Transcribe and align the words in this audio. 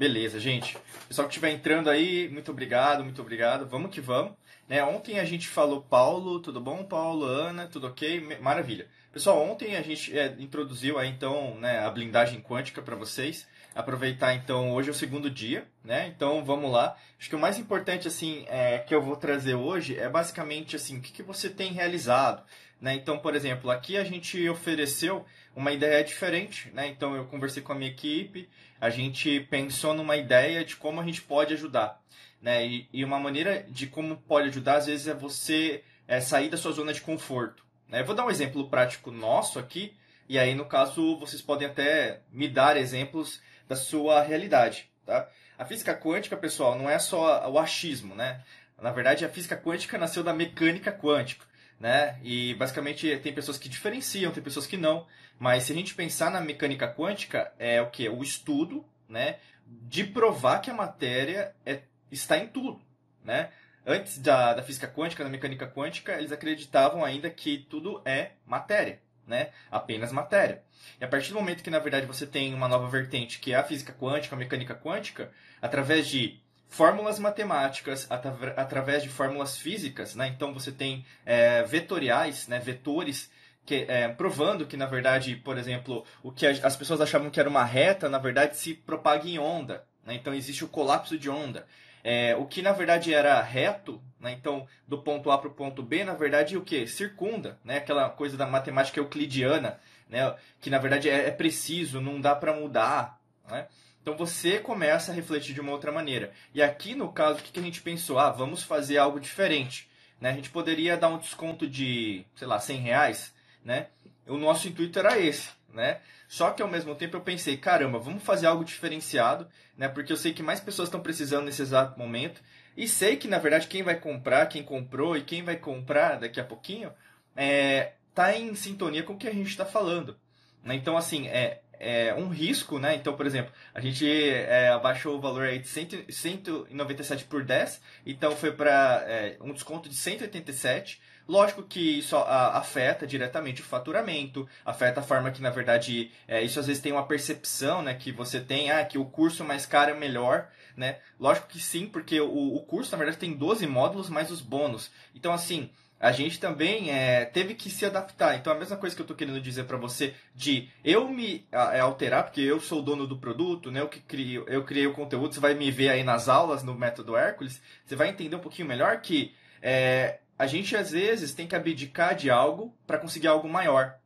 Beleza, 0.00 0.40
gente. 0.40 0.78
Pessoal 1.08 1.28
que 1.28 1.34
estiver 1.34 1.50
entrando 1.50 1.90
aí, 1.90 2.26
muito 2.30 2.50
obrigado, 2.50 3.04
muito 3.04 3.20
obrigado. 3.20 3.66
Vamos 3.66 3.90
que 3.90 4.00
vamos. 4.00 4.32
Né, 4.66 4.82
ontem 4.82 5.20
a 5.20 5.26
gente 5.26 5.46
falou 5.46 5.82
Paulo, 5.82 6.40
tudo 6.40 6.58
bom, 6.58 6.82
Paulo, 6.84 7.26
Ana, 7.26 7.66
tudo 7.66 7.86
ok? 7.86 8.38
Maravilha. 8.40 8.88
Pessoal, 9.12 9.38
ontem 9.42 9.76
a 9.76 9.82
gente 9.82 10.18
é, 10.18 10.34
introduziu 10.38 10.98
aí, 10.98 11.10
então 11.10 11.54
né, 11.56 11.80
a 11.80 11.90
blindagem 11.90 12.40
quântica 12.40 12.80
para 12.80 12.96
vocês. 12.96 13.46
Aproveitar 13.74 14.32
então, 14.32 14.72
hoje 14.72 14.88
é 14.88 14.92
o 14.92 14.94
segundo 14.94 15.28
dia, 15.28 15.68
né? 15.84 16.06
Então 16.06 16.42
vamos 16.42 16.72
lá. 16.72 16.96
Acho 17.18 17.28
que 17.28 17.36
o 17.36 17.38
mais 17.38 17.58
importante 17.58 18.08
assim 18.08 18.46
é, 18.48 18.78
que 18.78 18.94
eu 18.94 19.02
vou 19.02 19.16
trazer 19.16 19.54
hoje 19.54 19.98
é 19.98 20.08
basicamente 20.08 20.76
assim, 20.76 20.96
o 20.96 21.02
que, 21.02 21.12
que 21.12 21.22
você 21.22 21.50
tem 21.50 21.74
realizado. 21.74 22.42
Né? 22.80 22.94
Então, 22.94 23.18
por 23.18 23.34
exemplo, 23.34 23.70
aqui 23.70 23.98
a 23.98 24.04
gente 24.04 24.48
ofereceu 24.48 25.26
uma 25.54 25.72
ideia 25.72 26.02
diferente. 26.04 26.70
Né? 26.72 26.88
Então 26.88 27.14
eu 27.14 27.24
conversei 27.26 27.62
com 27.62 27.72
a 27.72 27.76
minha 27.76 27.90
equipe, 27.90 28.48
a 28.80 28.90
gente 28.90 29.40
pensou 29.50 29.94
numa 29.94 30.16
ideia 30.16 30.64
de 30.64 30.76
como 30.76 31.00
a 31.00 31.04
gente 31.04 31.22
pode 31.22 31.54
ajudar. 31.54 32.00
Né? 32.40 32.66
E, 32.66 32.88
e 32.92 33.04
uma 33.04 33.18
maneira 33.18 33.64
de 33.68 33.86
como 33.86 34.16
pode 34.16 34.48
ajudar, 34.48 34.76
às 34.76 34.86
vezes, 34.86 35.06
é 35.06 35.14
você 35.14 35.84
é, 36.08 36.20
sair 36.20 36.48
da 36.48 36.56
sua 36.56 36.72
zona 36.72 36.92
de 36.92 37.00
conforto. 37.00 37.64
Né? 37.88 38.00
Eu 38.00 38.06
vou 38.06 38.14
dar 38.14 38.24
um 38.24 38.30
exemplo 38.30 38.68
prático 38.68 39.10
nosso 39.10 39.58
aqui, 39.58 39.94
e 40.28 40.38
aí, 40.38 40.54
no 40.54 40.64
caso, 40.64 41.18
vocês 41.18 41.42
podem 41.42 41.66
até 41.66 42.20
me 42.30 42.48
dar 42.48 42.76
exemplos 42.76 43.40
da 43.68 43.74
sua 43.74 44.22
realidade. 44.22 44.88
Tá? 45.04 45.28
A 45.58 45.64
física 45.64 45.94
quântica, 45.94 46.36
pessoal, 46.36 46.78
não 46.78 46.88
é 46.88 46.98
só 46.98 47.50
o 47.50 47.58
achismo. 47.58 48.14
Né? 48.14 48.40
Na 48.80 48.92
verdade, 48.92 49.24
a 49.24 49.28
física 49.28 49.56
quântica 49.56 49.98
nasceu 49.98 50.22
da 50.22 50.32
mecânica 50.32 50.92
quântica. 50.92 51.44
Né? 51.80 52.18
E 52.22 52.54
basicamente 52.54 53.16
tem 53.18 53.32
pessoas 53.32 53.58
que 53.58 53.68
diferenciam, 53.68 54.30
tem 54.30 54.42
pessoas 54.42 54.66
que 54.66 54.76
não. 54.76 55.06
Mas 55.40 55.62
se 55.62 55.72
a 55.72 55.74
gente 55.74 55.94
pensar 55.94 56.30
na 56.30 56.38
mecânica 56.38 56.86
quântica, 56.86 57.50
é 57.58 57.80
o 57.80 57.88
que? 57.88 58.06
O 58.10 58.22
estudo 58.22 58.84
né, 59.08 59.38
de 59.66 60.04
provar 60.04 60.60
que 60.60 60.70
a 60.70 60.74
matéria 60.74 61.56
é, 61.64 61.80
está 62.12 62.36
em 62.36 62.46
tudo. 62.46 62.78
Né? 63.24 63.48
Antes 63.86 64.18
da, 64.18 64.52
da 64.52 64.62
física 64.62 64.86
quântica, 64.86 65.24
da 65.24 65.30
mecânica 65.30 65.66
quântica, 65.66 66.12
eles 66.12 66.30
acreditavam 66.30 67.02
ainda 67.02 67.30
que 67.30 67.56
tudo 67.70 68.02
é 68.04 68.32
matéria. 68.44 69.00
Né? 69.26 69.48
Apenas 69.70 70.12
matéria. 70.12 70.62
E 71.00 71.04
a 71.04 71.08
partir 71.08 71.30
do 71.30 71.36
momento 71.36 71.62
que, 71.62 71.70
na 71.70 71.78
verdade, 71.78 72.04
você 72.04 72.26
tem 72.26 72.52
uma 72.52 72.68
nova 72.68 72.86
vertente, 72.88 73.38
que 73.38 73.54
é 73.54 73.56
a 73.56 73.64
física 73.64 73.94
quântica, 73.94 74.36
a 74.36 74.38
mecânica 74.38 74.74
quântica, 74.74 75.32
através 75.62 76.06
de 76.06 76.38
fórmulas 76.68 77.18
matemáticas, 77.18 78.06
através 78.10 79.02
de 79.02 79.08
fórmulas 79.08 79.56
físicas, 79.56 80.14
né? 80.14 80.28
então 80.28 80.52
você 80.52 80.70
tem 80.70 81.04
é, 81.24 81.62
vetoriais, 81.62 82.46
né? 82.46 82.58
vetores 82.58 83.30
que, 83.70 83.86
é, 83.86 84.08
provando 84.08 84.66
que, 84.66 84.76
na 84.76 84.86
verdade, 84.86 85.36
por 85.36 85.56
exemplo, 85.56 86.04
o 86.24 86.32
que 86.32 86.44
as 86.44 86.74
pessoas 86.74 87.00
achavam 87.00 87.30
que 87.30 87.38
era 87.38 87.48
uma 87.48 87.64
reta, 87.64 88.08
na 88.08 88.18
verdade, 88.18 88.56
se 88.56 88.74
propaga 88.74 89.28
em 89.28 89.38
onda. 89.38 89.84
Né? 90.04 90.14
Então, 90.14 90.34
existe 90.34 90.64
o 90.64 90.68
colapso 90.68 91.16
de 91.16 91.30
onda. 91.30 91.64
É, 92.02 92.34
o 92.34 92.46
que, 92.46 92.62
na 92.62 92.72
verdade, 92.72 93.14
era 93.14 93.40
reto, 93.40 94.02
né? 94.18 94.32
então, 94.32 94.66
do 94.88 94.98
ponto 94.98 95.30
A 95.30 95.38
para 95.38 95.46
o 95.46 95.54
ponto 95.54 95.84
B, 95.84 96.02
na 96.02 96.14
verdade, 96.14 96.56
o 96.56 96.62
que? 96.62 96.84
Circunda, 96.88 97.60
né? 97.64 97.76
aquela 97.76 98.10
coisa 98.10 98.36
da 98.36 98.44
matemática 98.44 98.98
euclidiana, 98.98 99.78
né? 100.08 100.34
que, 100.60 100.68
na 100.68 100.78
verdade, 100.78 101.08
é, 101.08 101.28
é 101.28 101.30
preciso, 101.30 102.00
não 102.00 102.20
dá 102.20 102.34
para 102.34 102.52
mudar. 102.52 103.20
Né? 103.48 103.68
Então, 104.02 104.16
você 104.16 104.58
começa 104.58 105.12
a 105.12 105.14
refletir 105.14 105.54
de 105.54 105.60
uma 105.60 105.70
outra 105.70 105.92
maneira. 105.92 106.32
E 106.52 106.60
aqui, 106.60 106.96
no 106.96 107.12
caso, 107.12 107.38
o 107.38 107.42
que, 107.42 107.52
que 107.52 107.60
a 107.60 107.62
gente 107.62 107.82
pensou? 107.82 108.18
Ah, 108.18 108.30
vamos 108.30 108.64
fazer 108.64 108.98
algo 108.98 109.20
diferente. 109.20 109.88
Né? 110.20 110.30
A 110.30 110.34
gente 110.34 110.50
poderia 110.50 110.96
dar 110.96 111.06
um 111.06 111.18
desconto 111.18 111.68
de, 111.68 112.26
sei 112.34 112.48
lá, 112.48 112.58
100 112.58 112.78
reais, 112.78 113.32
né? 113.64 113.88
O 114.26 114.36
nosso 114.36 114.68
intuito 114.68 114.98
era 114.98 115.18
esse, 115.18 115.48
né? 115.72 116.00
Só 116.28 116.50
que 116.50 116.62
ao 116.62 116.68
mesmo 116.68 116.94
tempo 116.94 117.16
eu 117.16 117.20
pensei, 117.20 117.56
caramba, 117.56 117.98
vamos 117.98 118.22
fazer 118.22 118.46
algo 118.46 118.64
diferenciado, 118.64 119.48
né? 119.76 119.88
Porque 119.88 120.12
eu 120.12 120.16
sei 120.16 120.32
que 120.32 120.42
mais 120.42 120.60
pessoas 120.60 120.88
estão 120.88 121.00
precisando 121.00 121.46
nesse 121.46 121.62
exato 121.62 121.98
momento 121.98 122.40
e 122.76 122.86
sei 122.86 123.16
que 123.16 123.26
na 123.26 123.38
verdade 123.38 123.66
quem 123.66 123.82
vai 123.82 123.98
comprar, 123.98 124.46
quem 124.46 124.62
comprou 124.62 125.16
e 125.16 125.22
quem 125.22 125.42
vai 125.42 125.56
comprar 125.56 126.20
daqui 126.20 126.40
a 126.40 126.44
pouquinho, 126.44 126.92
é, 127.36 127.94
tá 128.14 128.36
em 128.36 128.54
sintonia 128.54 129.02
com 129.02 129.14
o 129.14 129.18
que 129.18 129.28
a 129.28 129.32
gente 129.32 129.48
está 129.48 129.64
falando. 129.64 130.16
Né? 130.62 130.74
Então 130.74 130.96
assim, 130.96 131.26
é, 131.28 131.60
é 131.80 132.14
um 132.14 132.28
risco, 132.28 132.78
né? 132.78 132.94
Então, 132.94 133.16
por 133.16 133.26
exemplo, 133.26 133.52
a 133.74 133.80
gente 133.80 134.06
é, 134.06 134.68
abaixou 134.68 135.16
o 135.16 135.20
valor 135.20 135.44
aí 135.44 135.58
de 135.58 135.66
100, 135.66 136.04
197 136.10 137.24
por 137.24 137.42
10, 137.42 137.80
então 138.04 138.36
foi 138.36 138.52
para 138.52 139.02
é, 139.08 139.36
um 139.40 139.52
desconto 139.52 139.88
de 139.88 139.96
187. 139.96 141.00
Lógico 141.30 141.62
que 141.62 142.00
isso 142.00 142.16
afeta 142.16 143.06
diretamente 143.06 143.62
o 143.62 143.64
faturamento, 143.64 144.48
afeta 144.64 144.98
a 144.98 145.02
forma 145.04 145.30
que, 145.30 145.40
na 145.40 145.50
verdade, 145.50 146.10
é, 146.26 146.42
isso 146.42 146.58
às 146.58 146.66
vezes 146.66 146.82
tem 146.82 146.90
uma 146.90 147.06
percepção, 147.06 147.82
né? 147.82 147.94
Que 147.94 148.10
você 148.10 148.40
tem, 148.40 148.72
ah, 148.72 148.84
que 148.84 148.98
o 148.98 149.04
curso 149.04 149.44
mais 149.44 149.64
caro 149.64 149.92
é 149.92 149.94
melhor, 149.94 150.48
né? 150.76 150.98
Lógico 151.20 151.46
que 151.46 151.60
sim, 151.60 151.86
porque 151.86 152.20
o, 152.20 152.56
o 152.56 152.60
curso, 152.64 152.90
na 152.90 152.98
verdade, 152.98 153.16
tem 153.16 153.32
12 153.32 153.64
módulos 153.68 154.10
mais 154.10 154.28
os 154.28 154.40
bônus. 154.40 154.90
Então, 155.14 155.32
assim, 155.32 155.70
a 156.00 156.10
gente 156.10 156.40
também 156.40 156.90
é, 156.90 157.24
teve 157.26 157.54
que 157.54 157.70
se 157.70 157.86
adaptar. 157.86 158.34
Então, 158.36 158.52
a 158.52 158.58
mesma 158.58 158.76
coisa 158.76 158.96
que 158.96 159.00
eu 159.00 159.04
estou 159.04 159.16
querendo 159.16 159.40
dizer 159.40 159.66
para 159.66 159.76
você 159.76 160.14
de 160.34 160.68
eu 160.82 161.08
me 161.08 161.46
é, 161.52 161.78
alterar, 161.78 162.24
porque 162.24 162.40
eu 162.40 162.58
sou 162.58 162.80
o 162.80 162.82
dono 162.82 163.06
do 163.06 163.16
produto, 163.16 163.70
né? 163.70 163.80
eu, 163.80 163.88
que 163.88 164.00
crio, 164.00 164.44
eu 164.48 164.64
criei 164.64 164.88
o 164.88 164.94
conteúdo, 164.94 165.32
você 165.32 165.38
vai 165.38 165.54
me 165.54 165.70
ver 165.70 165.90
aí 165.90 166.02
nas 166.02 166.28
aulas 166.28 166.64
no 166.64 166.74
Método 166.74 167.16
Hércules, 167.16 167.62
você 167.86 167.94
vai 167.94 168.08
entender 168.08 168.34
um 168.34 168.40
pouquinho 168.40 168.66
melhor 168.66 169.00
que 169.00 169.32
é, 169.62 170.18
a 170.40 170.46
gente 170.46 170.74
às 170.74 170.90
vezes 170.90 171.34
tem 171.34 171.46
que 171.46 171.54
abdicar 171.54 172.14
de 172.14 172.30
algo 172.30 172.74
para 172.86 172.96
conseguir 172.96 173.28
algo 173.28 173.46
maior. 173.46 173.98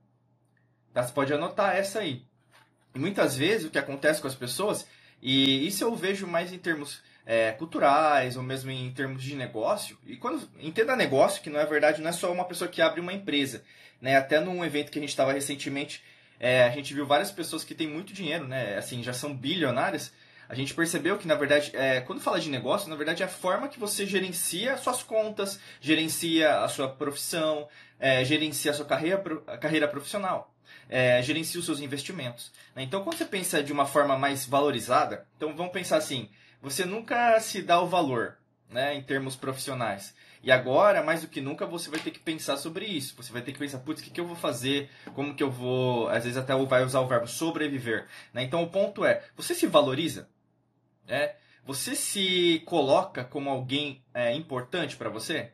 Tá? 0.92 1.00
Você 1.00 1.12
pode 1.12 1.32
anotar 1.32 1.76
essa 1.76 2.00
aí. 2.00 2.24
E 2.92 2.98
muitas 2.98 3.36
vezes 3.36 3.68
o 3.68 3.70
que 3.70 3.78
acontece 3.78 4.20
com 4.20 4.26
as 4.26 4.34
pessoas, 4.34 4.84
e 5.22 5.64
isso 5.64 5.84
eu 5.84 5.94
vejo 5.94 6.26
mais 6.26 6.52
em 6.52 6.58
termos 6.58 7.04
é, 7.24 7.52
culturais 7.52 8.36
ou 8.36 8.42
mesmo 8.42 8.72
em 8.72 8.92
termos 8.92 9.22
de 9.22 9.36
negócio. 9.36 9.96
E 10.04 10.16
quando 10.16 10.50
entenda 10.58 10.96
negócio, 10.96 11.40
que 11.40 11.48
não 11.48 11.60
é 11.60 11.66
verdade, 11.66 12.02
não 12.02 12.10
é 12.10 12.12
só 12.12 12.32
uma 12.32 12.44
pessoa 12.44 12.68
que 12.68 12.82
abre 12.82 13.00
uma 13.00 13.12
empresa. 13.12 13.62
Né? 14.00 14.16
Até 14.16 14.40
num 14.40 14.64
evento 14.64 14.90
que 14.90 14.98
a 14.98 15.02
gente 15.02 15.10
estava 15.10 15.32
recentemente, 15.32 16.02
é, 16.40 16.64
a 16.64 16.70
gente 16.70 16.92
viu 16.92 17.06
várias 17.06 17.30
pessoas 17.30 17.62
que 17.62 17.76
têm 17.76 17.86
muito 17.86 18.12
dinheiro, 18.12 18.48
né? 18.48 18.76
assim, 18.76 19.04
já 19.04 19.12
são 19.12 19.32
bilionárias, 19.36 20.12
a 20.48 20.54
gente 20.54 20.74
percebeu 20.74 21.16
que, 21.18 21.26
na 21.26 21.34
verdade, 21.34 21.70
é, 21.74 22.00
quando 22.00 22.20
fala 22.20 22.40
de 22.40 22.50
negócio, 22.50 22.88
na 22.88 22.96
verdade 22.96 23.22
é 23.22 23.26
a 23.26 23.28
forma 23.28 23.68
que 23.68 23.78
você 23.78 24.06
gerencia 24.06 24.76
suas 24.76 25.02
contas, 25.02 25.58
gerencia 25.80 26.60
a 26.60 26.68
sua 26.68 26.88
profissão, 26.88 27.68
é, 27.98 28.24
gerencia 28.24 28.70
a 28.70 28.74
sua 28.74 28.84
carreira, 28.84 29.22
a 29.46 29.56
carreira 29.56 29.88
profissional. 29.88 30.52
É, 30.88 31.22
gerencia 31.22 31.58
os 31.58 31.64
seus 31.64 31.80
investimentos. 31.80 32.52
Né? 32.74 32.82
Então, 32.82 33.02
quando 33.02 33.16
você 33.16 33.24
pensa 33.24 33.62
de 33.62 33.72
uma 33.72 33.86
forma 33.86 34.18
mais 34.18 34.44
valorizada, 34.44 35.26
então 35.36 35.56
vamos 35.56 35.72
pensar 35.72 35.96
assim: 35.96 36.28
você 36.60 36.84
nunca 36.84 37.40
se 37.40 37.62
dá 37.62 37.80
o 37.80 37.86
valor 37.86 38.36
né, 38.68 38.94
em 38.94 39.02
termos 39.02 39.36
profissionais. 39.36 40.14
E 40.42 40.52
agora, 40.52 41.02
mais 41.02 41.22
do 41.22 41.28
que 41.28 41.40
nunca, 41.40 41.64
você 41.64 41.88
vai 41.88 41.98
ter 41.98 42.10
que 42.10 42.18
pensar 42.18 42.58
sobre 42.58 42.84
isso. 42.84 43.14
Você 43.16 43.32
vai 43.32 43.40
ter 43.40 43.52
que 43.52 43.58
pensar, 43.58 43.78
putz, 43.78 44.02
o 44.02 44.04
que, 44.04 44.10
que 44.10 44.20
eu 44.20 44.26
vou 44.26 44.36
fazer? 44.36 44.90
Como 45.14 45.34
que 45.34 45.42
eu 45.42 45.50
vou. 45.50 46.06
Às 46.08 46.24
vezes 46.24 46.36
até 46.36 46.54
vai 46.54 46.84
usar 46.84 47.00
o 47.00 47.06
verbo 47.06 47.26
sobreviver. 47.26 48.06
Né? 48.32 48.42
Então 48.42 48.62
o 48.62 48.68
ponto 48.68 49.06
é, 49.06 49.22
você 49.34 49.54
se 49.54 49.66
valoriza? 49.66 50.28
É, 51.06 51.36
você 51.64 51.94
se 51.94 52.62
coloca 52.66 53.24
como 53.24 53.50
alguém 53.50 54.04
é, 54.12 54.34
importante 54.34 54.96
para 54.96 55.08
você? 55.08 55.52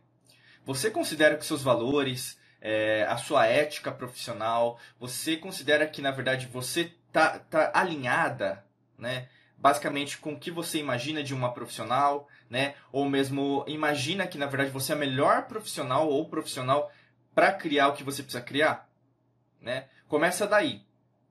Você 0.65 0.91
considera 0.91 1.37
que 1.37 1.47
seus 1.47 1.63
valores, 1.63 2.39
é, 2.61 3.05
a 3.09 3.17
sua 3.17 3.47
ética 3.47 3.91
profissional, 3.91 4.79
você 4.99 5.37
considera 5.37 5.87
que 5.87 6.03
na 6.03 6.11
verdade 6.11 6.47
você 6.47 6.93
tá, 7.13 7.39
tá 7.39 7.71
alinhada, 7.75 8.65
né? 8.99 9.29
Basicamente 9.57 10.19
com 10.19 10.33
o 10.33 10.39
que 10.39 10.51
você 10.51 10.79
imagina 10.79 11.23
de 11.23 11.35
uma 11.35 11.53
profissional, 11.53 12.29
né? 12.49 12.75
Ou 12.93 13.09
mesmo 13.09 13.65
imagina 13.67 14.27
que 14.27 14.39
na 14.39 14.47
verdade 14.47 14.71
você 14.71 14.93
é 14.93 14.95
a 14.95 14.99
melhor 14.99 15.47
profissional 15.47 16.09
ou 16.09 16.29
profissional 16.29 16.91
para 17.35 17.53
criar 17.53 17.89
o 17.89 17.95
que 17.95 18.05
você 18.05 18.23
precisa 18.23 18.43
criar, 18.43 18.89
né? 19.61 19.89
Começa 20.09 20.47
daí, 20.47 20.85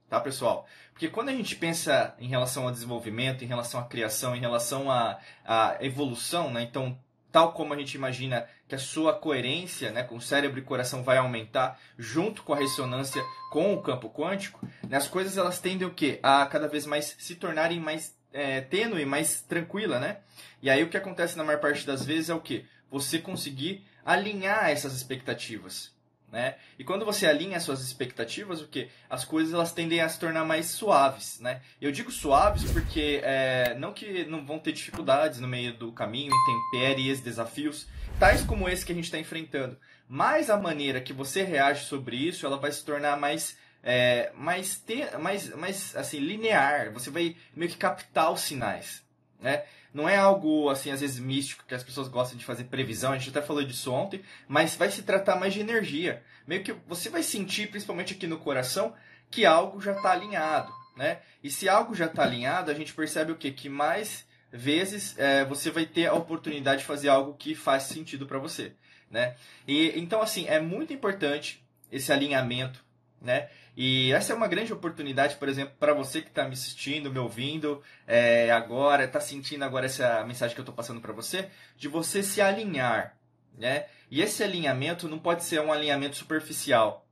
tá, 0.09 0.19
pessoal? 0.19 0.67
Porque 0.91 1.07
quando 1.07 1.29
a 1.29 1.33
gente 1.33 1.56
pensa 1.56 2.13
em 2.19 2.27
relação 2.27 2.63
ao 2.63 2.71
desenvolvimento, 2.71 3.44
em 3.44 3.47
relação 3.47 3.79
à 3.79 3.83
criação, 3.83 4.35
em 4.35 4.39
relação 4.39 4.91
à, 4.91 5.19
à 5.45 5.77
evolução, 5.79 6.51
né? 6.51 6.63
então, 6.63 6.97
tal 7.31 7.53
como 7.53 7.73
a 7.73 7.77
gente 7.77 7.94
imagina 7.94 8.45
que 8.67 8.75
a 8.75 8.79
sua 8.79 9.13
coerência 9.13 9.91
né, 9.91 10.03
com 10.03 10.17
o 10.17 10.21
cérebro 10.21 10.59
e 10.59 10.63
coração 10.63 11.03
vai 11.03 11.17
aumentar 11.17 11.79
junto 11.97 12.44
com 12.44 12.53
a 12.53 12.57
ressonância 12.57 13.23
com 13.51 13.73
o 13.73 13.81
campo 13.81 14.09
quântico, 14.09 14.67
né, 14.88 14.97
as 14.97 15.07
coisas 15.07 15.38
elas 15.38 15.59
tendem 15.59 15.88
o 15.88 15.94
quê? 15.94 16.19
a 16.21 16.45
cada 16.45 16.67
vez 16.67 16.85
mais 16.85 17.15
se 17.17 17.35
tornarem 17.35 17.79
mais 17.79 18.17
é, 18.33 18.61
tênue, 18.61 19.06
mais 19.06 19.41
tranquila, 19.41 20.00
né? 20.00 20.17
E 20.61 20.69
aí 20.69 20.83
o 20.83 20.89
que 20.89 20.97
acontece 20.97 21.38
na 21.38 21.44
maior 21.44 21.59
parte 21.59 21.85
das 21.85 22.06
vezes 22.06 22.29
é 22.29 22.33
o 22.33 22.41
que? 22.41 22.65
Você 22.91 23.19
conseguir 23.19 23.85
alinhar 24.06 24.69
essas 24.69 24.94
expectativas. 24.94 25.91
Né? 26.31 26.55
E 26.77 26.83
quando 26.83 27.05
você 27.05 27.25
alinha 27.25 27.57
as 27.57 27.63
suas 27.63 27.81
expectativas, 27.81 28.61
o 28.61 28.67
que 28.67 28.87
as 29.09 29.25
coisas 29.25 29.53
elas 29.53 29.71
tendem 29.71 29.99
a 29.99 30.07
se 30.07 30.19
tornar 30.19 30.45
mais 30.45 30.67
suaves, 30.67 31.39
né? 31.39 31.61
Eu 31.81 31.91
digo 31.91 32.11
suaves 32.11 32.71
porque 32.71 33.19
é, 33.23 33.75
não 33.79 33.91
que 33.91 34.25
não 34.25 34.45
vão 34.45 34.59
ter 34.59 34.71
dificuldades 34.71 35.39
no 35.39 35.47
meio 35.47 35.73
do 35.73 35.91
caminho, 35.91 36.31
intempéries, 36.31 37.19
desafios, 37.19 37.87
tais 38.19 38.43
como 38.43 38.69
esse 38.69 38.85
que 38.85 38.91
a 38.91 38.95
gente 38.95 39.05
está 39.05 39.17
enfrentando, 39.17 39.75
mas 40.07 40.51
a 40.51 40.57
maneira 40.57 41.01
que 41.01 41.13
você 41.13 41.41
reage 41.41 41.85
sobre 41.85 42.15
isso, 42.15 42.45
ela 42.45 42.57
vai 42.57 42.71
se 42.71 42.85
tornar 42.85 43.17
mais 43.17 43.57
é, 43.81 44.31
mais, 44.35 44.77
ter, 44.77 45.17
mais, 45.17 45.49
mais 45.55 45.95
assim, 45.95 46.19
linear. 46.19 46.91
Você 46.91 47.09
vai 47.09 47.35
meio 47.55 47.71
que 47.71 47.77
captar 47.77 48.31
os 48.31 48.41
sinais. 48.41 49.03
Né? 49.39 49.63
Não 49.94 50.07
é 50.07 50.18
algo, 50.18 50.69
assim, 50.69 50.91
às 50.91 51.01
vezes 51.01 51.19
místico, 51.19 51.65
que 51.68 51.74
as 51.74 51.83
pessoas 51.83 52.07
gostam 52.07 52.38
de 52.38 52.45
fazer 52.45 52.65
previsão, 52.65 53.12
a 53.12 53.18
gente 53.18 53.30
até 53.30 53.41
falou 53.41 53.63
disso 53.63 53.91
ontem, 53.91 54.21
mas 54.47 54.75
vai 54.75 54.91
se 54.91 55.01
tratar 55.01 55.36
mais 55.36 55.53
de 55.53 55.59
energia. 55.59 56.24
Meio 56.45 56.63
que 56.63 56.74
você 56.88 57.09
vai 57.09 57.24
sentir, 57.24 57.69
principalmente 57.69 58.13
aqui 58.13 58.27
no 58.27 58.38
coração, 58.38 58.94
que 59.31 59.45
algo 59.45 59.81
já 59.81 59.94
está 59.94 60.12
alinhado. 60.12 60.71
Né? 60.95 61.19
E 61.44 61.50
se 61.50 61.69
algo 61.69 61.95
já 61.95 62.06
está 62.06 62.24
alinhado, 62.24 62.69
a 62.69 62.74
gente 62.74 62.94
percebe 62.94 63.31
o 63.31 63.38
quê? 63.38 63.51
Que 63.51 63.69
mais 63.69 64.27
vezes 64.51 65.18
é, 65.18 65.45
você 65.45 65.71
vai 65.71 65.86
ter 65.86 66.07
a 66.07 66.13
oportunidade 66.13 66.81
de 66.81 66.88
fazer 66.88 67.09
algo 67.09 67.35
que 67.35 67.56
faz 67.56 67.83
sentido 67.83 68.25
para 68.25 68.39
você. 68.39 68.74
Né? 69.09 69.35
E, 69.68 69.97
então, 70.00 70.21
assim, 70.21 70.47
é 70.47 70.59
muito 70.59 70.94
importante 70.94 71.63
esse 71.92 72.12
alinhamento 72.12 72.83
né? 73.21 73.50
E 73.75 74.12
essa 74.12 74.33
é 74.33 74.36
uma 74.36 74.48
grande 74.48 74.74
oportunidade, 74.74 75.36
por 75.38 75.48
exemplo, 75.48 75.74
para 75.80 75.94
você 75.94 76.21
que 76.21 76.30
está 76.30 76.45
me 76.45 76.54
assistindo, 76.54 77.12
me 77.12 77.19
ouvindo 77.19 77.81
é, 78.07 78.51
agora, 78.51 79.06
está 79.06 79.19
sentindo 79.19 79.63
agora 79.63 79.86
essa 79.86 80.24
mensagem 80.25 80.54
que 80.54 80.60
eu 80.60 80.63
estou 80.63 80.75
passando 80.75 81.01
para 81.01 81.13
você, 81.13 81.50
de 81.77 81.88
você 81.88 82.21
se 82.24 82.42
alinhar, 82.42 83.18
né? 83.57 83.86
E 84.12 84.21
esse 84.21 84.44
alinhamento 84.44 85.07
não 85.07 85.19
pode 85.19 85.44
ser 85.44 85.62
um 85.62 85.71
alinhamento 85.71 86.16
superficial, 86.16 87.07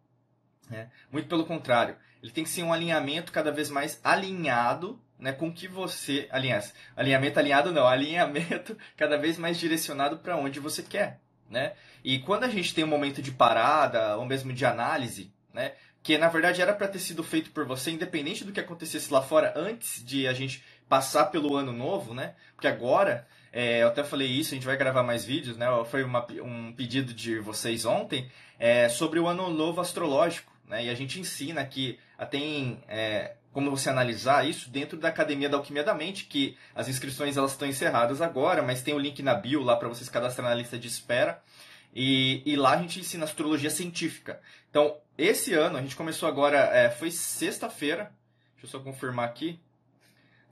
né? 0.70 0.90
Muito 1.12 1.28
pelo 1.28 1.46
contrário, 1.46 1.96
ele 2.22 2.32
tem 2.32 2.44
que 2.44 2.50
ser 2.50 2.64
um 2.64 2.74
alinhamento 2.74 3.32
cada 3.32 3.52
vez 3.52 3.70
mais 3.70 4.00
alinhado, 4.04 5.02
né? 5.20 5.32
Com 5.32 5.54
que 5.54 5.68
você, 5.68 6.28
aliás, 6.32 6.74
alinhamento 6.96 7.40
alinhado 7.40 7.72
não, 7.72 7.88
alinhamento 7.88 8.78
cada 8.96 9.18
vez 9.18 9.38
mais 9.38 9.58
direcionado 9.58 10.18
para 10.18 10.38
onde 10.38 10.60
você 10.60 10.84
quer, 10.84 11.20
né? 11.50 11.74
E 12.04 12.20
quando 12.20 12.44
a 12.44 12.50
gente 12.50 12.74
tem 12.74 12.84
um 12.84 12.88
momento 12.88 13.22
de 13.22 13.32
parada 13.32 14.18
ou 14.18 14.26
mesmo 14.26 14.52
de 14.54 14.66
análise, 14.66 15.34
né? 15.54 15.74
Que 16.08 16.18
na 16.18 16.30
verdade 16.30 16.62
era 16.62 16.74
para 16.74 16.88
ter 16.88 17.00
sido 17.00 17.22
feito 17.22 17.52
por 17.52 17.66
você, 17.66 17.92
independente 17.92 18.46
do 18.46 18.54
que 18.54 18.62
acontecesse 18.62 19.12
lá 19.12 19.22
fora, 19.22 19.52
antes 19.58 20.02
de 20.06 20.26
a 20.26 20.32
gente 20.32 20.64
passar 20.88 21.26
pelo 21.26 21.58
ano 21.58 21.74
novo, 21.74 22.14
né? 22.14 22.34
Porque 22.56 22.70
agora, 22.70 23.28
é, 23.52 23.84
eu 23.84 23.90
até 23.90 24.06
falei 24.06 24.30
isso, 24.30 24.54
a 24.54 24.56
gente 24.56 24.66
vai 24.66 24.78
gravar 24.78 25.04
mais 25.04 25.26
vídeos, 25.26 25.58
né? 25.58 25.68
Foi 25.92 26.06
uma, 26.06 26.26
um 26.42 26.72
pedido 26.72 27.14
de 27.14 27.40
vocês 27.40 27.84
ontem 27.84 28.32
é, 28.58 28.88
sobre 28.88 29.20
o 29.20 29.28
ano 29.28 29.50
novo 29.50 29.82
astrológico, 29.82 30.50
né? 30.66 30.86
E 30.86 30.90
a 30.90 30.96
gente 30.96 31.20
ensina 31.20 31.66
que 31.66 32.00
tem 32.32 32.82
é, 32.88 33.34
como 33.52 33.70
você 33.70 33.90
analisar 33.90 34.48
isso 34.48 34.70
dentro 34.70 34.98
da 34.98 35.10
Academia 35.10 35.50
da 35.50 35.58
Alquimia 35.58 35.84
da 35.84 35.94
Mente, 35.94 36.24
que 36.24 36.58
as 36.74 36.88
inscrições 36.88 37.36
elas 37.36 37.52
estão 37.52 37.68
encerradas 37.68 38.22
agora, 38.22 38.64
mas 38.64 38.82
tem 38.82 38.94
o 38.94 39.00
link 39.00 39.22
na 39.22 39.34
bio 39.34 39.62
lá 39.62 39.76
para 39.76 39.90
vocês 39.90 40.08
cadastrarem 40.08 40.56
na 40.56 40.58
lista 40.58 40.80
de 40.80 40.88
espera. 40.88 41.44
E, 41.94 42.44
e, 42.46 42.56
lá 42.56 42.74
a 42.74 42.82
gente 42.82 43.00
ensina 43.00 43.24
astrologia 43.24 43.70
científica. 43.70 44.40
Então, 44.70 44.98
esse 45.18 45.54
ano, 45.54 45.78
a 45.78 45.82
gente 45.82 45.96
começou 45.96 46.30
agora, 46.30 46.58
é, 46.58 46.90
foi 46.90 47.10
sexta-feira, 47.10 48.12
deixa 48.54 48.66
eu 48.66 48.70
só 48.70 48.80
confirmar 48.80 49.26
aqui. 49.26 49.60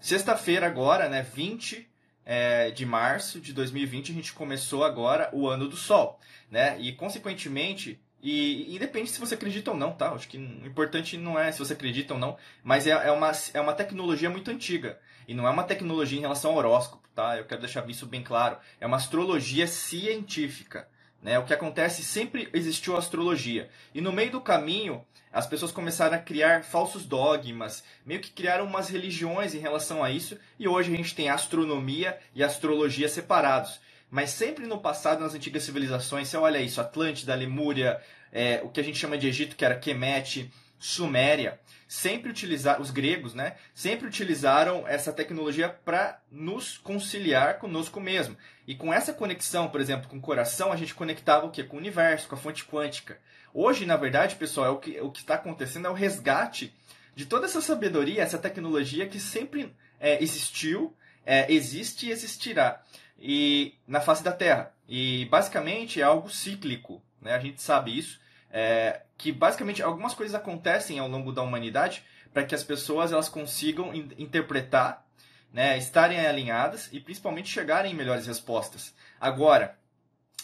Sexta-feira 0.02 0.66
agora, 0.66 1.08
né, 1.08 1.22
20 1.22 1.88
é, 2.26 2.72
de 2.72 2.86
março 2.86 3.40
de 3.40 3.54
2020, 3.54 4.12
a 4.12 4.16
gente 4.16 4.34
começou 4.34 4.84
agora 4.84 5.30
o 5.32 5.48
ano 5.48 5.68
do 5.68 5.78
Sol, 5.78 6.20
né? 6.50 6.80
E, 6.80 6.92
consequentemente, 6.94 8.00
e 8.22 8.76
independe 8.76 9.12
se 9.12 9.20
você 9.20 9.36
acredita 9.36 9.70
ou 9.70 9.78
não, 9.78 9.92
tá? 9.92 10.10
Acho 10.10 10.28
que 10.28 10.38
o 10.38 10.66
importante 10.66 11.16
não 11.16 11.38
é 11.40 11.52
se 11.52 11.60
você 11.60 11.74
acredita 11.74 12.16
ou 12.16 12.20
não, 12.20 12.36
mas 12.64 12.88
é, 12.88 12.90
é, 12.90 13.12
uma, 13.12 13.32
é 13.54 13.62
uma 13.62 13.74
tecnologia 13.74 14.32
muito 14.32 14.50
antiga. 14.50 15.00
E 15.28 15.34
não 15.36 15.48
é 15.48 15.50
uma 15.52 15.64
tecnologia 15.64 16.18
em 16.18 16.22
relação 16.22 16.52
ao 16.52 16.58
horóscopo, 16.58 17.08
tá? 17.14 17.38
Eu 17.38 17.46
quero 17.46 17.62
deixar 17.62 17.88
isso 17.88 18.08
bem 18.08 18.24
claro. 18.24 18.58
É 18.80 18.88
uma 18.88 18.98
astrologia 18.98 19.68
científica. 19.68 20.88
Né? 21.26 21.40
O 21.40 21.44
que 21.44 21.56
acontece, 21.56 22.04
sempre 22.04 22.48
existiu 22.54 22.96
astrologia. 22.96 23.68
E 23.96 24.00
no 24.00 24.12
meio 24.12 24.30
do 24.30 24.40
caminho, 24.40 25.04
as 25.34 25.48
pessoas 25.48 25.72
começaram 25.72 26.16
a 26.16 26.20
criar 26.20 26.64
falsos 26.64 27.04
dogmas, 27.04 27.84
meio 28.06 28.22
que 28.22 28.30
criaram 28.30 28.64
umas 28.64 28.90
religiões 28.90 29.56
em 29.56 29.58
relação 29.58 30.04
a 30.04 30.12
isso, 30.12 30.38
e 30.60 30.68
hoje 30.68 30.94
a 30.94 30.96
gente 30.96 31.16
tem 31.16 31.28
astronomia 31.28 32.16
e 32.36 32.44
astrologia 32.44 33.10
separados. 33.10 33.80
Mas 34.12 34.30
sempre 34.30 34.68
no 34.68 34.78
passado, 34.78 35.22
nas 35.22 35.34
antigas 35.34 35.64
civilizações, 35.64 36.28
você 36.28 36.38
olha 36.38 36.60
isso, 36.60 36.80
Atlântida, 36.80 37.34
Lemúria, 37.34 38.00
é, 38.32 38.62
o 38.64 38.70
que 38.70 38.80
a 38.80 38.84
gente 38.84 39.00
chama 39.00 39.18
de 39.18 39.28
Egito, 39.28 39.56
que 39.56 39.66
era 39.66 39.80
Kemet, 39.80 40.52
Suméria, 40.86 41.60
sempre 41.88 42.30
utilizaram, 42.30 42.80
os 42.80 42.92
gregos, 42.92 43.34
né, 43.34 43.56
sempre 43.74 44.08
utilizaram 44.08 44.88
essa 44.88 45.12
tecnologia 45.12 45.68
para 45.68 46.22
nos 46.32 46.78
conciliar 46.78 47.58
conosco 47.58 48.00
mesmo. 48.00 48.38
E 48.68 48.76
com 48.76 48.94
essa 48.94 49.12
conexão, 49.12 49.68
por 49.68 49.82
exemplo, 49.82 50.08
com 50.08 50.18
o 50.18 50.22
coração, 50.22 50.72
a 50.72 50.76
gente 50.76 50.94
conectava 50.94 51.48
o 51.48 51.50
quê? 51.50 51.64
Com 51.64 51.78
o 51.78 51.80
universo, 51.80 52.28
com 52.28 52.36
a 52.36 52.38
fonte 52.38 52.64
quântica. 52.66 53.18
Hoje, 53.52 53.84
na 53.84 53.98
verdade, 53.98 54.36
pessoal, 54.36 54.68
é 54.68 54.70
o 54.70 54.78
que 54.78 55.02
o 55.02 55.12
está 55.12 55.34
acontecendo 55.34 55.88
é 55.88 55.90
o 55.90 55.94
resgate 55.94 56.72
de 57.16 57.26
toda 57.26 57.48
essa 57.48 57.62
sabedoria, 57.62 58.22
essa 58.22 58.38
tecnologia 58.38 59.08
que 59.08 59.20
sempre 59.20 59.74
é, 60.00 60.22
existiu, 60.22 60.96
é, 61.26 61.52
existe 61.52 62.06
e 62.06 62.12
existirá 62.12 62.84
e 63.20 63.74
na 63.88 64.02
face 64.02 64.24
da 64.24 64.32
Terra. 64.32 64.72
E 64.88 65.26
basicamente 65.32 66.00
é 66.00 66.04
algo 66.04 66.30
cíclico, 66.30 67.02
né? 67.20 67.34
a 67.34 67.40
gente 67.40 67.60
sabe 67.60 67.98
isso 67.98 68.24
é, 68.58 69.02
que 69.18 69.34
basicamente 69.34 69.84
algumas 69.84 70.14
coisas 70.14 70.34
acontecem 70.34 70.98
ao 70.98 71.10
longo 71.10 71.34
da 71.34 71.42
humanidade 71.42 72.06
para 72.34 72.46
que 72.46 72.56
as 72.56 72.64
pessoas 72.64 73.12
elas 73.12 73.28
consigam 73.28 73.94
in 73.94 74.10
interpretar, 74.18 75.06
né, 75.52 75.78
estarem 75.78 76.26
alinhadas 76.26 76.88
e 76.94 77.02
principalmente 77.02 77.50
chegarem 77.50 77.92
em 77.92 77.96
melhores 77.96 78.26
respostas. 78.26 78.96
Agora, 79.20 79.78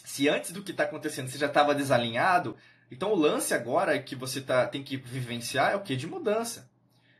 se 0.04 0.28
antes 0.28 0.52
do 0.52 0.62
que 0.62 0.72
está 0.72 0.84
acontecendo 0.84 1.30
você 1.30 1.38
já 1.38 1.48
estava 1.48 1.74
desalinhado, 1.74 2.58
então 2.92 3.14
o 3.14 3.16
lance 3.16 3.54
agora 3.54 3.98
que 3.98 4.14
você 4.14 4.42
tá, 4.42 4.68
tem 4.68 4.84
que 4.84 4.98
vivenciar 4.98 5.72
é 5.72 5.76
o 5.78 5.82
que? 5.82 5.96
De 5.96 6.06
mudança. 6.06 6.70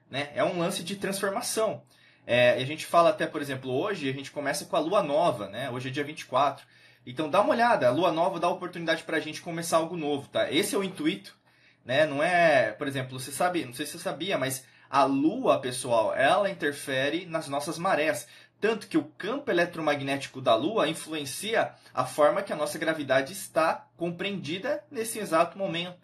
Né? 0.10 0.30
É 0.36 0.44
um 0.44 0.60
lance 0.60 0.84
de 0.84 0.98
transformação. 0.98 1.84
É, 2.28 2.52
a 2.52 2.66
gente 2.66 2.86
fala 2.86 3.12
até, 3.12 3.26
por 3.26 3.42
exemplo, 3.42 3.72
hoje 3.72 4.10
a 4.10 4.14
gente 4.14 4.30
começa 4.30 4.66
com 4.66 4.76
a 4.76 4.80
lua 4.80 5.02
nova, 5.02 5.48
né? 5.48 5.70
hoje 5.70 5.88
é 5.88 5.92
dia 5.92 6.04
24. 6.04 6.66
Então 7.06 7.30
dá 7.30 7.42
uma 7.42 7.54
olhada, 7.54 7.88
a 7.88 7.92
lua 7.92 8.12
nova 8.12 8.40
dá 8.40 8.48
oportunidade 8.48 9.04
para 9.04 9.18
a 9.18 9.20
gente 9.20 9.42
começar 9.42 9.78
algo 9.78 9.98
novo, 9.98 10.28
tá? 10.28 10.52
Esse 10.52 10.76
é 10.76 10.78
o 10.78 10.84
intuito, 10.84 11.36
né? 11.84 12.06
Não 12.06 12.22
é, 12.22 12.72
por 12.72 12.88
exemplo, 12.88 13.20
você 13.20 13.32
sabe, 13.32 13.66
não 13.66 13.74
sei 13.74 13.86
se 13.86 13.94
você 13.94 14.00
sabia, 14.00 14.38
mas 14.38 14.66
a 14.90 15.04
lua, 15.06 15.60
pessoal, 15.60 16.14
ela 16.14 16.50
interfere 16.50 17.26
nas 17.26 17.48
nossas 17.48 17.78
marés. 17.80 18.28
Tanto 18.60 18.88
que 18.88 18.98
o 18.98 19.06
campo 19.18 19.50
eletromagnético 19.50 20.40
da 20.40 20.54
Lua 20.54 20.88
influencia 20.88 21.74
a 21.92 22.06
forma 22.06 22.44
que 22.44 22.54
a 22.54 22.56
nossa 22.56 22.78
gravidade 22.78 23.34
está 23.34 23.88
compreendida 23.98 24.84
nesse 24.92 25.18
exato 25.18 25.58
momento. 25.58 25.98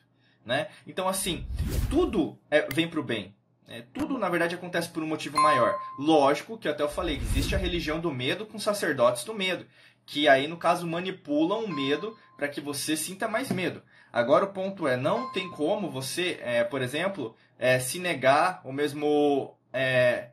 Né? 0.43 0.67
Então, 0.87 1.07
assim, 1.07 1.45
tudo 1.87 2.39
é, 2.49 2.67
vem 2.73 2.87
para 2.87 2.99
o 2.99 3.03
bem. 3.03 3.35
Né? 3.67 3.83
Tudo, 3.93 4.17
na 4.17 4.27
verdade, 4.29 4.55
acontece 4.55 4.89
por 4.89 5.03
um 5.03 5.07
motivo 5.07 5.39
maior. 5.39 5.77
Lógico 5.99 6.57
que 6.57 6.67
até 6.67 6.81
eu 6.81 6.89
falei 6.89 7.17
existe 7.17 7.53
a 7.53 7.59
religião 7.59 7.99
do 7.99 8.11
medo 8.11 8.45
com 8.45 8.57
sacerdotes 8.57 9.23
do 9.23 9.35
medo 9.35 9.67
que 10.07 10.27
aí 10.27 10.47
no 10.47 10.57
caso 10.57 10.87
manipulam 10.87 11.65
o 11.65 11.67
medo 11.67 12.17
para 12.37 12.47
que 12.47 12.61
você 12.61 12.95
sinta 12.95 13.27
mais 13.27 13.51
medo. 13.51 13.83
Agora 14.11 14.45
o 14.45 14.53
ponto 14.53 14.87
é, 14.87 14.95
não 14.95 15.31
tem 15.33 15.51
como 15.51 15.91
você, 15.91 16.39
é, 16.41 16.63
por 16.63 16.81
exemplo, 16.81 17.35
é, 17.59 17.77
se 17.77 17.99
negar 17.99 18.61
ou 18.63 18.71
mesmo 18.71 19.53
é, 19.73 20.29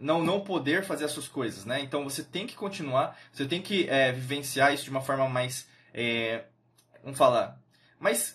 não, 0.00 0.24
não 0.24 0.40
poder 0.40 0.82
fazer 0.82 1.04
as 1.04 1.12
suas 1.12 1.28
coisas, 1.28 1.66
né? 1.66 1.78
Então 1.80 2.02
você 2.02 2.22
tem 2.24 2.46
que 2.46 2.56
continuar, 2.56 3.18
você 3.30 3.44
tem 3.44 3.60
que 3.60 3.86
é, 3.88 4.12
vivenciar 4.12 4.72
isso 4.72 4.84
de 4.84 4.90
uma 4.90 5.02
forma 5.02 5.28
mais, 5.28 5.68
é, 5.92 6.44
vamos 7.04 7.18
falar, 7.18 7.60
mais, 8.00 8.34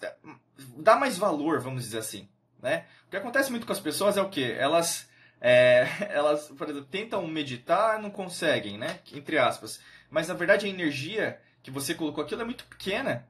dá 0.77 0.95
mais 0.95 1.17
valor, 1.17 1.59
vamos 1.59 1.83
dizer 1.83 1.97
assim, 1.97 2.29
né? 2.61 2.85
O 3.07 3.09
que 3.09 3.17
acontece 3.17 3.49
muito 3.49 3.65
com 3.65 3.73
as 3.73 3.79
pessoas 3.79 4.15
é 4.15 4.21
o 4.21 4.29
que? 4.29 4.43
Elas, 4.43 5.09
é, 5.41 5.87
elas, 6.13 6.49
por 6.49 6.69
exemplo, 6.69 6.87
tentam 6.87 7.25
meditar, 7.25 7.99
não 7.99 8.11
conseguem, 8.11 8.77
né? 8.77 8.99
Entre 9.11 9.39
aspas 9.39 9.81
mas 10.13 10.27
na 10.27 10.35
verdade 10.35 10.67
a 10.67 10.69
energia 10.69 11.41
que 11.63 11.71
você 11.71 11.95
colocou 11.95 12.23
aquilo 12.23 12.43
é 12.43 12.45
muito 12.45 12.65
pequena. 12.65 13.27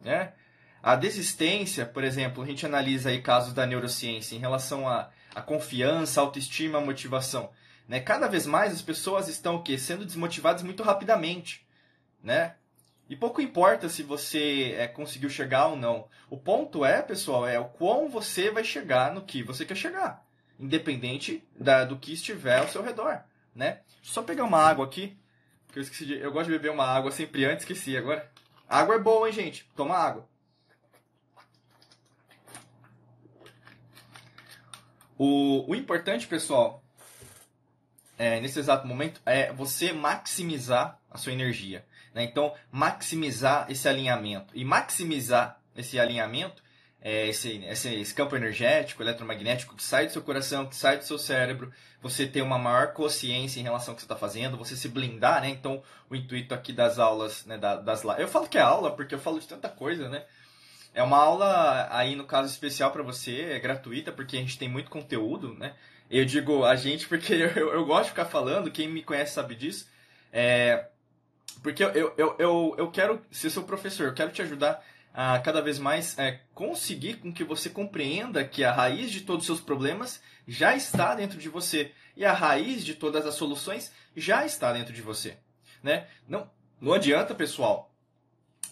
Né? 0.00 0.32
A 0.80 0.94
desistência, 0.94 1.84
por 1.84 2.04
exemplo, 2.04 2.44
a 2.44 2.46
gente 2.46 2.64
analisa 2.64 3.10
aí 3.10 3.20
casos 3.20 3.52
da 3.52 3.66
neurociência 3.66 4.36
em 4.36 4.38
relação 4.38 4.88
à, 4.88 5.10
à 5.34 5.42
confiança, 5.42 6.20
autoestima, 6.20 6.80
motivação. 6.80 7.50
Né? 7.88 7.98
Cada 7.98 8.28
vez 8.28 8.46
mais 8.46 8.72
as 8.72 8.80
pessoas 8.80 9.26
estão 9.26 9.56
o 9.56 9.62
quê? 9.64 9.76
sendo 9.76 10.06
desmotivadas 10.06 10.62
muito 10.62 10.84
rapidamente. 10.84 11.66
Né? 12.22 12.54
E 13.10 13.16
pouco 13.16 13.40
importa 13.40 13.88
se 13.88 14.04
você 14.04 14.76
é, 14.78 14.86
conseguiu 14.86 15.28
chegar 15.28 15.66
ou 15.66 15.76
não. 15.76 16.06
O 16.30 16.36
ponto 16.36 16.84
é, 16.84 17.02
pessoal, 17.02 17.48
é 17.48 17.58
o 17.58 17.64
quão 17.64 18.08
você 18.08 18.48
vai 18.48 18.62
chegar 18.62 19.12
no 19.12 19.22
que 19.22 19.42
você 19.42 19.64
quer 19.64 19.76
chegar. 19.76 20.24
Independente 20.56 21.42
da, 21.58 21.84
do 21.84 21.98
que 21.98 22.12
estiver 22.12 22.60
ao 22.60 22.68
seu 22.68 22.80
redor. 22.80 23.24
Né? 23.52 23.80
Só 24.02 24.22
pegar 24.22 24.44
uma 24.44 24.60
água 24.60 24.86
aqui. 24.86 25.18
Que 25.76 25.80
eu 25.80 25.82
esqueci 25.82 26.06
de... 26.06 26.18
Eu 26.18 26.32
gosto 26.32 26.46
de 26.46 26.52
beber 26.52 26.70
uma 26.70 26.86
água 26.86 27.10
sempre 27.10 27.44
antes, 27.44 27.62
esqueci 27.62 27.94
agora. 27.98 28.32
Água 28.66 28.94
é 28.94 28.98
boa, 28.98 29.28
hein, 29.28 29.34
gente? 29.34 29.70
Toma 29.76 29.94
água. 29.94 30.26
O, 35.18 35.70
o 35.70 35.74
importante, 35.74 36.26
pessoal, 36.26 36.82
é, 38.16 38.40
nesse 38.40 38.58
exato 38.58 38.86
momento, 38.86 39.20
é 39.26 39.52
você 39.52 39.92
maximizar 39.92 40.98
a 41.10 41.18
sua 41.18 41.32
energia. 41.32 41.84
Né? 42.14 42.24
Então, 42.24 42.54
maximizar 42.72 43.70
esse 43.70 43.86
alinhamento. 43.86 44.56
E 44.56 44.64
maximizar 44.64 45.60
esse 45.76 46.00
alinhamento 46.00 46.62
é, 47.08 47.28
esse, 47.28 47.64
esse, 47.66 47.94
esse, 47.94 48.12
campo 48.12 48.34
energético, 48.34 49.00
eletromagnético 49.00 49.76
que 49.76 49.82
sai 49.84 50.06
do 50.06 50.12
seu 50.12 50.22
coração, 50.22 50.66
que 50.66 50.74
sai 50.74 50.98
do 50.98 51.04
seu 51.04 51.16
cérebro, 51.16 51.72
você 52.02 52.26
ter 52.26 52.42
uma 52.42 52.58
maior 52.58 52.94
consciência 52.94 53.60
em 53.60 53.62
relação 53.62 53.92
ao 53.92 53.94
que 53.94 54.02
você 54.02 54.06
está 54.06 54.16
fazendo, 54.16 54.56
você 54.56 54.74
se 54.74 54.88
blindar, 54.88 55.40
né? 55.40 55.48
Então, 55.48 55.80
o 56.10 56.16
intuito 56.16 56.52
aqui 56.52 56.72
das 56.72 56.98
aulas, 56.98 57.46
né, 57.46 57.56
das 57.58 58.02
Eu 58.18 58.26
falo 58.26 58.48
que 58.48 58.58
é 58.58 58.60
aula 58.60 58.90
porque 58.90 59.14
eu 59.14 59.20
falo 59.20 59.38
de 59.38 59.46
tanta 59.46 59.68
coisa, 59.68 60.08
né? 60.08 60.24
É 60.92 61.00
uma 61.00 61.16
aula 61.16 61.86
aí, 61.92 62.16
no 62.16 62.24
caso 62.24 62.50
especial 62.50 62.90
para 62.90 63.04
você, 63.04 63.52
é 63.52 63.60
gratuita, 63.60 64.10
porque 64.10 64.36
a 64.36 64.40
gente 64.40 64.58
tem 64.58 64.68
muito 64.68 64.90
conteúdo, 64.90 65.54
né? 65.54 65.76
Eu 66.10 66.24
digo 66.24 66.64
a 66.64 66.74
gente 66.74 67.06
porque 67.06 67.34
eu, 67.54 67.72
eu 67.72 67.84
gosto 67.84 68.06
de 68.06 68.10
ficar 68.10 68.24
falando, 68.24 68.68
quem 68.68 68.88
me 68.88 69.04
conhece 69.04 69.32
sabe 69.32 69.54
disso. 69.54 69.88
É, 70.32 70.86
porque 71.62 71.84
eu, 71.84 72.12
eu, 72.16 72.36
eu, 72.36 72.74
eu 72.76 72.90
quero 72.90 73.22
ser 73.30 73.48
seu 73.50 73.62
professor, 73.62 74.08
eu 74.08 74.14
quero 74.14 74.32
te 74.32 74.42
ajudar 74.42 74.82
a 75.18 75.38
cada 75.38 75.62
vez 75.62 75.78
mais 75.78 76.18
é, 76.18 76.42
conseguir 76.52 77.14
com 77.14 77.32
que 77.32 77.42
você 77.42 77.70
compreenda 77.70 78.44
que 78.44 78.62
a 78.62 78.70
raiz 78.70 79.10
de 79.10 79.22
todos 79.22 79.40
os 79.40 79.46
seus 79.46 79.60
problemas 79.62 80.22
já 80.46 80.76
está 80.76 81.14
dentro 81.14 81.38
de 81.38 81.48
você 81.48 81.90
e 82.14 82.22
a 82.22 82.34
raiz 82.34 82.84
de 82.84 82.94
todas 82.94 83.24
as 83.24 83.34
soluções 83.34 83.90
já 84.14 84.44
está 84.44 84.74
dentro 84.74 84.92
de 84.92 85.00
você, 85.00 85.38
né? 85.82 86.06
Não, 86.28 86.50
não 86.78 86.92
adianta, 86.92 87.34
pessoal, 87.34 87.90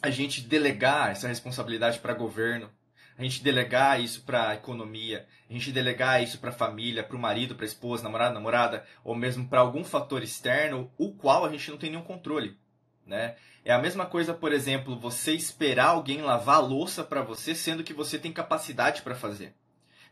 a 0.03 0.11
gente 0.11 0.43
delegar 0.43 1.13
essa 1.13 1.29
responsabilidade 1.29 1.99
para 1.99 2.13
governo, 2.13 2.71
a 3.17 3.23
gente 3.23 3.43
delegar 3.43 3.99
isso 3.99 4.23
para 4.25 4.55
economia, 4.55 5.27
a 5.49 5.53
gente 5.55 5.73
delegar 5.73 6.23
isso 6.23 6.39
para 6.39 6.53
família, 6.53 7.03
para 7.03 7.17
o 7.17 7.21
marido, 7.21 7.55
para 7.55 7.65
a 7.65 7.69
esposa, 7.69 8.03
namorado, 8.03 8.35
namorada, 8.35 8.85
ou 9.03 9.15
mesmo 9.15 9.49
para 9.49 9.61
algum 9.61 9.83
fator 9.83 10.23
externo, 10.23 10.93
o 10.99 11.13
qual 11.13 11.47
a 11.47 11.51
gente 11.51 11.71
não 11.71 11.79
tem 11.79 11.89
nenhum 11.89 12.03
controle. 12.03 12.59
Né? 13.07 13.37
É 13.65 13.73
a 13.73 13.79
mesma 13.79 14.07
coisa, 14.07 14.33
por 14.33 14.53
exemplo, 14.53 14.99
você 14.99 15.33
esperar 15.33 15.89
alguém 15.89 16.23
lavar 16.23 16.57
a 16.57 16.61
louça 16.61 17.05
para 17.05 17.23
você, 17.23 17.55
sendo 17.55 17.85
que 17.85 17.93
você 17.93 18.19
tem 18.19 18.33
capacidade 18.33 19.03
para 19.03 19.15
fazer. 19.15 19.55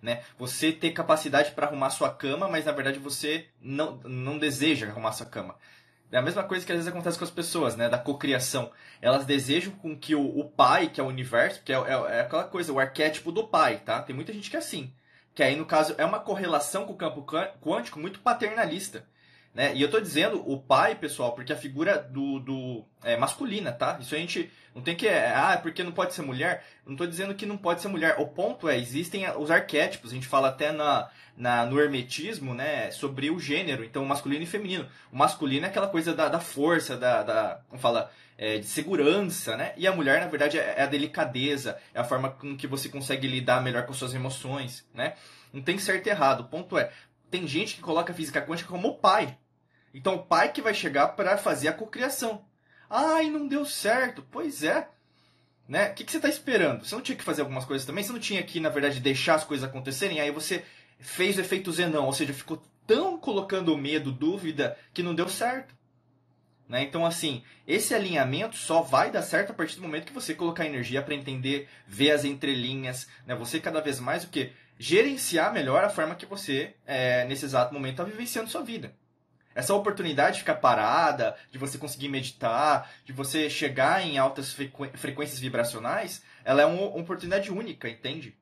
Né? 0.00 0.22
Você 0.38 0.72
ter 0.72 0.90
capacidade 0.90 1.52
para 1.52 1.66
arrumar 1.66 1.90
sua 1.90 2.10
cama, 2.10 2.48
mas 2.48 2.64
na 2.64 2.72
verdade 2.72 2.98
você 2.98 3.46
não, 3.60 4.00
não 4.04 4.38
deseja 4.38 4.88
arrumar 4.88 5.12
sua 5.12 5.26
cama. 5.26 5.56
É 6.12 6.18
a 6.18 6.22
mesma 6.22 6.44
coisa 6.44 6.66
que 6.66 6.70
às 6.70 6.76
vezes 6.76 6.92
acontece 6.92 7.16
com 7.16 7.24
as 7.24 7.30
pessoas, 7.30 7.74
né? 7.74 7.88
Da 7.88 7.96
cocriação. 7.96 8.70
Elas 9.00 9.24
desejam 9.24 9.72
com 9.72 9.96
que 9.96 10.14
o, 10.14 10.38
o 10.38 10.46
pai, 10.46 10.90
que 10.90 11.00
é 11.00 11.04
o 11.04 11.06
universo, 11.06 11.62
que 11.62 11.72
é, 11.72 11.76
é, 11.76 12.16
é, 12.16 12.20
aquela 12.20 12.44
coisa, 12.44 12.70
o 12.70 12.78
arquétipo 12.78 13.32
do 13.32 13.48
pai, 13.48 13.78
tá? 13.78 14.02
Tem 14.02 14.14
muita 14.14 14.30
gente 14.30 14.50
que 14.50 14.56
é 14.56 14.58
assim. 14.58 14.92
Que 15.34 15.42
aí, 15.42 15.56
no 15.56 15.64
caso, 15.64 15.94
é 15.96 16.04
uma 16.04 16.20
correlação 16.20 16.84
com 16.84 16.92
o 16.92 16.96
campo 16.96 17.24
quântico 17.62 17.98
muito 17.98 18.20
paternalista. 18.20 19.06
Né? 19.54 19.74
E 19.74 19.82
eu 19.82 19.86
estou 19.86 20.00
dizendo 20.00 20.42
o 20.50 20.58
pai, 20.58 20.94
pessoal, 20.94 21.32
porque 21.32 21.52
a 21.52 21.56
figura 21.56 21.98
do, 21.98 22.40
do 22.40 22.84
é, 23.04 23.18
masculina, 23.18 23.70
tá? 23.70 23.98
Isso 24.00 24.14
a 24.14 24.18
gente 24.18 24.50
não 24.74 24.80
tem 24.80 24.96
que. 24.96 25.06
Ah, 25.06 25.52
é 25.54 25.56
porque 25.58 25.82
não 25.82 25.92
pode 25.92 26.14
ser 26.14 26.22
mulher. 26.22 26.64
Não 26.86 26.92
estou 26.92 27.06
dizendo 27.06 27.34
que 27.34 27.44
não 27.44 27.58
pode 27.58 27.82
ser 27.82 27.88
mulher. 27.88 28.16
O 28.18 28.26
ponto 28.26 28.66
é, 28.66 28.78
existem 28.78 29.28
os 29.36 29.50
arquétipos. 29.50 30.10
A 30.10 30.14
gente 30.14 30.26
fala 30.26 30.48
até 30.48 30.72
na, 30.72 31.10
na, 31.36 31.66
no 31.66 31.78
hermetismo, 31.78 32.54
né? 32.54 32.90
Sobre 32.92 33.30
o 33.30 33.38
gênero. 33.38 33.84
Então, 33.84 34.04
masculino 34.06 34.42
e 34.42 34.46
feminino. 34.46 34.88
O 35.12 35.16
masculino 35.16 35.66
é 35.66 35.68
aquela 35.68 35.88
coisa 35.88 36.14
da, 36.14 36.28
da 36.28 36.40
força, 36.40 36.96
da. 36.96 37.22
da 37.22 37.60
fala? 37.78 38.10
É, 38.38 38.58
de 38.58 38.66
segurança, 38.66 39.56
né? 39.56 39.72
E 39.76 39.86
a 39.86 39.92
mulher, 39.92 40.20
na 40.20 40.26
verdade, 40.26 40.58
é, 40.58 40.74
é 40.78 40.82
a 40.82 40.86
delicadeza, 40.86 41.78
é 41.94 42.00
a 42.00 42.04
forma 42.04 42.30
com 42.30 42.56
que 42.56 42.66
você 42.66 42.88
consegue 42.88 43.28
lidar 43.28 43.62
melhor 43.62 43.84
com 43.86 43.92
suas 43.92 44.14
emoções, 44.14 44.84
né? 44.92 45.14
Não 45.52 45.62
tem 45.62 45.78
certo 45.78 46.06
e 46.06 46.10
errado. 46.10 46.40
O 46.40 46.44
ponto 46.44 46.76
é, 46.76 46.90
tem 47.30 47.46
gente 47.46 47.76
que 47.76 47.82
coloca 47.82 48.12
a 48.12 48.16
física 48.16 48.42
quântica 48.42 48.70
como 48.70 48.88
o 48.88 48.94
pai. 48.94 49.38
Então 49.94 50.16
o 50.16 50.22
pai 50.22 50.52
que 50.52 50.62
vai 50.62 50.74
chegar 50.74 51.08
para 51.08 51.36
fazer 51.36 51.68
a 51.68 51.72
cocriação. 51.72 52.44
Ai, 52.88 53.30
não 53.30 53.46
deu 53.46 53.64
certo. 53.64 54.26
Pois 54.30 54.62
é. 54.62 54.88
Né? 55.68 55.90
O 55.90 55.94
que, 55.94 56.04
que 56.04 56.10
você 56.10 56.18
está 56.18 56.28
esperando? 56.28 56.84
Você 56.84 56.94
não 56.94 57.02
tinha 57.02 57.16
que 57.16 57.24
fazer 57.24 57.42
algumas 57.42 57.64
coisas 57.64 57.86
também? 57.86 58.04
Você 58.04 58.12
não 58.12 58.20
tinha 58.20 58.42
que, 58.42 58.60
na 58.60 58.68
verdade, 58.68 59.00
deixar 59.00 59.36
as 59.36 59.44
coisas 59.44 59.68
acontecerem? 59.68 60.20
Aí 60.20 60.30
você 60.30 60.64
fez 60.98 61.36
o 61.36 61.40
efeito 61.40 61.72
Zenão, 61.72 62.06
ou 62.06 62.12
seja, 62.12 62.34
ficou 62.34 62.62
tão 62.86 63.18
colocando 63.18 63.76
medo, 63.76 64.12
dúvida, 64.12 64.76
que 64.92 65.02
não 65.02 65.14
deu 65.14 65.28
certo. 65.28 65.74
Né? 66.68 66.82
Então, 66.82 67.04
assim, 67.04 67.42
esse 67.66 67.94
alinhamento 67.94 68.56
só 68.56 68.82
vai 68.82 69.10
dar 69.10 69.22
certo 69.22 69.50
a 69.50 69.54
partir 69.54 69.76
do 69.76 69.82
momento 69.82 70.06
que 70.06 70.12
você 70.12 70.34
colocar 70.34 70.66
energia 70.66 71.02
para 71.02 71.14
entender, 71.14 71.68
ver 71.86 72.12
as 72.12 72.24
entrelinhas, 72.24 73.08
né? 73.26 73.34
você 73.34 73.60
cada 73.60 73.80
vez 73.80 74.00
mais 74.00 74.24
o 74.24 74.28
que? 74.28 74.52
Gerenciar 74.78 75.52
melhor 75.52 75.84
a 75.84 75.90
forma 75.90 76.14
que 76.14 76.26
você, 76.26 76.74
é, 76.86 77.24
nesse 77.26 77.44
exato 77.44 77.74
momento, 77.74 77.92
está 77.92 78.04
vivenciando 78.04 78.50
sua 78.50 78.62
vida. 78.62 78.94
Essa 79.54 79.74
oportunidade 79.74 80.34
de 80.34 80.40
ficar 80.40 80.56
parada, 80.56 81.36
de 81.50 81.58
você 81.58 81.78
conseguir 81.78 82.08
meditar, 82.08 82.90
de 83.04 83.12
você 83.12 83.50
chegar 83.50 84.04
em 84.04 84.18
altas 84.18 84.52
frequências 84.52 85.38
vibracionais, 85.38 86.22
ela 86.44 86.62
é 86.62 86.66
uma 86.66 86.86
oportunidade 86.96 87.50
única, 87.50 87.88
entende? 87.88 88.36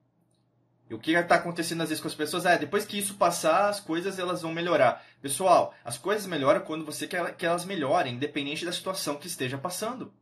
E 0.91 0.95
o 0.95 0.99
que 0.99 1.13
está 1.13 1.37
acontecendo 1.37 1.83
às 1.83 1.89
vezes 1.89 2.03
com 2.03 2.09
as 2.09 2.15
pessoas 2.15 2.45
é, 2.45 2.59
depois 2.59 2.85
que 2.85 2.99
isso 2.99 3.15
passar, 3.15 3.69
as 3.69 3.79
coisas 3.79 4.19
elas 4.19 4.43
vão 4.43 4.53
melhorar. 4.53 5.05
Pessoal, 5.23 5.73
as 5.85 5.97
coisas 5.97 6.27
melhoram 6.27 6.63
quando 6.63 6.85
você 6.85 7.07
quer 7.07 7.37
que 7.37 7.47
elas 7.47 7.65
melhorem, 7.65 8.15
independente 8.15 8.65
da 8.65 8.73
situação 8.73 9.15
que 9.15 9.29
esteja 9.29 9.57
passando. 9.57 10.13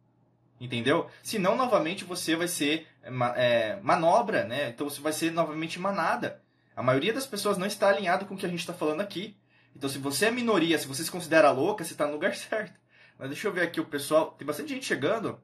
Entendeu? 0.61 1.09
Senão, 1.23 1.57
novamente, 1.57 2.05
você 2.05 2.37
vai 2.37 2.49
ser 2.49 2.87
é, 3.37 3.79
manobra, 3.81 4.45
né? 4.45 4.69
Então, 4.69 4.91
você 4.91 5.01
vai 5.01 5.13
ser 5.13 5.31
novamente 5.31 5.79
manada. 5.79 6.43
A 6.77 6.83
maioria 6.83 7.15
das 7.15 7.27
pessoas 7.27 7.57
não 7.57 7.67
está 7.67 7.89
alinhado 7.89 8.27
com 8.27 8.35
o 8.35 8.37
que 8.37 8.45
a 8.45 8.49
gente 8.49 8.61
está 8.61 8.75
falando 8.75 9.01
aqui. 9.01 9.38
Então, 9.79 9.89
se 9.89 9.99
você 9.99 10.27
é 10.27 10.31
minoria, 10.33 10.77
se 10.77 10.89
você 10.89 11.05
se 11.05 11.11
considera 11.11 11.53
louca, 11.53 11.85
você 11.85 11.93
está 11.93 12.05
no 12.05 12.13
lugar 12.13 12.35
certo. 12.37 12.79
Mas 13.17 13.29
deixa 13.29 13.47
eu 13.47 13.53
ver 13.53 13.63
aqui 13.63 13.81
o 13.81 13.85
pessoal. 13.85 14.33
Tem 14.33 14.45
bastante 14.45 14.75
gente 14.75 14.85
chegando. 14.85 15.41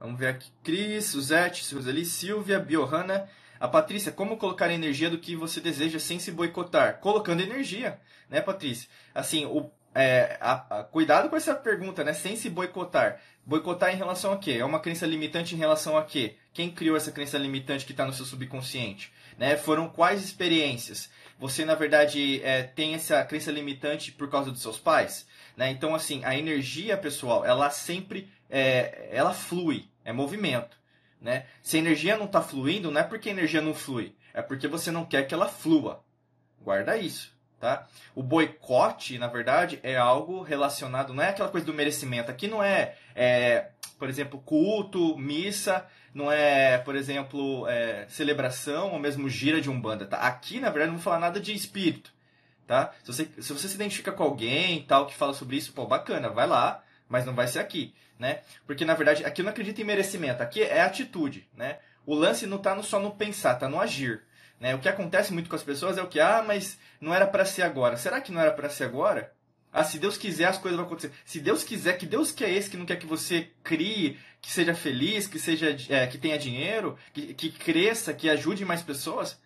Vamos 0.00 0.18
ver 0.18 0.28
aqui. 0.28 0.50
Cris, 0.64 1.04
Suzette, 1.04 1.62
Suzeli, 1.62 2.06
Silvia, 2.06 2.58
Biohanna. 2.58 3.28
A 3.60 3.68
Patrícia, 3.68 4.10
como 4.10 4.38
colocar 4.38 4.70
energia 4.70 5.10
do 5.10 5.18
que 5.18 5.36
você 5.36 5.60
deseja 5.60 5.98
sem 5.98 6.18
se 6.18 6.30
boicotar? 6.30 6.98
Colocando 7.00 7.42
energia, 7.42 7.98
né, 8.28 8.42
Patrícia? 8.42 8.88
Assim, 9.14 9.46
o, 9.46 9.70
é, 9.94 10.36
a, 10.42 10.80
a, 10.80 10.84
cuidado 10.84 11.30
com 11.30 11.36
essa 11.36 11.54
pergunta, 11.54 12.04
né? 12.04 12.12
Sem 12.12 12.36
se 12.36 12.50
boicotar. 12.50 13.20
Boicotar 13.44 13.94
em 13.94 13.96
relação 13.96 14.32
a 14.32 14.38
quê? 14.38 14.52
É 14.52 14.64
uma 14.64 14.80
crença 14.80 15.06
limitante 15.06 15.54
em 15.54 15.58
relação 15.58 15.96
a 15.96 16.04
quê? 16.04 16.36
Quem 16.52 16.70
criou 16.70 16.96
essa 16.96 17.12
crença 17.12 17.38
limitante 17.38 17.86
que 17.86 17.92
está 17.92 18.04
no 18.04 18.12
seu 18.12 18.26
subconsciente? 18.26 19.12
Né? 19.38 19.56
Foram 19.56 19.88
quais 19.88 20.22
experiências? 20.22 21.10
Você 21.38 21.64
na 21.64 21.74
verdade 21.74 22.42
é, 22.42 22.62
tem 22.62 22.94
essa 22.94 23.22
crença 23.24 23.50
limitante 23.50 24.12
por 24.12 24.28
causa 24.30 24.50
dos 24.50 24.62
seus 24.62 24.78
pais, 24.78 25.26
né? 25.56 25.70
Então 25.70 25.94
assim, 25.94 26.24
a 26.24 26.36
energia 26.36 26.96
pessoal, 26.96 27.44
ela 27.44 27.70
sempre 27.70 28.30
é, 28.48 29.08
ela 29.10 29.34
flui, 29.34 29.88
é 30.04 30.12
movimento, 30.12 30.78
né? 31.20 31.46
Se 31.62 31.76
a 31.76 31.80
energia 31.80 32.16
não 32.16 32.26
está 32.26 32.40
fluindo, 32.40 32.90
não 32.90 33.00
é 33.00 33.04
porque 33.04 33.28
a 33.28 33.32
energia 33.32 33.60
não 33.60 33.74
flui, 33.74 34.14
é 34.32 34.40
porque 34.40 34.66
você 34.66 34.90
não 34.90 35.04
quer 35.04 35.26
que 35.26 35.34
ela 35.34 35.48
flua. 35.48 36.02
Guarda 36.60 36.96
isso, 36.96 37.35
tá? 37.60 37.86
O 38.14 38.22
boicote, 38.22 39.18
na 39.18 39.26
verdade, 39.26 39.80
é 39.82 39.96
algo 39.96 40.42
relacionado, 40.42 41.14
não 41.14 41.22
é 41.22 41.30
aquela 41.30 41.48
coisa 41.48 41.66
do 41.66 41.74
merecimento. 41.74 42.30
Aqui 42.30 42.48
não 42.48 42.62
é, 42.62 42.94
é 43.14 43.68
por 43.98 44.08
exemplo, 44.08 44.40
culto, 44.44 45.16
missa 45.16 45.86
não 46.16 46.32
é, 46.32 46.78
por 46.78 46.96
exemplo, 46.96 47.68
é, 47.68 48.06
celebração 48.08 48.92
ou 48.92 48.98
mesmo 48.98 49.28
gira 49.28 49.60
de 49.60 49.68
umbanda, 49.68 50.06
tá? 50.06 50.16
Aqui, 50.16 50.58
na 50.58 50.70
verdade, 50.70 50.88
não 50.88 50.96
vou 50.96 51.04
falar 51.04 51.18
nada 51.18 51.38
de 51.38 51.52
espírito, 51.52 52.10
tá? 52.66 52.94
Se 53.04 53.12
você, 53.12 53.28
se 53.38 53.52
você 53.52 53.68
se 53.68 53.74
identifica 53.74 54.10
com 54.10 54.22
alguém 54.22 54.82
tal 54.84 55.06
que 55.06 55.14
fala 55.14 55.34
sobre 55.34 55.56
isso, 55.56 55.74
pô, 55.74 55.84
bacana, 55.84 56.30
vai 56.30 56.46
lá, 56.46 56.82
mas 57.06 57.26
não 57.26 57.34
vai 57.34 57.46
ser 57.46 57.58
aqui, 57.58 57.94
né? 58.18 58.40
Porque, 58.66 58.82
na 58.82 58.94
verdade, 58.94 59.26
aqui 59.26 59.42
eu 59.42 59.44
não 59.44 59.52
acredito 59.52 59.78
em 59.78 59.84
merecimento, 59.84 60.42
aqui 60.42 60.62
é 60.62 60.80
atitude, 60.80 61.46
né? 61.54 61.80
O 62.06 62.14
lance 62.14 62.46
não 62.46 62.56
tá 62.56 62.82
só 62.82 62.98
no 62.98 63.10
pensar, 63.10 63.56
tá 63.56 63.68
no 63.68 63.78
agir. 63.78 64.22
Né? 64.60 64.74
O 64.74 64.78
que 64.78 64.88
acontece 64.88 65.32
muito 65.32 65.50
com 65.50 65.56
as 65.56 65.62
pessoas 65.62 65.98
é 65.98 66.02
o 66.02 66.08
que, 66.08 66.18
ah, 66.20 66.42
mas 66.46 66.78
não 67.00 67.14
era 67.14 67.26
para 67.26 67.44
ser 67.44 67.62
agora. 67.62 67.96
Será 67.96 68.20
que 68.20 68.32
não 68.32 68.40
era 68.40 68.52
para 68.52 68.70
ser 68.70 68.84
agora? 68.84 69.32
Ah, 69.72 69.84
se 69.84 69.98
Deus 69.98 70.16
quiser, 70.16 70.46
as 70.46 70.56
coisas 70.56 70.76
vão 70.76 70.86
acontecer. 70.86 71.12
Se 71.24 71.38
Deus 71.38 71.62
quiser, 71.62 71.98
que 71.98 72.06
Deus 72.06 72.32
quer 72.32 72.50
esse 72.50 72.70
que 72.70 72.78
não 72.78 72.86
quer 72.86 72.96
que 72.96 73.06
você 73.06 73.50
crie, 73.62 74.18
que 74.40 74.50
seja 74.50 74.74
feliz, 74.74 75.26
que 75.26 75.38
seja 75.38 75.76
é, 75.90 76.06
que 76.06 76.16
tenha 76.16 76.38
dinheiro, 76.38 76.96
que, 77.12 77.34
que 77.34 77.50
cresça, 77.50 78.14
que 78.14 78.30
ajude 78.30 78.64
mais 78.64 78.82
pessoas. 78.82 79.38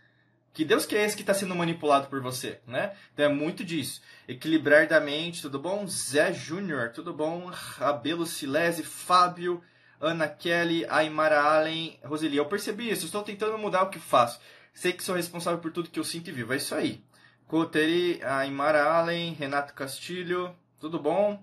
Que 0.52 0.64
Deus 0.64 0.84
que 0.84 0.96
é 0.96 1.04
esse 1.04 1.16
que 1.16 1.22
está 1.22 1.32
sendo 1.32 1.54
manipulado 1.54 2.08
por 2.08 2.20
você, 2.20 2.60
né? 2.66 2.92
Então 3.12 3.24
é 3.24 3.28
muito 3.28 3.64
disso. 3.64 4.02
Equilibrar 4.28 4.86
da 4.86 5.00
mente, 5.00 5.42
tudo 5.42 5.58
bom? 5.58 5.86
Zé 5.86 6.32
Júnior, 6.32 6.90
tudo 6.90 7.12
bom? 7.12 7.46
Rabelo 7.46 8.26
Silese, 8.26 8.82
Fábio, 8.82 9.62
Ana 10.00 10.28
Kelly, 10.28 10.86
Aymara 10.88 11.40
Allen, 11.40 11.98
Roseli. 12.04 12.36
Eu 12.36 12.46
percebi 12.46 12.90
isso, 12.90 13.06
estou 13.06 13.22
tentando 13.22 13.58
mudar 13.58 13.82
o 13.82 13.90
que 13.90 13.98
faço. 13.98 14.40
Sei 14.80 14.94
que 14.94 15.04
sou 15.04 15.14
responsável 15.14 15.60
por 15.60 15.70
tudo 15.70 15.90
que 15.90 16.00
eu 16.00 16.04
sinto 16.04 16.30
e 16.30 16.32
vivo. 16.32 16.54
É 16.54 16.56
isso 16.56 16.75
aí. 16.75 17.04
Coteri, 17.46 18.18
Aymara 18.25 18.82
Allen, 18.82 19.34
Renato 19.34 19.75
Castilho, 19.75 20.56
tudo 20.78 20.99
bom? 20.99 21.38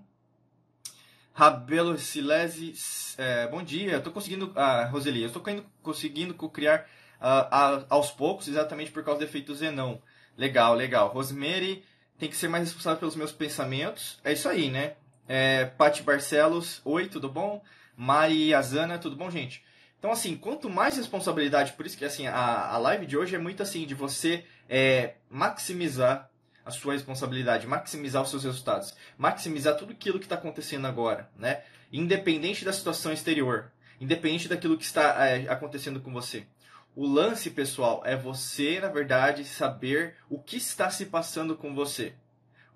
Rabelo 1.32 1.96
Silese, 1.98 2.74
é, 3.16 3.46
bom 3.46 3.62
dia. 3.62 4.00
Tô 4.00 4.10
conseguindo, 4.10 4.50
ah, 4.56 4.86
Roseli, 4.86 5.22
eu 5.22 5.28
estou 5.28 5.40
conseguindo 5.80 6.34
criar 6.48 6.84
ah, 7.20 7.86
aos 7.88 8.10
poucos, 8.10 8.48
exatamente 8.48 8.90
por 8.90 9.04
causa 9.04 9.20
do 9.20 9.24
efeito 9.24 9.54
Zenão. 9.54 10.02
Legal, 10.36 10.74
legal. 10.74 11.06
Rosemary 11.06 11.84
tem 12.18 12.28
que 12.28 12.36
ser 12.36 12.48
mais 12.48 12.64
responsável 12.64 12.98
pelos 12.98 13.14
meus 13.14 13.30
pensamentos. 13.30 14.18
É 14.24 14.32
isso 14.32 14.48
aí, 14.48 14.68
né? 14.68 14.96
É, 15.28 15.64
Pati 15.64 16.02
Barcelos, 16.02 16.80
oi, 16.84 17.06
tudo 17.06 17.28
bom? 17.28 17.62
Mari 17.96 18.52
Azana, 18.52 18.98
tudo 18.98 19.14
bom, 19.14 19.30
gente? 19.30 19.62
Então, 19.98 20.12
assim, 20.12 20.36
quanto 20.36 20.70
mais 20.70 20.96
responsabilidade, 20.96 21.72
por 21.72 21.84
isso 21.84 21.98
que 21.98 22.04
assim, 22.04 22.26
a, 22.26 22.68
a 22.68 22.78
live 22.78 23.04
de 23.04 23.16
hoje 23.16 23.34
é 23.34 23.38
muito 23.38 23.62
assim, 23.62 23.84
de 23.84 23.94
você 23.94 24.44
é, 24.68 25.14
maximizar 25.28 26.30
a 26.64 26.70
sua 26.70 26.92
responsabilidade, 26.92 27.66
maximizar 27.66 28.22
os 28.22 28.30
seus 28.30 28.44
resultados, 28.44 28.94
maximizar 29.16 29.76
tudo 29.76 29.92
aquilo 29.92 30.18
que 30.18 30.26
está 30.26 30.36
acontecendo 30.36 30.86
agora, 30.86 31.28
né? 31.36 31.62
Independente 31.90 32.64
da 32.64 32.72
situação 32.72 33.12
exterior, 33.12 33.72
independente 34.00 34.48
daquilo 34.48 34.76
que 34.76 34.84
está 34.84 35.26
é, 35.26 35.48
acontecendo 35.48 36.00
com 36.00 36.12
você. 36.12 36.46
O 36.94 37.06
lance, 37.06 37.50
pessoal, 37.50 38.02
é 38.04 38.16
você, 38.16 38.80
na 38.80 38.88
verdade, 38.88 39.44
saber 39.44 40.16
o 40.28 40.38
que 40.38 40.56
está 40.56 40.90
se 40.90 41.06
passando 41.06 41.56
com 41.56 41.74
você. 41.74 42.14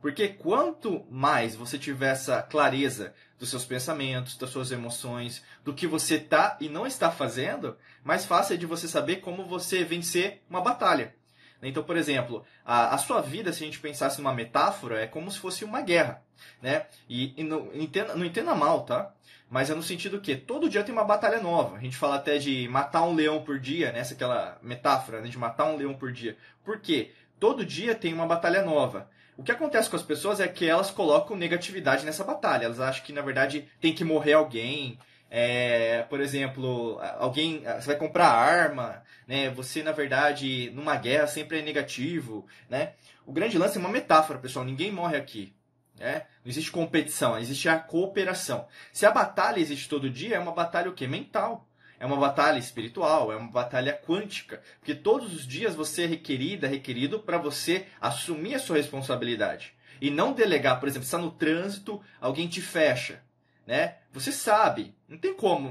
Porque 0.03 0.29
quanto 0.29 1.07
mais 1.09 1.55
você 1.55 1.79
tiver 1.79 2.11
essa 2.11 2.43
clareza 2.43 3.15
dos 3.39 3.49
seus 3.49 3.65
pensamentos, 3.65 4.37
das 4.37 4.51
suas 4.51 4.73
emoções, 4.73 5.45
do 5.65 5.73
que 5.73 5.87
você 5.87 6.17
está 6.17 6.59
e 6.61 6.69
não 6.69 6.85
está 6.85 7.13
fazendo, 7.13 7.79
mais 8.03 8.25
fácil 8.27 8.55
é 8.55 8.57
de 8.57 8.67
você 8.67 8.89
saber 8.89 9.21
como 9.21 9.47
você 9.47 9.85
vencer 9.85 10.43
uma 10.51 10.61
batalha. 10.61 11.15
Então, 11.63 11.85
por 11.85 11.97
exemplo, 11.97 12.45
a, 12.65 12.93
a 12.93 12.99
sua 12.99 13.21
vida, 13.21 13.53
se 13.53 13.63
a 13.63 13.67
gente 13.67 13.79
pensasse 13.79 14.19
numa 14.19 14.35
metáfora, 14.35 15.01
é 15.01 15.07
como 15.07 15.31
se 15.31 15.39
fosse 15.39 15.65
uma 15.65 15.81
guerra. 15.81 16.21
Né? 16.61 16.87
E, 17.09 17.33
e 17.41 17.45
não, 17.45 17.71
entenda, 17.73 18.17
não 18.17 18.27
entenda 18.27 18.53
mal, 18.57 18.83
tá? 18.83 19.15
Mas 19.49 19.71
é 19.71 19.75
no 19.75 19.85
sentido 19.85 20.21
que 20.21 20.35
todo 20.35 20.69
dia 20.69 20.83
tem 20.83 20.93
uma 20.93 21.05
batalha 21.05 21.41
nova. 21.41 21.77
A 21.77 21.81
gente 21.81 21.97
fala 21.97 22.17
até 22.17 22.39
de 22.39 22.67
matar 22.67 23.05
um 23.05 23.15
leão 23.15 23.45
por 23.45 23.61
dia, 23.61 23.93
né? 23.93 24.01
aquela 24.01 24.59
metáfora 24.61 25.21
né? 25.21 25.29
de 25.29 25.39
matar 25.39 25.67
um 25.67 25.77
leão 25.77 25.95
por 25.95 26.11
dia. 26.11 26.37
Por 26.65 26.81
quê? 26.81 27.13
Todo 27.39 27.65
dia 27.65 27.95
tem 27.95 28.13
uma 28.13 28.27
batalha 28.27 28.65
nova. 28.65 29.09
O 29.37 29.43
que 29.43 29.53
acontece 29.53 29.89
com 29.89 29.97
as 29.97 30.03
pessoas 30.03 30.41
é 30.41 30.49
que 30.49 30.69
elas 30.69 30.91
colocam 30.91 31.37
negatividade 31.37 32.05
nessa 32.05 32.23
batalha. 32.23 32.67
Elas 32.67 32.81
acham 32.81 33.05
que, 33.05 33.13
na 33.13 33.23
verdade, 33.23 33.69
tem 33.81 33.95
que 33.95 34.05
morrer 34.05 34.35
alguém. 34.35 34.99
É, 35.31 36.03
por 36.11 36.21
exemplo, 36.21 36.99
alguém. 37.19 37.61
Você 37.61 37.87
vai 37.87 37.97
comprar 37.97 38.29
arma, 38.29 39.03
né? 39.27 39.49
Você, 39.51 39.83
na 39.83 39.93
verdade, 39.93 40.71
numa 40.75 40.97
guerra 40.97 41.27
sempre 41.27 41.61
é 41.61 41.63
negativo, 41.63 42.47
né? 42.69 42.93
O 43.25 43.33
grande 43.33 43.57
lance 43.57 43.79
é 43.79 43.81
uma 43.81 43.89
metáfora, 43.89 44.39
pessoal. 44.39 44.65
Ninguém 44.65 44.93
morre 44.93 45.17
aqui. 45.17 45.55
Né? 45.99 46.27
Não 46.45 46.51
existe 46.51 46.71
competição, 46.71 47.39
existe 47.39 47.69
a 47.69 47.79
cooperação. 47.79 48.67
Se 48.93 49.07
a 49.07 49.11
batalha 49.11 49.61
existe 49.61 49.89
todo 49.89 50.11
dia, 50.11 50.37
é 50.37 50.39
uma 50.39 50.53
batalha 50.53 50.91
o 50.91 50.95
quê? 50.95 51.07
Mental 51.07 51.69
é 52.03 52.07
uma 52.07 52.17
batalha 52.17 52.59
espiritual, 52.59 53.33
é 53.33 53.37
uma 53.37 53.49
batalha 53.49 53.93
quântica, 53.93 54.61
porque 54.81 54.93
todos 54.93 55.33
os 55.33 55.47
dias 55.47 55.77
você 55.77 56.03
é 56.03 56.07
requerida, 56.07 56.67
requerido 56.67 57.21
para 57.21 57.39
você 57.39 57.87
assumir 58.01 58.57
a 58.57 58.59
sua 58.59 58.77
responsabilidade 58.77 59.73
e 60.01 60.11
não 60.11 60.33
delegar, 60.33 60.81
por 60.81 60.89
exemplo, 60.89 61.05
está 61.05 61.17
no 61.17 61.31
trânsito, 61.31 62.03
alguém 62.21 62.49
te 62.49 62.61
fecha, 62.61 63.23
né? 63.65 63.99
Você 64.13 64.33
sabe, 64.33 64.93
não 65.09 65.17
tem 65.17 65.33
como. 65.33 65.71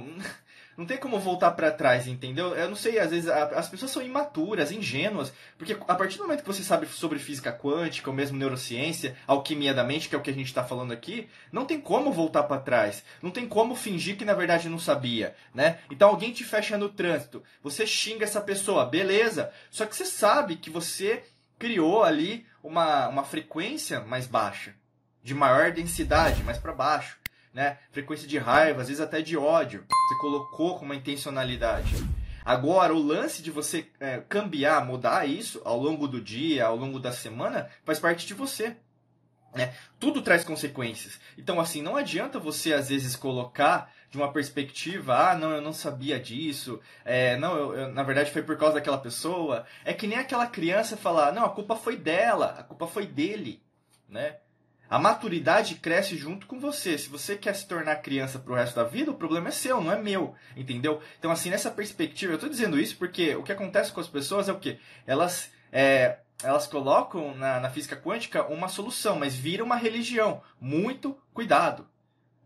Não 0.81 0.87
tem 0.87 0.97
como 0.97 1.19
voltar 1.19 1.51
para 1.51 1.69
trás, 1.69 2.07
entendeu? 2.07 2.55
Eu 2.55 2.67
não 2.67 2.75
sei, 2.75 2.97
às 2.97 3.11
vezes 3.11 3.29
as 3.29 3.69
pessoas 3.69 3.91
são 3.91 4.01
imaturas, 4.01 4.71
ingênuas, 4.71 5.31
porque 5.55 5.77
a 5.87 5.93
partir 5.93 6.17
do 6.17 6.23
momento 6.23 6.41
que 6.41 6.47
você 6.47 6.63
sabe 6.63 6.87
sobre 6.87 7.19
física 7.19 7.53
quântica, 7.53 8.09
ou 8.09 8.15
mesmo 8.15 8.35
neurociência, 8.35 9.15
alquimia 9.27 9.75
da 9.75 9.83
mente, 9.83 10.09
que 10.09 10.15
é 10.15 10.17
o 10.17 10.21
que 10.23 10.31
a 10.31 10.33
gente 10.33 10.47
está 10.47 10.63
falando 10.63 10.91
aqui, 10.91 11.29
não 11.51 11.65
tem 11.65 11.79
como 11.79 12.11
voltar 12.11 12.41
para 12.43 12.59
trás. 12.59 13.03
Não 13.21 13.29
tem 13.29 13.47
como 13.47 13.75
fingir 13.75 14.17
que 14.17 14.25
na 14.25 14.33
verdade 14.33 14.69
não 14.69 14.79
sabia, 14.79 15.35
né? 15.53 15.77
Então 15.91 16.09
alguém 16.09 16.33
te 16.33 16.43
fecha 16.43 16.75
no 16.79 16.89
trânsito, 16.89 17.43
você 17.61 17.85
xinga 17.85 18.23
essa 18.23 18.41
pessoa, 18.41 18.83
beleza? 18.83 19.51
Só 19.69 19.85
que 19.85 19.95
você 19.95 20.05
sabe 20.05 20.55
que 20.55 20.71
você 20.71 21.21
criou 21.59 22.03
ali 22.03 22.43
uma, 22.63 23.07
uma 23.07 23.23
frequência 23.23 23.99
mais 23.99 24.25
baixa, 24.25 24.73
de 25.23 25.35
maior 25.35 25.71
densidade, 25.71 26.41
mais 26.41 26.57
para 26.57 26.73
baixo 26.73 27.20
né? 27.53 27.77
Frequência 27.91 28.27
de 28.27 28.37
raiva, 28.37 28.81
às 28.81 28.87
vezes 28.87 29.01
até 29.01 29.21
de 29.21 29.37
ódio. 29.37 29.85
Você 29.87 30.19
colocou 30.19 30.77
com 30.77 30.85
uma 30.85 30.95
intencionalidade. 30.95 31.95
Agora, 32.43 32.93
o 32.93 33.01
lance 33.01 33.41
de 33.41 33.51
você 33.51 33.87
é, 33.99 34.19
cambiar, 34.27 34.85
mudar 34.85 35.27
isso 35.27 35.61
ao 35.63 35.77
longo 35.77 36.07
do 36.07 36.19
dia, 36.19 36.65
ao 36.65 36.75
longo 36.75 36.99
da 36.99 37.11
semana, 37.11 37.69
faz 37.83 37.99
parte 37.99 38.25
de 38.25 38.33
você. 38.33 38.75
Né? 39.53 39.73
Tudo 39.99 40.21
traz 40.21 40.43
consequências. 40.43 41.19
Então, 41.37 41.59
assim, 41.59 41.81
não 41.81 41.97
adianta 41.97 42.39
você, 42.39 42.73
às 42.73 42.89
vezes, 42.89 43.15
colocar 43.15 43.91
de 44.09 44.17
uma 44.17 44.31
perspectiva, 44.31 45.31
ah, 45.31 45.35
não, 45.35 45.51
eu 45.51 45.61
não 45.61 45.71
sabia 45.71 46.19
disso, 46.19 46.81
é, 47.05 47.37
não, 47.37 47.55
eu, 47.55 47.73
eu, 47.73 47.93
na 47.93 48.03
verdade 48.03 48.29
foi 48.29 48.43
por 48.43 48.57
causa 48.57 48.75
daquela 48.75 48.97
pessoa. 48.97 49.65
É 49.85 49.93
que 49.93 50.05
nem 50.05 50.17
aquela 50.17 50.47
criança 50.47 50.97
falar, 50.97 51.31
não, 51.31 51.45
a 51.45 51.49
culpa 51.49 51.77
foi 51.77 51.95
dela, 51.95 52.55
a 52.59 52.63
culpa 52.63 52.87
foi 52.87 53.05
dele, 53.05 53.63
né? 54.09 54.37
A 54.91 54.99
maturidade 54.99 55.75
cresce 55.75 56.17
junto 56.17 56.45
com 56.45 56.59
você. 56.59 56.97
Se 56.97 57.07
você 57.07 57.37
quer 57.37 57.55
se 57.55 57.65
tornar 57.65 57.95
criança 58.01 58.37
pro 58.37 58.55
resto 58.55 58.75
da 58.75 58.83
vida, 58.83 59.09
o 59.09 59.15
problema 59.15 59.47
é 59.47 59.51
seu, 59.51 59.79
não 59.79 59.89
é 59.89 59.97
meu, 59.97 60.35
entendeu? 60.53 61.01
Então, 61.17 61.31
assim, 61.31 61.49
nessa 61.49 61.71
perspectiva, 61.71 62.33
eu 62.33 62.35
estou 62.35 62.49
dizendo 62.49 62.77
isso 62.77 62.97
porque 62.97 63.33
o 63.37 63.41
que 63.41 63.53
acontece 63.53 63.93
com 63.93 64.01
as 64.01 64.09
pessoas 64.09 64.49
é 64.49 64.51
o 64.51 64.59
quê? 64.59 64.79
Elas, 65.07 65.49
é, 65.71 66.17
elas 66.43 66.67
colocam 66.67 67.33
na, 67.35 67.61
na 67.61 67.69
física 67.69 67.95
quântica 67.95 68.45
uma 68.47 68.67
solução, 68.67 69.17
mas 69.17 69.33
vira 69.33 69.63
uma 69.63 69.77
religião. 69.77 70.43
Muito 70.59 71.17
cuidado. 71.33 71.87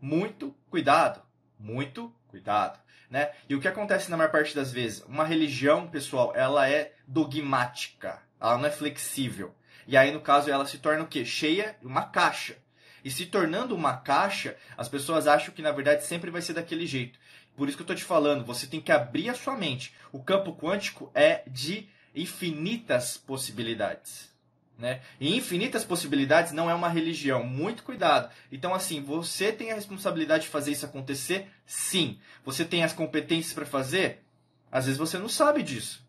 Muito 0.00 0.54
cuidado. 0.70 1.20
Muito 1.58 2.14
cuidado. 2.28 2.78
Né? 3.10 3.28
E 3.48 3.56
o 3.56 3.60
que 3.60 3.66
acontece 3.66 4.08
na 4.08 4.16
maior 4.16 4.30
parte 4.30 4.54
das 4.54 4.70
vezes? 4.70 5.02
Uma 5.08 5.24
religião, 5.24 5.88
pessoal, 5.88 6.32
ela 6.32 6.70
é 6.70 6.92
dogmática. 7.08 8.22
Ela 8.40 8.56
não 8.56 8.66
é 8.66 8.70
flexível. 8.70 9.52
E 9.86 9.96
aí, 9.96 10.10
no 10.10 10.20
caso, 10.20 10.50
ela 10.50 10.66
se 10.66 10.78
torna 10.78 11.04
o 11.04 11.06
quê? 11.06 11.24
Cheia, 11.24 11.76
uma 11.82 12.02
caixa. 12.02 12.56
E 13.04 13.10
se 13.10 13.26
tornando 13.26 13.74
uma 13.74 13.96
caixa, 13.96 14.56
as 14.76 14.88
pessoas 14.88 15.28
acham 15.28 15.54
que 15.54 15.62
na 15.62 15.70
verdade 15.70 16.04
sempre 16.04 16.28
vai 16.28 16.42
ser 16.42 16.54
daquele 16.54 16.86
jeito. 16.86 17.18
Por 17.56 17.68
isso 17.68 17.76
que 17.76 17.82
eu 17.82 17.84
estou 17.84 17.96
te 17.96 18.02
falando, 18.02 18.44
você 18.44 18.66
tem 18.66 18.80
que 18.80 18.90
abrir 18.90 19.28
a 19.28 19.34
sua 19.34 19.56
mente. 19.56 19.94
O 20.10 20.20
campo 20.22 20.52
quântico 20.52 21.10
é 21.14 21.42
de 21.46 21.88
infinitas 22.14 23.16
possibilidades. 23.16 24.34
Né? 24.76 25.00
E 25.20 25.34
infinitas 25.34 25.84
possibilidades 25.84 26.52
não 26.52 26.68
é 26.68 26.74
uma 26.74 26.88
religião. 26.88 27.44
Muito 27.44 27.82
cuidado. 27.82 28.28
Então, 28.50 28.74
assim, 28.74 29.00
você 29.00 29.52
tem 29.52 29.70
a 29.70 29.76
responsabilidade 29.76 30.44
de 30.44 30.50
fazer 30.50 30.72
isso 30.72 30.84
acontecer? 30.84 31.48
Sim. 31.64 32.18
Você 32.44 32.64
tem 32.64 32.82
as 32.82 32.92
competências 32.92 33.54
para 33.54 33.64
fazer? 33.64 34.24
Às 34.70 34.84
vezes 34.84 34.98
você 34.98 35.16
não 35.16 35.28
sabe 35.28 35.62
disso. 35.62 36.04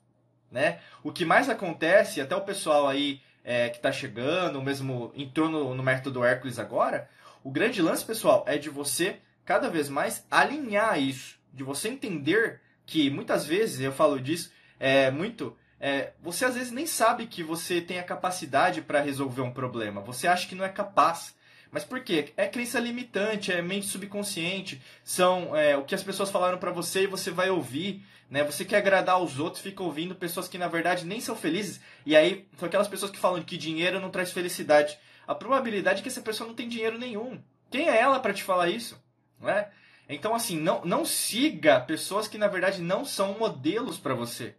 Né? 0.52 0.80
O 1.04 1.12
que 1.12 1.24
mais 1.24 1.48
acontece, 1.48 2.20
até 2.20 2.36
o 2.36 2.42
pessoal 2.42 2.88
aí 2.88 3.22
é, 3.48 3.70
que 3.70 3.78
está 3.78 3.94
chegando, 3.94 4.62
mesmo 4.62 5.14
entrou 5.16 5.48
no, 5.48 5.74
no 5.74 5.82
método 5.82 6.26
Hércules 6.26 6.60
agora, 6.60 7.10
o 7.42 7.50
grande 7.50 7.82
lance, 7.82 8.04
pessoal, 8.04 8.44
é 8.46 8.58
de 8.58 8.70
você 8.70 9.22
cada 9.46 9.70
vez 9.70 9.88
mais 9.88 10.28
alinhar 10.30 11.00
isso, 11.02 11.40
de 11.54 11.64
você 11.64 11.88
entender 11.88 12.60
que 12.86 13.10
muitas 13.10 13.46
vezes, 13.46 13.80
eu 13.80 13.94
falo 13.94 14.20
disso, 14.20 14.52
é 14.78 15.10
muito. 15.10 15.56
É, 15.80 16.12
você 16.22 16.44
às 16.44 16.56
vezes 16.56 16.74
nem 16.74 16.86
sabe 16.86 17.26
que 17.26 17.42
você 17.42 17.80
tem 17.80 18.00
a 18.00 18.04
capacidade 18.04 18.82
para 18.82 19.00
resolver 19.00 19.42
um 19.42 19.54
problema. 19.54 20.02
Você 20.02 20.28
acha 20.28 20.46
que 20.46 20.56
não 20.56 20.66
é 20.66 20.70
capaz. 20.70 21.34
Mas 21.72 21.86
por 21.86 22.02
quê? 22.02 22.34
É 22.36 22.48
crença 22.48 22.80
limitante, 22.80 23.52
é 23.52 23.62
mente 23.62 23.88
subconsciente, 23.88 24.82
são 25.04 25.56
é, 25.56 25.78
o 25.78 25.84
que 25.84 25.96
as 25.96 26.04
pessoas 26.04 26.30
falaram 26.30 26.58
para 26.58 26.72
você 26.72 27.04
e 27.04 27.08
você 27.08 27.32
vai 27.32 27.50
ouvir. 27.50 28.06
Né? 28.30 28.44
Você 28.44 28.66
quer 28.66 28.78
agradar 28.78 29.16
aos 29.16 29.40
outros, 29.40 29.62
fica 29.62 29.82
ouvindo 29.82 30.16
pessoas 30.16 30.48
que 30.48 30.58
na 30.58 30.68
verdade 30.68 31.06
nem 31.06 31.22
são 31.22 31.36
felizes. 31.36 31.80
E 32.06 32.16
aí 32.16 32.48
são 32.58 32.68
aquelas 32.68 32.88
pessoas 32.88 33.12
que 33.12 33.20
falam 33.20 33.42
que 33.44 33.58
dinheiro 33.58 34.00
não 34.00 34.10
traz 34.10 34.32
felicidade. 34.32 34.98
A 35.28 35.36
probabilidade 35.36 36.00
é 36.00 36.04
que 36.04 36.10
essa 36.10 36.22
pessoa 36.22 36.48
não 36.48 36.56
tem 36.56 36.68
dinheiro 36.68 36.98
nenhum. 36.98 37.42
Quem 37.70 37.90
é 37.90 38.00
ela 38.00 38.20
para 38.20 38.34
te 38.34 38.44
falar 38.44 38.70
isso? 38.70 39.02
Né? 39.40 39.68
Então, 40.10 40.34
assim, 40.34 40.58
não, 40.58 40.84
não 40.86 41.06
siga 41.06 41.80
pessoas 41.80 42.28
que 42.28 42.38
na 42.38 42.48
verdade 42.48 42.82
não 42.82 43.04
são 43.04 43.38
modelos 43.38 43.98
para 43.98 44.14
você. 44.14 44.56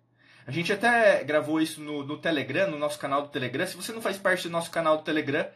A 0.47 0.51
gente 0.51 0.73
até 0.73 1.23
gravou 1.25 1.61
isso 1.61 1.81
no, 1.81 2.05
no 2.05 2.19
Telegram, 2.19 2.71
no 2.71 2.79
nosso 2.79 2.99
canal 2.99 3.23
do 3.23 3.29
Telegram. 3.29 3.67
Se 3.67 3.77
você 3.77 3.93
não 3.93 4.01
faz 4.01 4.17
parte 4.17 4.45
do 4.45 4.51
nosso 4.51 4.71
canal 4.71 4.97
do 4.97 5.03
Telegram, 5.03 5.47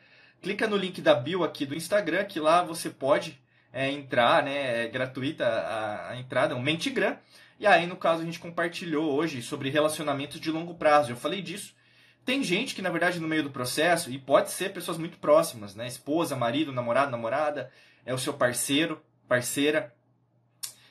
clica 0.42 0.66
no 0.66 0.76
link 0.76 1.00
da 1.00 1.14
bio 1.14 1.44
aqui 1.44 1.64
do 1.64 1.74
Instagram, 1.74 2.24
que 2.24 2.38
lá 2.38 2.62
você 2.62 2.90
pode 2.90 3.40
é, 3.72 3.90
entrar, 3.90 4.42
né? 4.42 4.84
É 4.84 4.88
gratuita 4.88 5.46
a, 5.46 6.10
a 6.10 6.16
entrada, 6.16 6.54
um 6.54 6.60
Mentigram. 6.60 7.16
E 7.62 7.66
aí, 7.68 7.86
no 7.86 7.94
caso, 7.94 8.22
a 8.22 8.24
gente 8.24 8.40
compartilhou 8.40 9.14
hoje 9.14 9.40
sobre 9.40 9.70
relacionamentos 9.70 10.40
de 10.40 10.50
longo 10.50 10.74
prazo. 10.74 11.12
Eu 11.12 11.16
falei 11.16 11.40
disso. 11.40 11.76
Tem 12.24 12.42
gente 12.42 12.74
que, 12.74 12.82
na 12.82 12.90
verdade, 12.90 13.20
no 13.20 13.28
meio 13.28 13.44
do 13.44 13.50
processo, 13.50 14.10
e 14.10 14.18
pode 14.18 14.50
ser 14.50 14.72
pessoas 14.72 14.98
muito 14.98 15.16
próximas, 15.18 15.76
né? 15.76 15.86
Esposa, 15.86 16.34
marido, 16.34 16.72
namorado, 16.72 17.12
namorada, 17.12 17.70
é 18.04 18.12
o 18.12 18.18
seu 18.18 18.34
parceiro, 18.34 19.00
parceira, 19.28 19.94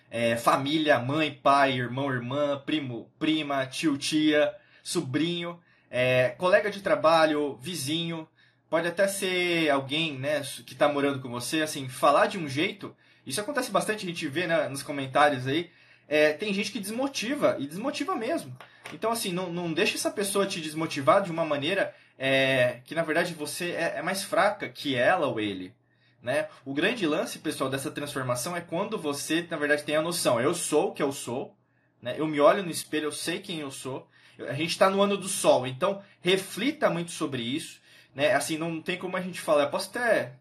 é, 0.10 0.38
família, 0.38 0.98
mãe, 0.98 1.34
pai, 1.44 1.74
irmão, 1.74 2.10
irmã, 2.10 2.64
primo, 2.66 3.12
prima, 3.20 3.66
tio, 3.66 3.98
tia, 3.98 4.56
sobrinho, 4.82 5.60
é, 5.90 6.30
colega 6.38 6.72
de 6.72 6.82
trabalho, 6.82 7.58
vizinho, 7.58 8.26
pode 8.70 8.88
até 8.88 9.10
ser 9.10 9.70
alguém 9.70 10.18
né, 10.18 10.40
que 10.66 10.72
está 10.72 10.88
morando 10.88 11.20
com 11.20 11.28
você, 11.28 11.64
assim, 11.64 11.90
falar 11.90 12.28
de 12.28 12.38
um 12.38 12.48
jeito. 12.48 12.96
Isso 13.26 13.42
acontece 13.42 13.70
bastante, 13.72 14.06
a 14.06 14.10
gente 14.10 14.26
vê 14.30 14.48
né, 14.48 14.70
nos 14.70 14.82
comentários 14.82 15.46
aí 15.48 15.70
é, 16.12 16.34
tem 16.34 16.54
gente 16.54 16.74
que 16.74 16.80
desmotiva, 16.82 17.56
e 17.58 17.66
desmotiva 17.66 18.14
mesmo. 18.18 18.54
Então, 18.92 19.14
assim, 19.14 19.32
não, 19.32 19.50
não 19.50 19.72
deixa 19.72 19.96
essa 19.96 20.12
pessoa 20.12 20.46
te 20.46 20.60
desmotivar 20.60 21.24
de 21.24 21.32
uma 21.32 21.46
maneira 21.46 21.96
é, 22.20 22.82
que, 22.84 22.94
na 22.94 23.02
verdade, 23.02 23.34
você 23.34 23.72
é, 23.72 23.94
é, 23.96 24.02
mais 24.02 24.22
fraca 24.22 24.68
que 24.68 24.94
ela 24.94 25.28
ou 25.28 25.40
ele. 25.40 25.74
Né? 26.22 26.50
O 26.66 26.74
grande 26.74 27.08
lance, 27.08 27.40
pessoal, 27.40 27.70
dessa 27.70 27.90
transformação 27.90 28.58
é 28.58 28.60
quando 28.60 28.98
você, 28.98 29.48
na 29.50 29.56
verdade, 29.56 29.86
tem 29.86 29.96
a 29.96 30.02
noção, 30.02 30.38
eu 30.42 30.54
sou 30.54 30.90
o 30.90 30.94
que 30.94 31.02
eu 31.02 31.14
sou, 31.14 31.56
né? 32.02 32.14
Eu 32.18 32.28
me 32.28 32.42
olho 32.42 32.62
no 32.62 32.70
espelho, 32.70 33.06
eu 33.06 33.12
sei 33.14 33.40
quem 33.40 33.60
eu 33.62 33.72
sou. 33.72 34.06
A 34.50 34.54
gente 34.54 34.72
está 34.72 34.90
no 34.90 35.02
ano 35.02 35.16
do 35.16 35.30
sol, 35.30 35.66
então 35.66 36.04
reflita 36.20 36.90
muito 36.90 37.12
sobre 37.12 37.42
isso, 37.42 37.80
né? 38.14 38.34
Assim, 38.34 38.58
não 38.58 38.82
tem 38.82 38.98
como 38.98 39.16
a 39.16 39.22
gente 39.22 39.40
falar. 39.40 39.64
Eu 39.64 39.70
posso 39.70 39.90
até, 39.90 40.34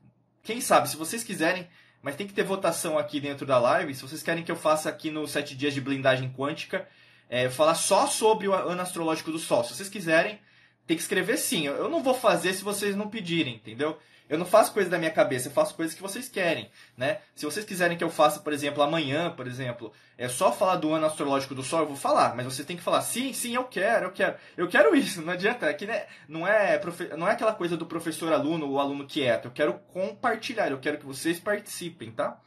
quem 0.43 0.61
sabe, 0.61 0.89
se 0.91 0.97
vocês 0.97 1.23
quiserem, 1.23 1.69
mas 2.03 2.17
tem 2.17 2.27
que 2.27 2.33
ter 2.33 2.43
votação 2.43 2.99
aqui 2.99 3.21
dentro 3.21 3.47
da 3.47 3.59
live. 3.59 3.95
Se 3.95 4.03
vocês 4.03 4.23
querem 4.23 4.43
que 4.43 4.51
eu 4.51 4.57
faça 4.57 4.89
aqui 4.89 5.11
nos 5.11 5.31
sete 5.31 5.55
dias 5.57 5.75
de 5.75 5.81
blindagem 5.81 6.33
quântica, 6.33 6.89
é, 7.29 7.49
falar 7.49 7.75
só 7.75 8.07
sobre 8.07 8.49
o 8.49 8.55
ano 8.55 8.81
astrológico 8.81 9.31
do 9.31 9.39
Sol. 9.39 9.63
Se 9.65 9.75
vocês 9.75 9.89
quiserem, 9.89 10.39
tem 10.87 10.97
que 10.97 11.03
escrever 11.03 11.37
sim. 11.37 11.67
Eu 11.67 11.89
não 11.89 12.03
vou 12.03 12.15
fazer 12.15 12.55
se 12.55 12.65
vocês 12.65 12.97
não 12.97 13.09
pedirem, 13.09 13.55
entendeu? 13.55 13.99
Eu 14.31 14.39
não 14.39 14.47
faço 14.47 14.73
coisas 14.73 14.89
da 14.89 14.97
minha 14.97 15.11
cabeça, 15.11 15.49
eu 15.49 15.53
faço 15.53 15.75
coisas 15.75 15.93
que 15.93 16.01
vocês 16.01 16.29
querem, 16.29 16.71
né? 16.97 17.19
Se 17.35 17.45
vocês 17.45 17.67
quiserem 17.67 17.99
que 17.99 18.05
eu 18.05 18.09
faça, 18.09 18.39
por 18.39 18.53
exemplo, 18.53 18.81
amanhã, 18.81 19.29
por 19.33 19.45
exemplo, 19.45 19.93
é 20.17 20.29
só 20.29 20.53
falar 20.53 20.77
do 20.77 20.95
ano 20.95 21.05
astrológico 21.05 21.53
do 21.53 21.65
Sol, 21.65 21.81
eu 21.81 21.89
vou 21.89 21.97
falar, 21.97 22.37
mas 22.37 22.45
você 22.45 22.63
tem 22.63 22.77
que 22.77 22.83
falar, 22.83 23.03
sim, 23.03 23.33
sim, 23.33 23.57
eu 23.57 23.65
quero, 23.65 24.07
eu 24.07 24.13
quero. 24.13 24.37
Eu 24.57 24.69
quero 24.69 24.95
isso, 24.95 25.21
não 25.27 25.33
adianta, 25.33 25.69
aqui 25.69 25.85
né, 25.85 26.07
não 26.29 26.47
é, 26.47 26.81
não 27.19 27.27
é 27.27 27.33
aquela 27.33 27.53
coisa 27.53 27.77
do 27.77 27.87
professor 27.87 28.33
aluno 28.33 28.69
ou 28.69 28.79
aluno 28.79 29.05
quieto, 29.05 29.47
eu 29.47 29.51
quero 29.51 29.75
compartilhar, 29.93 30.71
eu 30.71 30.79
quero 30.79 30.99
que 30.99 31.07
vocês 31.07 31.41
participem, 31.41 32.13
tá? 32.13 32.41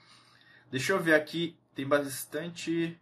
Deixa 0.72 0.94
eu 0.94 1.02
ver 1.02 1.16
aqui, 1.16 1.58
tem 1.76 1.86
bastante 1.86 2.98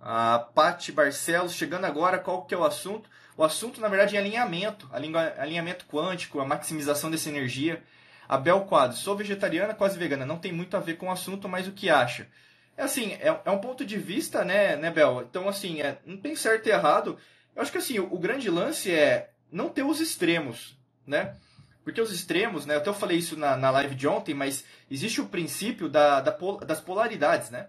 a 0.00 0.40
Pati 0.40 0.90
Barcelos 0.90 1.52
chegando 1.52 1.84
agora, 1.84 2.18
qual 2.18 2.44
que 2.44 2.52
é 2.52 2.58
o 2.58 2.64
assunto? 2.64 3.08
O 3.40 3.44
assunto, 3.44 3.80
na 3.80 3.88
verdade, 3.88 4.16
é 4.16 4.18
alinhamento, 4.18 4.86
alinhamento 4.92 5.86
quântico, 5.86 6.40
a 6.40 6.44
maximização 6.44 7.10
dessa 7.10 7.30
energia. 7.30 7.82
A 8.28 8.36
Bel 8.36 8.66
Quadro, 8.66 8.94
sou 8.98 9.16
vegetariana, 9.16 9.72
quase 9.72 9.98
vegana, 9.98 10.26
não 10.26 10.36
tem 10.36 10.52
muito 10.52 10.76
a 10.76 10.80
ver 10.80 10.98
com 10.98 11.06
o 11.06 11.10
assunto, 11.10 11.48
mas 11.48 11.66
o 11.66 11.72
que 11.72 11.88
acha? 11.88 12.28
É 12.76 12.82
assim, 12.82 13.14
é, 13.14 13.40
é 13.42 13.50
um 13.50 13.56
ponto 13.56 13.82
de 13.82 13.96
vista, 13.96 14.44
né, 14.44 14.76
né, 14.76 14.90
Bel? 14.90 15.22
Então, 15.22 15.48
assim, 15.48 15.80
é, 15.80 15.98
não 16.04 16.18
tem 16.18 16.36
certo 16.36 16.66
e 16.66 16.70
errado. 16.70 17.16
Eu 17.56 17.62
acho 17.62 17.72
que, 17.72 17.78
assim, 17.78 17.98
o, 17.98 18.12
o 18.12 18.18
grande 18.18 18.50
lance 18.50 18.92
é 18.92 19.30
não 19.50 19.70
ter 19.70 19.84
os 19.84 20.00
extremos, 20.00 20.78
né? 21.06 21.34
Porque 21.82 21.98
os 21.98 22.12
extremos, 22.12 22.66
né? 22.66 22.76
Até 22.76 22.90
eu 22.90 22.94
falei 22.94 23.16
isso 23.16 23.38
na, 23.38 23.56
na 23.56 23.70
live 23.70 23.94
de 23.94 24.06
ontem, 24.06 24.34
mas 24.34 24.66
existe 24.90 25.18
o 25.18 25.28
princípio 25.28 25.88
da, 25.88 26.20
da, 26.20 26.36
das 26.66 26.80
polaridades, 26.82 27.48
né? 27.48 27.68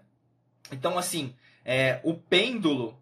Então, 0.70 0.98
assim, 0.98 1.34
é, 1.64 1.98
o 2.04 2.12
pêndulo 2.12 3.01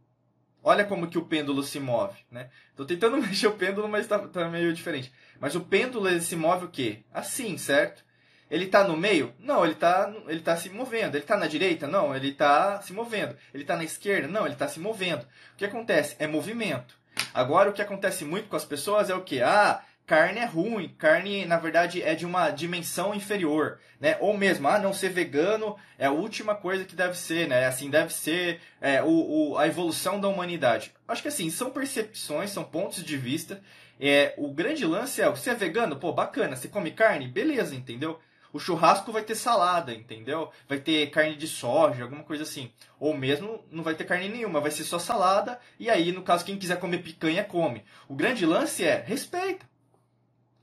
Olha 0.62 0.84
como 0.84 1.08
que 1.08 1.18
o 1.18 1.24
pêndulo 1.24 1.62
se 1.62 1.80
move, 1.80 2.18
né? 2.30 2.50
Tô 2.76 2.84
tentando 2.84 3.16
mexer 3.20 3.46
o 3.46 3.52
pêndulo, 3.52 3.88
mas 3.88 4.06
tá, 4.06 4.18
tá 4.18 4.48
meio 4.48 4.72
diferente. 4.72 5.12
Mas 5.38 5.54
o 5.54 5.60
pêndulo 5.60 6.08
ele 6.08 6.20
se 6.20 6.36
move 6.36 6.66
o 6.66 6.70
quê? 6.70 7.00
Assim, 7.12 7.56
certo? 7.56 8.04
Ele 8.50 8.64
está 8.64 8.82
no 8.82 8.96
meio? 8.96 9.32
Não, 9.38 9.64
ele 9.64 9.74
está 9.74 10.12
ele 10.26 10.40
tá 10.40 10.56
se 10.56 10.68
movendo. 10.68 11.14
Ele 11.14 11.24
está 11.24 11.36
na 11.36 11.46
direita? 11.46 11.86
Não, 11.86 12.14
ele 12.14 12.30
está 12.30 12.80
se 12.82 12.92
movendo. 12.92 13.36
Ele 13.54 13.62
está 13.62 13.76
na 13.76 13.84
esquerda? 13.84 14.26
Não, 14.26 14.44
ele 14.44 14.54
está 14.54 14.66
se 14.66 14.80
movendo. 14.80 15.22
O 15.22 15.56
que 15.56 15.64
acontece? 15.64 16.16
É 16.18 16.26
movimento. 16.26 16.98
Agora, 17.32 17.70
o 17.70 17.72
que 17.72 17.82
acontece 17.82 18.24
muito 18.24 18.48
com 18.48 18.56
as 18.56 18.64
pessoas 18.64 19.08
é 19.08 19.14
o 19.14 19.22
quê? 19.22 19.40
Ah, 19.42 19.82
carne 20.10 20.40
é 20.40 20.44
ruim, 20.44 20.88
carne 20.98 21.46
na 21.46 21.56
verdade 21.56 22.02
é 22.02 22.16
de 22.16 22.26
uma 22.26 22.50
dimensão 22.50 23.14
inferior, 23.14 23.78
né? 24.00 24.16
Ou 24.18 24.36
mesmo, 24.36 24.66
ah, 24.66 24.76
não 24.76 24.92
ser 24.92 25.10
vegano 25.10 25.76
é 25.96 26.06
a 26.06 26.10
última 26.10 26.52
coisa 26.52 26.84
que 26.84 26.96
deve 26.96 27.16
ser, 27.16 27.46
né? 27.46 27.66
Assim 27.66 27.88
deve 27.88 28.12
ser 28.12 28.60
é, 28.80 29.00
o, 29.04 29.52
o, 29.52 29.56
a 29.56 29.68
evolução 29.68 30.20
da 30.20 30.26
humanidade. 30.26 30.92
Acho 31.06 31.22
que 31.22 31.28
assim 31.28 31.48
são 31.48 31.70
percepções, 31.70 32.50
são 32.50 32.64
pontos 32.64 33.04
de 33.04 33.16
vista. 33.16 33.62
É, 34.00 34.34
o 34.36 34.52
grande 34.52 34.84
lance 34.84 35.22
é, 35.22 35.30
você 35.30 35.50
é 35.50 35.54
vegano, 35.54 35.94
pô, 35.94 36.12
bacana, 36.12 36.56
você 36.56 36.66
come 36.66 36.90
carne, 36.90 37.28
beleza, 37.28 37.76
entendeu? 37.76 38.18
O 38.52 38.58
churrasco 38.58 39.12
vai 39.12 39.22
ter 39.22 39.36
salada, 39.36 39.94
entendeu? 39.94 40.50
Vai 40.68 40.80
ter 40.80 41.08
carne 41.10 41.36
de 41.36 41.46
soja, 41.46 42.02
alguma 42.02 42.24
coisa 42.24 42.42
assim. 42.42 42.72
Ou 42.98 43.16
mesmo 43.16 43.64
não 43.70 43.84
vai 43.84 43.94
ter 43.94 44.02
carne 44.02 44.28
nenhuma, 44.28 44.60
vai 44.60 44.72
ser 44.72 44.82
só 44.82 44.98
salada. 44.98 45.60
E 45.78 45.88
aí, 45.88 46.10
no 46.10 46.24
caso, 46.24 46.44
quem 46.44 46.58
quiser 46.58 46.80
comer 46.80 46.98
picanha, 46.98 47.44
come. 47.44 47.84
O 48.08 48.14
grande 48.16 48.44
lance 48.44 48.84
é 48.84 49.04
respeita 49.06 49.69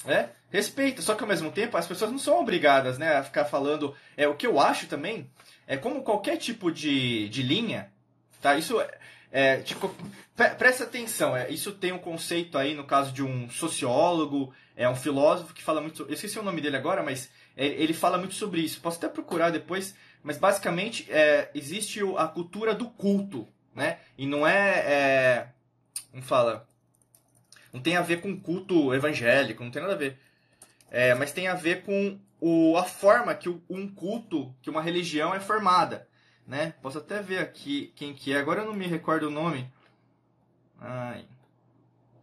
é, 0.06 0.30
respeita. 0.50 1.02
Só 1.02 1.16
que 1.16 1.24
ao 1.24 1.30
mesmo 1.30 1.52
tempo 1.52 1.78
as 1.78 1.88
pessoas 1.88 2.12
não 2.12 2.20
são 2.20 2.40
obrigadas 2.40 2.98
né, 2.98 3.18
a 3.18 3.24
ficar 3.24 3.46
falando. 3.46 3.96
É, 4.16 4.28
o 4.28 4.36
que 4.36 4.48
eu 4.48 4.60
acho 4.60 4.88
também 4.88 5.30
é 5.66 5.78
como 5.78 6.04
qualquer 6.04 6.38
tipo 6.38 6.72
de, 6.72 7.30
de 7.30 7.42
linha, 7.44 7.92
tá? 8.42 8.58
Isso 8.58 8.80
é, 8.80 8.98
é 9.32 9.58
tipo, 9.58 9.94
presta 10.36 10.86
atenção, 10.86 11.36
é, 11.36 11.50
isso 11.50 11.74
tem 11.74 11.92
um 11.92 12.00
conceito 12.00 12.58
aí 12.58 12.74
no 12.74 12.86
caso 12.86 13.12
de 13.12 13.22
um 13.22 13.50
sociólogo, 13.50 14.54
é 14.76 14.88
um 14.88 14.96
filósofo 14.96 15.54
que 15.54 15.64
fala 15.64 15.82
muito. 15.82 16.04
Eu 16.04 16.14
esqueci 16.14 16.40
o 16.40 16.44
nome 16.44 16.62
dele 16.62 16.78
agora, 16.78 17.04
mas 17.04 17.30
é, 17.56 17.66
ele 17.66 17.94
fala 17.94 18.18
muito 18.18 18.36
sobre 18.36 18.62
isso. 18.62 18.80
Posso 18.80 18.98
até 18.98 19.10
procurar 19.10 19.50
depois, 19.50 19.96
mas 20.24 20.38
basicamente 20.38 21.06
é, 21.10 21.50
existe 21.54 22.00
a 22.18 22.28
cultura 22.28 22.74
do 22.74 22.90
culto, 22.90 23.48
né? 23.76 24.00
E 24.18 24.26
não 24.26 24.48
é, 24.48 24.80
é 24.80 25.48
como 26.12 26.24
fala, 26.24 26.68
não 27.72 27.82
tem 27.82 27.96
a 27.96 28.02
ver 28.02 28.22
com 28.22 28.40
culto 28.40 28.94
evangélico, 28.94 29.64
não 29.64 29.72
tem 29.72 29.82
nada 29.82 29.94
a 29.94 29.98
ver. 29.98 30.18
É, 30.90 31.14
mas 31.14 31.32
tem 31.32 31.48
a 31.48 31.54
ver 31.54 31.84
com 31.84 32.20
o, 32.40 32.78
a 32.78 32.84
forma 32.84 33.34
que 33.36 33.50
um 33.70 33.88
culto, 33.88 34.54
que 34.62 34.70
uma 34.70 34.82
religião 34.82 35.34
é 35.34 35.40
formada. 35.40 36.08
Né? 36.46 36.74
Posso 36.82 37.00
até 37.00 37.22
ver 37.22 37.40
aqui 37.40 37.92
quem 37.96 38.14
que 38.14 38.34
é. 38.34 38.38
Agora 38.38 38.62
eu 38.62 38.66
não 38.66 38.74
me 38.74 38.88
recordo 38.88 39.28
o 39.28 39.32
nome. 39.32 39.70
Ai. 40.80 41.26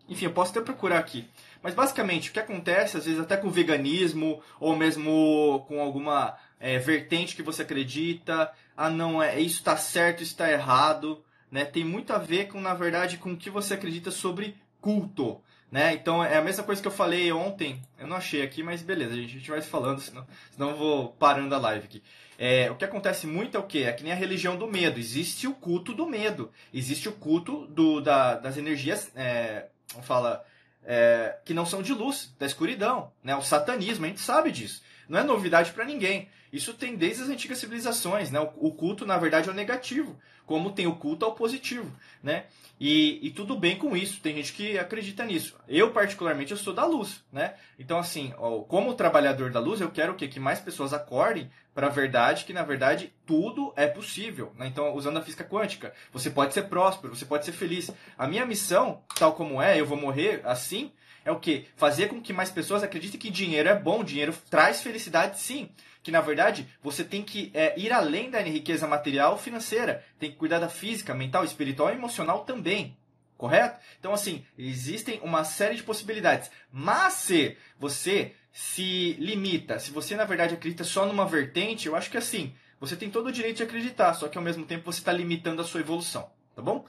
Enfim, 0.08 0.26
eu 0.26 0.32
posso 0.32 0.50
até 0.50 0.60
procurar 0.60 0.98
aqui. 0.98 1.28
Mas 1.62 1.74
basicamente, 1.74 2.28
o 2.28 2.32
que 2.32 2.38
acontece, 2.40 2.96
às 2.96 3.06
vezes 3.06 3.20
até 3.20 3.36
com 3.36 3.50
veganismo, 3.50 4.42
ou 4.60 4.76
mesmo 4.76 5.64
com 5.66 5.80
alguma 5.80 6.36
é, 6.60 6.78
vertente 6.78 7.34
que 7.34 7.42
você 7.42 7.62
acredita, 7.62 8.52
ah 8.76 8.90
não, 8.90 9.22
é 9.22 9.40
isso 9.40 9.58
está 9.58 9.76
certo, 9.76 10.22
isso 10.22 10.32
está 10.32 10.50
errado, 10.50 11.24
né? 11.50 11.64
Tem 11.64 11.84
muito 11.84 12.12
a 12.12 12.18
ver 12.18 12.48
com, 12.48 12.60
na 12.60 12.74
verdade, 12.74 13.16
com 13.16 13.32
o 13.32 13.36
que 13.36 13.48
você 13.48 13.74
acredita 13.74 14.10
sobre 14.10 14.56
culto. 14.84 15.40
Né? 15.72 15.94
Então 15.94 16.22
é 16.22 16.36
a 16.36 16.42
mesma 16.42 16.62
coisa 16.62 16.80
que 16.80 16.86
eu 16.86 16.92
falei 16.92 17.32
ontem. 17.32 17.82
Eu 17.98 18.06
não 18.06 18.16
achei 18.16 18.42
aqui, 18.42 18.62
mas 18.62 18.82
beleza, 18.82 19.14
a 19.14 19.16
gente 19.16 19.50
vai 19.50 19.60
falando, 19.60 20.00
senão, 20.00 20.24
senão 20.52 20.70
eu 20.70 20.76
vou 20.76 21.08
parando 21.08 21.54
a 21.54 21.58
live 21.58 21.86
aqui. 21.86 22.02
É, 22.38 22.70
o 22.70 22.76
que 22.76 22.84
acontece 22.84 23.26
muito 23.26 23.56
é 23.56 23.60
o 23.60 23.64
que? 23.64 23.84
É 23.84 23.92
que 23.92 24.04
nem 24.04 24.12
a 24.12 24.16
religião 24.16 24.56
do 24.56 24.68
medo. 24.68 25.00
Existe 25.00 25.48
o 25.48 25.54
culto 25.54 25.94
do 25.94 26.06
medo. 26.06 26.52
Existe 26.72 27.08
o 27.08 27.12
culto 27.12 27.66
do, 27.66 28.00
da, 28.00 28.34
das 28.34 28.56
energias. 28.56 29.10
É, 29.16 29.66
falar. 30.02 30.44
É, 30.86 31.38
que 31.44 31.54
não 31.54 31.64
são 31.64 31.80
de 31.80 31.94
luz, 31.94 32.34
da 32.38 32.44
escuridão. 32.44 33.10
Né? 33.22 33.34
O 33.34 33.42
satanismo, 33.42 34.04
a 34.04 34.08
gente 34.08 34.20
sabe 34.20 34.52
disso. 34.52 34.82
Não 35.08 35.18
é 35.18 35.24
novidade 35.24 35.72
para 35.72 35.84
ninguém. 35.84 36.28
Isso 36.52 36.72
tem 36.74 36.96
desde 36.96 37.22
as 37.22 37.28
antigas 37.28 37.58
civilizações. 37.58 38.30
Né? 38.30 38.38
O, 38.56 38.70
culto, 38.70 39.04
na 39.04 39.18
verdade, 39.18 39.48
é 39.48 39.52
o 39.52 39.54
negativo, 39.54 40.18
como 40.46 40.72
tem 40.72 40.86
o 40.86 40.96
culto 40.96 41.24
ao 41.24 41.34
positivo. 41.34 41.90
Né? 42.22 42.44
E, 42.78 43.18
e, 43.26 43.30
tudo 43.30 43.56
bem 43.56 43.76
com 43.76 43.96
isso, 43.96 44.20
tem 44.20 44.36
gente 44.36 44.52
que 44.52 44.78
acredita 44.78 45.24
nisso. 45.24 45.56
Eu, 45.68 45.90
particularmente, 45.90 46.52
eu 46.52 46.56
sou 46.56 46.74
da 46.74 46.84
luz, 46.84 47.24
né? 47.32 47.54
Então, 47.78 47.98
assim, 47.98 48.34
ó, 48.36 48.60
como 48.60 48.94
trabalhador 48.94 49.50
da 49.50 49.60
luz, 49.60 49.80
eu 49.80 49.90
quero? 49.90 50.14
Que 50.14 50.40
mais 50.40 50.60
pessoas 50.60 50.92
acordem 50.92 51.50
para 51.74 51.88
a 51.88 51.90
verdade, 51.90 52.44
que 52.44 52.52
na 52.52 52.62
verdade 52.62 53.12
tudo 53.26 53.72
é 53.76 53.86
possível. 53.86 54.52
Né? 54.56 54.68
Então, 54.68 54.94
usando 54.94 55.18
a 55.18 55.22
física 55.22 55.44
quântica, 55.44 55.92
você 56.12 56.30
pode 56.30 56.54
ser 56.54 56.62
próspero, 56.62 57.14
você 57.14 57.24
pode 57.24 57.44
ser 57.44 57.52
feliz. 57.52 57.90
A 58.16 58.26
minha 58.26 58.46
missão, 58.46 59.02
tal 59.18 59.34
como 59.34 59.60
é, 59.60 59.80
eu 59.80 59.86
vou 59.86 59.98
morrer 59.98 60.40
assim, 60.44 60.92
é 61.24 61.32
o 61.32 61.40
quê? 61.40 61.66
Fazer 61.76 62.08
com 62.08 62.20
que 62.20 62.32
mais 62.32 62.50
pessoas 62.50 62.82
acreditem 62.82 63.18
que 63.18 63.30
dinheiro 63.30 63.68
é 63.68 63.74
bom, 63.74 64.04
dinheiro 64.04 64.34
traz 64.50 64.82
felicidade 64.82 65.40
sim 65.40 65.70
que 66.04 66.12
na 66.12 66.20
verdade 66.20 66.68
você 66.82 67.02
tem 67.02 67.22
que 67.22 67.50
é, 67.54 67.80
ir 67.80 67.90
além 67.90 68.30
da 68.30 68.38
riqueza 68.40 68.86
material 68.86 69.38
financeira, 69.38 70.04
tem 70.18 70.30
que 70.30 70.36
cuidar 70.36 70.58
da 70.58 70.68
física, 70.68 71.14
mental, 71.14 71.42
espiritual 71.44 71.90
e 71.90 71.94
emocional 71.94 72.44
também. 72.44 72.96
Correto? 73.38 73.80
Então, 73.98 74.12
assim, 74.12 74.44
existem 74.56 75.18
uma 75.22 75.42
série 75.44 75.74
de 75.74 75.82
possibilidades. 75.82 76.50
Mas 76.70 77.14
se 77.14 77.56
você 77.78 78.34
se 78.52 79.14
limita, 79.14 79.80
se 79.80 79.90
você 79.90 80.14
na 80.14 80.24
verdade 80.24 80.54
acredita 80.54 80.84
só 80.84 81.06
numa 81.06 81.26
vertente, 81.26 81.88
eu 81.88 81.96
acho 81.96 82.10
que 82.10 82.18
assim, 82.18 82.54
você 82.78 82.94
tem 82.94 83.10
todo 83.10 83.28
o 83.28 83.32
direito 83.32 83.56
de 83.56 83.62
acreditar, 83.64 84.14
só 84.14 84.28
que 84.28 84.38
ao 84.38 84.44
mesmo 84.44 84.64
tempo 84.64 84.92
você 84.92 85.00
está 85.00 85.10
limitando 85.12 85.62
a 85.62 85.64
sua 85.64 85.80
evolução. 85.80 86.30
Tá 86.54 86.62
bom? 86.62 86.84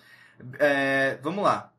É, 0.60 1.18
vamos 1.24 1.44
lá. 1.44 1.74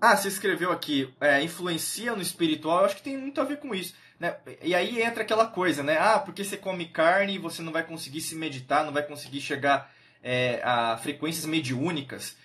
Ah, 0.00 0.16
você 0.16 0.28
escreveu 0.28 0.70
aqui, 0.70 1.12
é, 1.20 1.42
influencia 1.42 2.14
no 2.14 2.22
espiritual, 2.22 2.80
eu 2.80 2.84
acho 2.86 2.96
que 2.96 3.02
tem 3.02 3.16
muito 3.16 3.40
a 3.40 3.44
ver 3.44 3.58
com 3.58 3.74
isso. 3.74 3.94
Né? 4.18 4.36
E 4.62 4.74
aí 4.74 5.02
entra 5.02 5.22
aquela 5.22 5.46
coisa, 5.46 5.82
né? 5.82 5.98
Ah, 5.98 6.18
porque 6.18 6.44
você 6.44 6.56
come 6.56 6.86
carne 6.86 7.34
e 7.34 7.38
você 7.38 7.62
não 7.62 7.72
vai 7.72 7.84
conseguir 7.84 8.20
se 8.20 8.34
meditar, 8.34 8.84
não 8.84 8.92
vai 8.92 9.02
conseguir 9.02 9.40
chegar 9.40 9.92
é, 10.22 10.60
a 10.62 10.96
frequências 10.98 11.46
mediúnicas. 11.46 12.36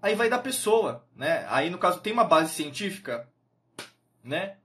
Aí 0.00 0.14
vai 0.14 0.28
da 0.28 0.38
pessoa, 0.38 1.06
né? 1.14 1.46
Aí, 1.48 1.68
no 1.70 1.78
caso, 1.78 2.00
tem 2.00 2.12
uma 2.12 2.24
base 2.24 2.54
científica, 2.54 3.28
né? 4.22 4.56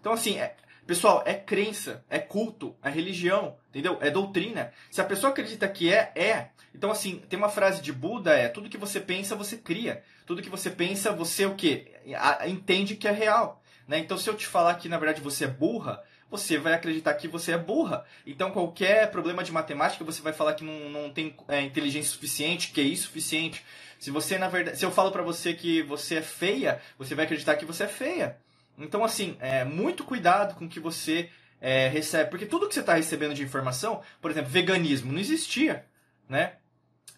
Então, 0.00 0.12
assim, 0.12 0.38
é, 0.38 0.56
pessoal, 0.88 1.22
é 1.26 1.34
crença, 1.34 2.02
é 2.08 2.18
culto, 2.18 2.74
é 2.82 2.88
religião, 2.88 3.58
entendeu? 3.68 3.98
É 4.00 4.10
doutrina. 4.10 4.72
Se 4.90 5.02
a 5.02 5.04
pessoa 5.04 5.30
acredita 5.30 5.68
que 5.68 5.92
é, 5.92 6.10
é. 6.16 6.48
Então, 6.74 6.90
assim, 6.90 7.22
tem 7.28 7.38
uma 7.38 7.50
frase 7.50 7.82
de 7.82 7.92
Buda, 7.92 8.34
é 8.34 8.48
tudo 8.48 8.70
que 8.70 8.78
você 8.78 8.98
pensa, 8.98 9.36
você 9.36 9.58
cria. 9.58 10.02
Tudo 10.24 10.40
que 10.40 10.48
você 10.48 10.70
pensa, 10.70 11.12
você 11.12 11.44
o 11.44 11.54
quê? 11.54 11.92
Entende 12.46 12.96
que 12.96 13.06
é 13.06 13.10
real. 13.10 13.62
Né? 13.86 13.98
Então, 13.98 14.16
se 14.16 14.30
eu 14.30 14.34
te 14.34 14.46
falar 14.46 14.74
que, 14.76 14.88
na 14.88 14.96
verdade, 14.96 15.20
você 15.20 15.44
é 15.44 15.48
burra, 15.48 16.02
você 16.30 16.56
vai 16.56 16.72
acreditar 16.72 17.12
que 17.14 17.28
você 17.28 17.52
é 17.52 17.58
burra. 17.58 18.06
Então, 18.26 18.50
qualquer 18.50 19.10
problema 19.10 19.44
de 19.44 19.52
matemática, 19.52 20.02
você 20.02 20.22
vai 20.22 20.32
falar 20.32 20.54
que 20.54 20.64
não, 20.64 20.88
não 20.88 21.10
tem 21.10 21.36
é, 21.48 21.60
inteligência 21.60 22.10
suficiente, 22.10 22.72
QI 22.72 22.96
suficiente. 22.96 23.62
Se 23.98 24.10
você, 24.10 24.38
na 24.38 24.48
verdade, 24.48 24.78
se 24.78 24.86
eu 24.86 24.90
falo 24.90 25.12
para 25.12 25.22
você 25.22 25.52
que 25.52 25.82
você 25.82 26.16
é 26.16 26.22
feia, 26.22 26.80
você 26.96 27.14
vai 27.14 27.26
acreditar 27.26 27.56
que 27.56 27.66
você 27.66 27.84
é 27.84 27.88
feia. 27.88 28.38
Então, 28.78 29.04
assim, 29.04 29.36
é, 29.40 29.64
muito 29.64 30.04
cuidado 30.04 30.54
com 30.54 30.66
o 30.66 30.68
que 30.68 30.78
você 30.78 31.30
é, 31.60 31.88
recebe. 31.88 32.30
Porque 32.30 32.46
tudo 32.46 32.68
que 32.68 32.74
você 32.74 32.80
está 32.80 32.94
recebendo 32.94 33.34
de 33.34 33.42
informação, 33.42 34.02
por 34.20 34.30
exemplo, 34.30 34.50
veganismo, 34.50 35.12
não 35.12 35.20
existia, 35.20 35.84
né? 36.28 36.56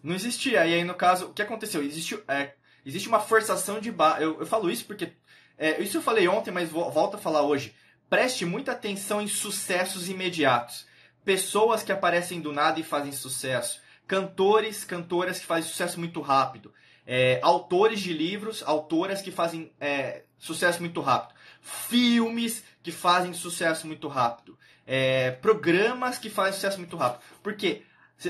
Não 0.02 0.14
existia. 0.14 0.66
E 0.66 0.74
aí, 0.74 0.84
no 0.84 0.94
caso, 0.94 1.26
o 1.26 1.34
que 1.34 1.42
aconteceu? 1.42 1.82
Existe, 1.82 2.18
é, 2.26 2.54
existe 2.84 3.08
uma 3.08 3.20
forçação 3.20 3.80
de 3.80 3.92
barra. 3.92 4.22
Eu, 4.22 4.40
eu 4.40 4.46
falo 4.46 4.70
isso 4.70 4.84
porque. 4.86 5.12
É, 5.58 5.80
isso 5.82 5.98
eu 5.98 6.02
falei 6.02 6.26
ontem, 6.26 6.50
mas 6.50 6.70
vou, 6.70 6.90
volto 6.90 7.16
a 7.16 7.18
falar 7.18 7.42
hoje. 7.42 7.74
Preste 8.08 8.46
muita 8.46 8.72
atenção 8.72 9.20
em 9.20 9.28
sucessos 9.28 10.08
imediatos. 10.08 10.86
Pessoas 11.22 11.82
que 11.82 11.92
aparecem 11.92 12.40
do 12.40 12.50
nada 12.50 12.80
e 12.80 12.82
fazem 12.82 13.12
sucesso. 13.12 13.80
Cantores, 14.06 14.84
cantoras 14.84 15.38
que 15.38 15.46
fazem 15.46 15.70
sucesso 15.70 16.00
muito 16.00 16.20
rápido. 16.22 16.72
É, 17.06 17.38
autores 17.42 18.00
de 18.00 18.12
livros, 18.12 18.62
autoras 18.66 19.20
que 19.20 19.30
fazem 19.30 19.70
é, 19.78 20.22
sucesso 20.38 20.80
muito 20.80 21.00
rápido 21.02 21.38
filmes 21.60 22.64
que 22.82 22.90
fazem 22.90 23.32
sucesso 23.32 23.86
muito 23.86 24.08
rápido, 24.08 24.58
é, 24.86 25.32
programas 25.32 26.18
que 26.18 26.30
fazem 26.30 26.54
sucesso 26.54 26.78
muito 26.78 26.96
rápido. 26.96 27.22
Porque 27.42 27.82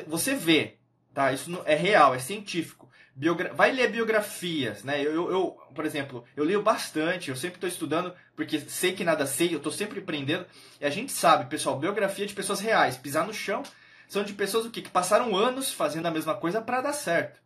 você 0.07 0.35
vê, 0.35 0.77
tá? 1.15 1.33
Isso 1.33 1.63
é 1.65 1.75
real, 1.75 2.15
é 2.15 2.19
científico. 2.19 2.91
Biogra 3.15 3.53
vai 3.53 3.73
ler 3.73 3.91
biografias, 3.91 4.83
né? 4.83 5.01
Eu, 5.05 5.13
eu, 5.13 5.31
eu, 5.31 5.59
por 5.75 5.85
exemplo, 5.85 6.25
eu 6.37 6.45
leio 6.45 6.63
bastante, 6.63 7.29
eu 7.29 7.37
sempre 7.37 7.57
estou 7.57 7.69
estudando, 7.69 8.15
porque 8.35 8.59
sei 8.61 8.93
que 8.93 9.05
nada 9.05 9.27
sei, 9.27 9.53
eu 9.53 9.59
estou 9.59 9.73
sempre 9.73 10.01
aprendendo. 10.01 10.47
E 10.81 10.87
a 10.87 10.91
gente 10.91 11.13
sabe, 11.13 11.51
pessoal, 11.51 11.79
biografia 11.79 12.27
de 12.27 12.35
pessoas 12.35 12.61
reais, 12.61 12.97
pisar 12.97 13.27
no 13.27 13.35
chão, 13.35 13.63
são 14.09 14.25
de 14.25 14.33
pessoas 14.33 14.65
o 14.65 14.71
quê? 14.71 14.81
que 14.81 14.91
passaram 14.91 15.37
anos 15.37 15.73
fazendo 15.73 16.07
a 16.07 16.11
mesma 16.11 16.35
coisa 16.35 16.63
para 16.63 16.81
dar 16.81 16.93
certo. 16.93 17.41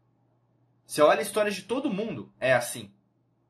Você 0.86 1.02
olha 1.02 1.20
a 1.20 1.22
história 1.22 1.50
de 1.50 1.62
todo 1.62 1.90
mundo, 1.90 2.32
é 2.38 2.54
assim. 2.54 2.92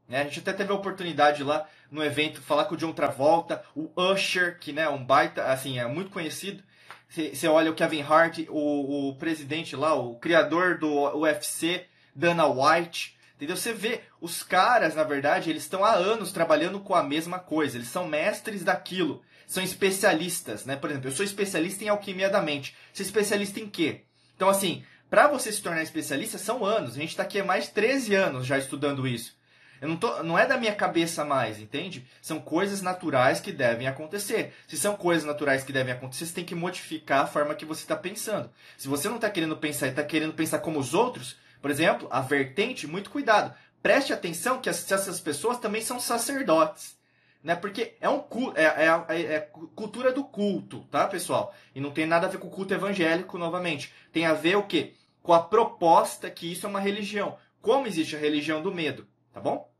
Né? 0.08 0.20
A 0.20 0.24
gente 0.24 0.40
até 0.40 0.52
teve 0.52 0.72
a 0.72 0.76
oportunidade 0.76 1.42
lá 1.42 1.68
no 1.90 2.02
evento 2.02 2.40
falar 2.40 2.64
com 2.64 2.74
o 2.74 2.78
John 2.78 2.92
Travolta, 2.92 3.62
o 3.74 3.90
Usher, 3.96 4.58
que 4.58 4.72
né, 4.72 4.82
é 4.82 4.88
um 4.88 5.04
baita, 5.04 5.44
assim, 5.44 5.78
é 5.78 5.86
muito 5.86 6.10
conhecido. 6.10 6.62
Você 7.08 7.46
olha 7.46 7.70
o 7.70 7.74
Kevin 7.74 8.02
Hart, 8.02 8.40
o, 8.48 9.10
o 9.10 9.16
presidente 9.16 9.76
lá, 9.76 9.94
o 9.94 10.16
criador 10.16 10.78
do 10.78 11.16
UFC, 11.16 11.86
Dana 12.14 12.46
White, 12.46 13.16
entendeu? 13.36 13.56
Você 13.56 13.72
vê, 13.72 14.00
os 14.20 14.42
caras, 14.42 14.96
na 14.96 15.04
verdade, 15.04 15.48
eles 15.48 15.62
estão 15.62 15.84
há 15.84 15.92
anos 15.92 16.32
trabalhando 16.32 16.80
com 16.80 16.94
a 16.94 17.02
mesma 17.02 17.38
coisa, 17.38 17.76
eles 17.76 17.88
são 17.88 18.08
mestres 18.08 18.64
daquilo, 18.64 19.22
são 19.46 19.62
especialistas, 19.62 20.64
né? 20.64 20.74
Por 20.74 20.90
exemplo, 20.90 21.08
eu 21.08 21.14
sou 21.14 21.24
especialista 21.24 21.84
em 21.84 21.88
alquimia 21.88 22.28
da 22.28 22.42
mente. 22.42 22.74
Você 22.92 23.02
é 23.02 23.06
especialista 23.06 23.60
em 23.60 23.68
quê? 23.68 24.02
Então, 24.34 24.48
assim, 24.48 24.82
para 25.08 25.28
você 25.28 25.52
se 25.52 25.62
tornar 25.62 25.82
especialista, 25.82 26.38
são 26.38 26.64
anos. 26.64 26.96
A 26.96 26.98
gente 26.98 27.10
está 27.10 27.22
aqui 27.22 27.38
há 27.38 27.44
mais 27.44 27.66
de 27.66 27.70
13 27.70 28.14
anos 28.14 28.46
já 28.46 28.58
estudando 28.58 29.06
isso. 29.06 29.36
Eu 29.84 29.90
não, 29.90 29.98
tô, 29.98 30.22
não 30.22 30.38
é 30.38 30.46
da 30.46 30.56
minha 30.56 30.74
cabeça 30.74 31.26
mais, 31.26 31.60
entende? 31.60 32.06
São 32.22 32.40
coisas 32.40 32.80
naturais 32.80 33.38
que 33.38 33.52
devem 33.52 33.86
acontecer. 33.86 34.54
Se 34.66 34.78
são 34.78 34.96
coisas 34.96 35.24
naturais 35.24 35.62
que 35.62 35.74
devem 35.74 35.92
acontecer, 35.92 36.24
você 36.24 36.32
tem 36.32 36.44
que 36.44 36.54
modificar 36.54 37.20
a 37.20 37.26
forma 37.26 37.54
que 37.54 37.66
você 37.66 37.82
está 37.82 37.94
pensando. 37.94 38.50
Se 38.78 38.88
você 38.88 39.08
não 39.08 39.16
está 39.16 39.28
querendo 39.28 39.58
pensar 39.58 39.88
e 39.88 39.90
está 39.90 40.02
querendo 40.02 40.32
pensar 40.32 40.60
como 40.60 40.78
os 40.78 40.94
outros, 40.94 41.36
por 41.60 41.70
exemplo, 41.70 42.08
a 42.10 42.22
vertente, 42.22 42.86
muito 42.86 43.10
cuidado. 43.10 43.54
Preste 43.82 44.10
atenção 44.10 44.58
que 44.58 44.70
essas 44.70 45.20
pessoas 45.20 45.58
também 45.58 45.82
são 45.82 46.00
sacerdotes. 46.00 46.96
Né? 47.42 47.54
Porque 47.54 47.94
é, 48.00 48.08
um, 48.08 48.24
é, 48.54 48.64
é, 48.64 49.04
é, 49.10 49.34
é 49.34 49.40
cultura 49.74 50.10
do 50.12 50.24
culto, 50.24 50.80
tá, 50.90 51.06
pessoal? 51.06 51.54
E 51.74 51.80
não 51.80 51.90
tem 51.90 52.06
nada 52.06 52.26
a 52.26 52.30
ver 52.30 52.38
com 52.38 52.48
o 52.48 52.50
culto 52.50 52.72
evangélico, 52.72 53.36
novamente. 53.36 53.92
Tem 54.10 54.24
a 54.24 54.32
ver 54.32 54.56
o 54.56 54.62
quê? 54.62 54.94
Com 55.22 55.34
a 55.34 55.42
proposta 55.42 56.30
que 56.30 56.50
isso 56.50 56.64
é 56.64 56.70
uma 56.70 56.80
religião. 56.80 57.36
Como 57.60 57.86
existe 57.86 58.16
a 58.16 58.18
religião 58.18 58.62
do 58.62 58.72
medo, 58.72 59.06
tá 59.30 59.40
bom? 59.40 59.73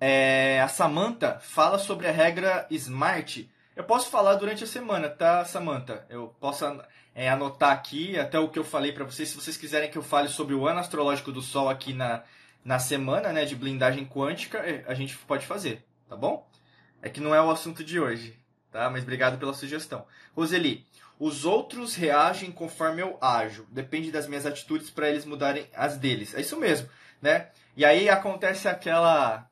É, 0.00 0.62
a 0.62 0.68
Samantha 0.68 1.38
fala 1.40 1.78
sobre 1.78 2.08
a 2.08 2.10
regra 2.10 2.66
SMART. 2.70 3.46
Eu 3.76 3.84
posso 3.84 4.08
falar 4.08 4.36
durante 4.36 4.64
a 4.64 4.66
semana, 4.66 5.10
tá, 5.10 5.44
Samantha? 5.44 6.06
Eu 6.08 6.34
posso 6.40 6.64
é, 7.14 7.28
anotar 7.28 7.72
aqui 7.72 8.18
até 8.18 8.38
o 8.38 8.48
que 8.48 8.58
eu 8.58 8.64
falei 8.64 8.92
para 8.92 9.04
vocês. 9.04 9.28
Se 9.28 9.36
vocês 9.36 9.58
quiserem 9.58 9.90
que 9.90 9.98
eu 9.98 10.02
fale 10.02 10.28
sobre 10.28 10.54
o 10.54 10.66
ano 10.66 10.80
astrológico 10.80 11.30
do 11.30 11.42
Sol 11.42 11.68
aqui 11.68 11.92
na, 11.92 12.22
na 12.64 12.78
semana, 12.78 13.30
né, 13.30 13.44
de 13.44 13.54
blindagem 13.54 14.06
quântica, 14.06 14.58
é, 14.58 14.84
a 14.86 14.94
gente 14.94 15.18
pode 15.18 15.44
fazer, 15.44 15.84
tá 16.08 16.16
bom? 16.16 16.48
É 17.02 17.10
que 17.10 17.20
não 17.20 17.34
é 17.34 17.42
o 17.42 17.50
assunto 17.50 17.84
de 17.84 18.00
hoje, 18.00 18.38
tá? 18.72 18.88
Mas 18.88 19.02
obrigado 19.02 19.38
pela 19.38 19.52
sugestão. 19.52 20.06
Roseli, 20.34 20.86
os 21.18 21.44
outros 21.44 21.94
reagem 21.94 22.50
conforme 22.50 23.02
eu 23.02 23.18
ajo. 23.20 23.66
Depende 23.70 24.10
das 24.10 24.26
minhas 24.26 24.46
atitudes 24.46 24.88
para 24.88 25.10
eles 25.10 25.26
mudarem 25.26 25.66
as 25.74 25.98
deles. 25.98 26.34
É 26.34 26.40
isso 26.40 26.58
mesmo, 26.58 26.88
né? 27.20 27.48
E 27.76 27.84
aí 27.84 28.08
acontece 28.08 28.66
aquela 28.66 29.49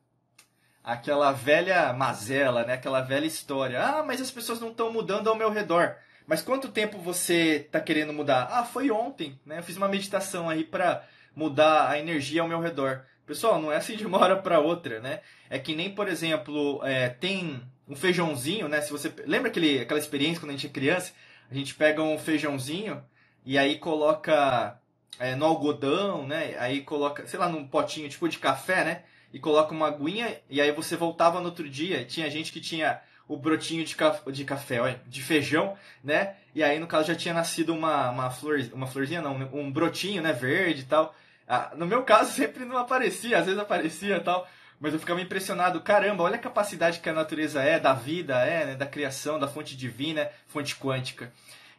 aquela 0.88 1.33
velha 1.33 1.92
mazela, 1.92 2.64
né? 2.64 2.72
Aquela 2.72 3.03
velha 3.03 3.27
história. 3.27 3.79
Ah, 3.83 4.03
mas 4.03 4.22
as 4.22 4.31
pessoas 4.31 4.59
não 4.59 4.70
estão 4.70 4.90
mudando 4.90 5.29
ao 5.29 5.37
meu 5.37 5.51
redor. 5.51 5.96
Mas 6.27 6.40
quanto 6.40 6.68
tempo 6.68 6.98
você 6.98 7.66
está 7.66 7.79
querendo 7.79 8.12
mudar? 8.14 8.48
Ah, 8.51 8.64
foi 8.64 8.90
ontem, 8.90 9.38
né? 9.44 9.59
Eu 9.59 9.62
fiz 9.62 9.77
uma 9.77 9.87
meditação 9.87 10.48
aí 10.48 10.64
para 10.64 11.05
mudar 11.37 11.90
a 11.90 11.98
energia 11.98 12.40
ao 12.40 12.48
meu 12.48 12.59
redor. 12.59 13.05
Pessoal, 13.27 13.61
não 13.61 13.70
é 13.70 13.77
assim 13.77 13.96
de 13.96 14.07
uma 14.07 14.18
hora 14.18 14.37
para 14.37 14.61
outra, 14.61 14.98
né? 15.01 15.20
É 15.51 15.59
que 15.59 15.77
nem, 15.77 15.94
por 15.94 16.09
exemplo, 16.09 16.81
é, 16.83 17.11
tem 17.11 17.62
um 17.87 17.94
feijãozinho, 17.94 18.66
né? 18.66 18.81
Se 18.81 18.90
você 18.90 19.12
lembra 19.27 19.51
aquele, 19.51 19.81
aquela 19.81 20.01
experiência 20.01 20.40
quando 20.40 20.51
a 20.51 20.55
gente 20.55 20.68
é 20.68 20.70
criança, 20.70 21.12
a 21.51 21.55
gente 21.55 21.74
pega 21.74 22.03
um 22.03 22.18
feijãozinho 22.18 23.05
e 23.44 23.59
aí 23.59 23.77
coloca 23.77 24.81
é, 25.18 25.35
no 25.35 25.44
algodão, 25.44 26.27
né? 26.27 26.57
Aí 26.59 26.81
coloca, 26.81 27.27
sei 27.27 27.38
lá, 27.38 27.46
num 27.46 27.68
potinho 27.68 28.09
tipo 28.09 28.27
de 28.27 28.38
café, 28.38 28.85
né? 28.85 29.03
E 29.32 29.38
coloca 29.38 29.72
uma 29.74 29.88
aguinha, 29.88 30.40
e 30.48 30.60
aí 30.60 30.72
você 30.72 30.96
voltava 30.96 31.40
no 31.40 31.46
outro 31.46 31.68
dia. 31.68 32.04
Tinha 32.04 32.30
gente 32.30 32.52
que 32.52 32.60
tinha 32.60 33.00
o 33.28 33.36
brotinho 33.36 33.84
de, 33.84 33.94
café, 33.94 34.30
de 34.30 34.44
café, 34.44 35.00
de 35.06 35.22
feijão, 35.22 35.76
né? 36.02 36.34
E 36.54 36.62
aí, 36.62 36.78
no 36.78 36.86
caso, 36.86 37.08
já 37.08 37.14
tinha 37.14 37.34
nascido 37.34 37.74
uma, 37.74 38.10
uma, 38.10 38.30
flor, 38.30 38.58
uma 38.72 38.86
florzinha, 38.86 39.20
não, 39.20 39.36
um 39.52 39.70
brotinho, 39.70 40.22
né, 40.22 40.32
verde 40.32 40.82
e 40.82 40.86
tal. 40.86 41.14
Ah, 41.46 41.72
no 41.76 41.86
meu 41.86 42.02
caso, 42.02 42.32
sempre 42.34 42.64
não 42.64 42.78
aparecia, 42.78 43.38
às 43.38 43.44
vezes 43.44 43.60
aparecia 43.60 44.16
e 44.16 44.20
tal. 44.20 44.48
Mas 44.80 44.94
eu 44.94 45.00
ficava 45.00 45.20
impressionado, 45.20 45.80
caramba, 45.80 46.22
olha 46.22 46.36
a 46.36 46.38
capacidade 46.38 47.00
que 47.00 47.08
a 47.08 47.12
natureza 47.12 47.60
é, 47.62 47.80
da 47.80 47.92
vida, 47.92 48.38
é, 48.46 48.64
né, 48.64 48.74
da 48.76 48.86
criação, 48.86 49.38
da 49.38 49.48
fonte 49.48 49.76
divina, 49.76 50.30
fonte 50.46 50.76
quântica. 50.76 51.32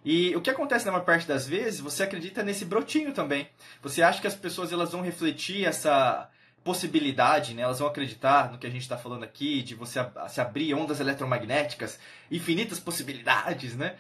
E 0.04 0.36
o 0.36 0.42
que 0.42 0.50
acontece 0.50 0.86
na 0.86 0.92
maior 0.92 1.04
parte 1.06 1.28
das 1.28 1.48
vezes, 1.48 1.80
você 1.80 2.04
acredita 2.04 2.44
nesse 2.44 2.64
brotinho 2.64 3.14
também. 3.14 3.50
Você 3.82 4.02
acha 4.02 4.22
que 4.22 4.28
as 4.28 4.36
pessoas 4.36 4.72
elas 4.72 4.92
vão 4.92 5.02
refletir 5.02 5.66
essa, 5.66 6.30
possibilidade, 6.70 7.56
né? 7.56 7.64
elas 7.64 7.80
vão 7.80 7.88
acreditar 7.88 8.52
no 8.52 8.60
que 8.60 8.68
a 8.68 8.70
gente 8.70 8.84
está 8.84 8.96
falando 8.96 9.24
aqui, 9.24 9.64
de 9.64 9.74
você 9.74 10.00
se 10.28 10.40
abrir 10.40 10.76
ondas 10.76 11.00
eletromagnéticas, 11.00 12.00
infinitas 12.30 12.80
possibilidades, 12.80 13.76
né? 13.76 13.96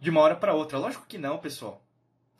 De 0.00 0.08
uma 0.08 0.22
hora 0.22 0.34
para 0.34 0.54
outra. 0.54 0.78
Lógico 0.78 1.04
que 1.06 1.18
não, 1.18 1.36
pessoal. 1.36 1.84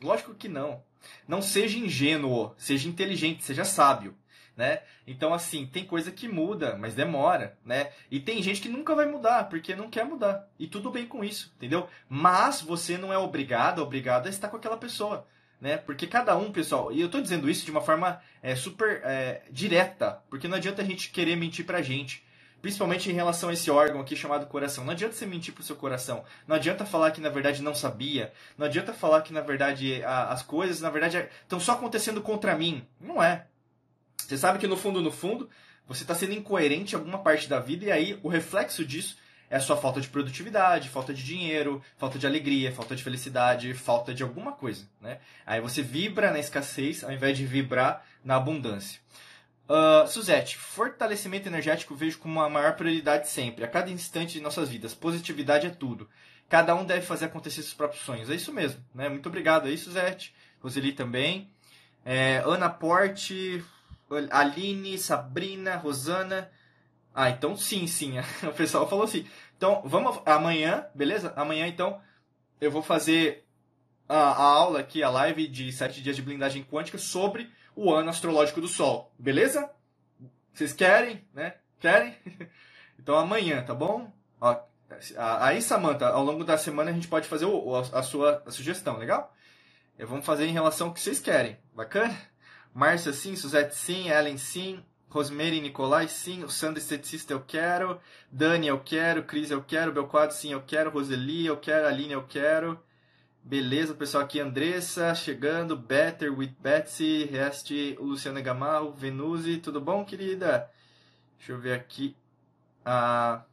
Lógico 0.01 0.33
que 0.33 0.49
não. 0.49 0.81
Não 1.27 1.39
seja 1.39 1.77
ingênuo, 1.77 2.55
seja 2.57 2.89
inteligente, 2.89 3.43
seja 3.43 3.63
sábio. 3.63 4.17
Né? 4.57 4.81
Então, 5.05 5.35
assim, 5.35 5.67
tem 5.67 5.85
coisa 5.85 6.11
que 6.11 6.27
muda, 6.27 6.75
mas 6.79 6.95
demora, 6.95 7.55
né? 7.63 7.91
E 8.09 8.19
tem 8.19 8.41
gente 8.41 8.61
que 8.61 8.69
nunca 8.69 8.95
vai 8.95 9.05
mudar, 9.05 9.49
porque 9.49 9.75
não 9.75 9.87
quer 9.87 10.03
mudar. 10.05 10.49
E 10.57 10.65
tudo 10.65 10.89
bem 10.89 11.05
com 11.05 11.23
isso, 11.23 11.53
entendeu? 11.57 11.87
Mas 12.09 12.59
você 12.59 12.97
não 12.97 13.13
é 13.13 13.17
obrigado, 13.19 13.83
obrigado 13.83 14.25
a 14.25 14.29
estar 14.31 14.47
com 14.47 14.57
aquela 14.57 14.77
pessoa 14.77 15.27
né? 15.59 15.77
Porque 15.77 16.07
cada 16.07 16.37
um, 16.37 16.51
pessoal, 16.51 16.91
e 16.91 16.99
eu 16.99 17.07
estou 17.07 17.21
dizendo 17.21 17.49
isso 17.49 17.65
de 17.65 17.71
uma 17.71 17.81
forma 17.81 18.21
é, 18.41 18.55
super 18.55 19.01
é, 19.03 19.41
direta, 19.49 20.21
porque 20.29 20.47
não 20.47 20.57
adianta 20.57 20.81
a 20.81 20.85
gente 20.85 21.09
querer 21.09 21.35
mentir 21.35 21.65
pra 21.65 21.81
gente. 21.81 22.23
Principalmente 22.61 23.11
em 23.11 23.13
relação 23.13 23.49
a 23.49 23.53
esse 23.53 23.69
órgão 23.69 24.01
aqui 24.01 24.15
chamado 24.15 24.47
coração. 24.47 24.83
Não 24.83 24.91
adianta 24.91 25.13
você 25.13 25.25
mentir 25.27 25.53
pro 25.53 25.63
seu 25.63 25.75
coração. 25.75 26.23
Não 26.47 26.55
adianta 26.55 26.83
falar 26.83 27.11
que 27.11 27.21
na 27.21 27.29
verdade 27.29 27.61
não 27.61 27.75
sabia. 27.75 28.33
Não 28.57 28.65
adianta 28.65 28.91
falar 28.91 29.21
que 29.21 29.31
na 29.31 29.41
verdade 29.41 30.03
a, 30.03 30.29
as 30.29 30.41
coisas 30.41 30.81
na 30.81 30.89
verdade 30.89 31.29
estão 31.43 31.59
só 31.59 31.73
acontecendo 31.73 32.21
contra 32.21 32.57
mim. 32.57 32.83
Não 32.99 33.21
é. 33.21 33.45
Você 34.17 34.35
sabe 34.35 34.57
que 34.57 34.65
no 34.65 34.75
fundo, 34.75 34.99
no 34.99 35.11
fundo, 35.11 35.47
você 35.87 36.01
está 36.01 36.15
sendo 36.15 36.33
incoerente 36.33 36.95
em 36.95 36.97
alguma 36.97 37.19
parte 37.19 37.47
da 37.47 37.59
vida 37.59 37.85
e 37.85 37.91
aí 37.91 38.19
o 38.23 38.27
reflexo 38.27 38.83
disso 38.83 39.15
é 39.55 39.59
só 39.61 39.77
falta 39.77 40.01
de 40.01 40.09
produtividade, 40.09 40.89
falta 40.89 41.13
de 41.13 41.23
dinheiro, 41.23 41.81
falta 41.97 42.19
de 42.19 42.27
alegria, 42.27 42.73
falta 42.73 42.93
de 42.93 43.01
felicidade, 43.01 43.73
falta 43.73 44.13
de 44.13 44.21
alguma 44.21 44.51
coisa, 44.51 44.85
né? 44.99 45.19
Aí 45.45 45.61
você 45.61 45.81
vibra 45.81 46.29
na 46.29 46.39
escassez 46.39 47.05
ao 47.05 47.11
invés 47.11 47.37
de 47.37 47.45
vibrar 47.45 48.05
na 48.21 48.35
abundância. 48.35 48.99
Uh, 49.69 50.05
Suzette, 50.09 50.57
fortalecimento 50.57 51.47
energético 51.47 51.95
vejo 51.95 52.19
como 52.19 52.41
a 52.41 52.49
maior 52.49 52.75
prioridade 52.75 53.29
sempre, 53.29 53.63
a 53.63 53.67
cada 53.69 53.89
instante 53.89 54.33
de 54.33 54.41
nossas 54.41 54.67
vidas. 54.67 54.93
Positividade 54.93 55.67
é 55.67 55.69
tudo. 55.69 56.09
Cada 56.49 56.75
um 56.75 56.83
deve 56.83 57.05
fazer 57.05 57.25
acontecer 57.25 57.61
seus 57.61 57.73
próprios 57.73 58.03
sonhos. 58.03 58.29
É 58.29 58.35
isso 58.35 58.51
mesmo, 58.51 58.83
né? 58.93 59.07
Muito 59.07 59.29
obrigado 59.29 59.67
aí, 59.67 59.77
Suzette. 59.77 60.35
Roseli 60.59 60.91
também. 60.91 61.49
É, 62.03 62.43
Ana 62.45 62.69
Porte, 62.69 63.63
Aline, 64.31 64.97
Sabrina, 64.97 65.77
Rosana. 65.77 66.51
Ah, 67.15 67.29
então 67.29 67.55
sim, 67.55 67.87
sim. 67.87 68.15
O 68.43 68.51
pessoal 68.51 68.89
falou 68.89 69.05
assim. 69.05 69.25
Então, 69.57 69.81
vamos 69.85 70.21
amanhã, 70.25 70.87
beleza? 70.93 71.33
Amanhã, 71.35 71.67
então, 71.67 72.01
eu 72.59 72.69
vou 72.69 72.81
fazer 72.81 73.45
a, 74.07 74.17
a 74.17 74.43
aula 74.43 74.79
aqui, 74.79 75.01
a 75.01 75.09
live 75.09 75.47
de 75.47 75.71
7 75.71 76.01
dias 76.01 76.15
de 76.15 76.21
blindagem 76.21 76.63
quântica 76.63 76.97
sobre 76.97 77.49
o 77.75 77.93
ano 77.93 78.09
astrológico 78.09 78.61
do 78.61 78.67
Sol, 78.67 79.13
beleza? 79.17 79.69
Vocês 80.53 80.73
querem, 80.73 81.25
né? 81.33 81.55
Querem? 81.79 82.15
Então 82.97 83.17
amanhã, 83.17 83.61
tá 83.61 83.75
bom? 83.75 84.11
Ó, 84.41 84.57
aí, 85.41 85.61
Samantha, 85.61 86.07
ao 86.07 86.23
longo 86.23 86.43
da 86.43 86.57
semana 86.57 86.89
a 86.89 86.93
gente 86.93 87.09
pode 87.09 87.27
fazer 87.27 87.45
o, 87.45 87.75
a, 87.75 88.01
sua 88.01 88.41
a 88.45 88.49
sugestão, 88.49 88.97
legal? 88.97 89.35
Vamos 89.99 90.25
fazer 90.25 90.47
em 90.47 90.53
relação 90.53 90.87
ao 90.87 90.93
que 90.93 90.99
vocês 90.99 91.19
querem. 91.19 91.59
Bacana? 91.75 92.17
Márcia 92.73 93.13
sim, 93.13 93.35
Suzette 93.35 93.75
sim, 93.75 94.09
Ellen 94.09 94.37
sim, 94.37 94.83
Rosemary 95.15 95.61
Nicolai 95.61 96.09
sim, 96.09 96.43
o 96.43 96.49
Sandra 96.49 96.77
Esteticista 96.77 97.31
eu 97.31 97.39
quero, 97.39 98.01
Dani 98.29 98.67
eu 98.67 98.81
quero, 98.81 99.23
Cris 99.23 99.49
eu 99.49 99.63
quero, 99.63 99.93
Belquadro 99.93 100.35
sim 100.35 100.51
eu 100.51 100.61
quero, 100.61 100.89
Roseli 100.89 101.45
eu 101.45 101.55
quero, 101.55 101.87
Aline 101.87 102.11
eu 102.11 102.23
quero. 102.23 102.77
Beleza, 103.41 103.93
pessoal 103.93 104.25
aqui, 104.25 104.41
Andressa 104.41 105.15
chegando, 105.15 105.77
Better 105.77 106.37
with 106.37 106.53
Betsy, 106.59 107.23
Rest, 107.31 107.71
Luciana 107.97 108.41
Gamarro, 108.41 108.91
Venusi, 108.91 109.55
tudo 109.55 109.79
bom, 109.79 110.03
querida? 110.03 110.69
Deixa 111.37 111.53
eu 111.53 111.61
ver 111.61 111.75
aqui. 111.75 112.13
A 112.83 113.45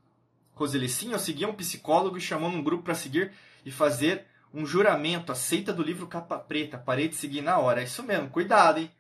Roseli, 0.55 0.89
sim, 0.89 1.13
eu 1.13 1.19
segui 1.21 1.47
um 1.47 1.55
psicólogo 1.55 2.19
e 2.19 2.21
chamou 2.21 2.51
um 2.51 2.61
grupo 2.61 2.83
para 2.83 2.97
seguir 2.97 3.31
e 3.65 3.71
fazer 3.71 4.27
um 4.53 4.67
juramento, 4.67 5.31
aceita 5.31 5.73
do 5.73 5.85
livro 5.85 6.09
capa 6.09 6.41
preta, 6.41 6.77
parei 6.77 7.07
de 7.07 7.15
seguir 7.15 7.41
na 7.41 7.57
hora. 7.61 7.83
É 7.83 7.85
isso 7.85 8.03
mesmo, 8.03 8.31
cuidado, 8.31 8.81
hein? 8.81 8.91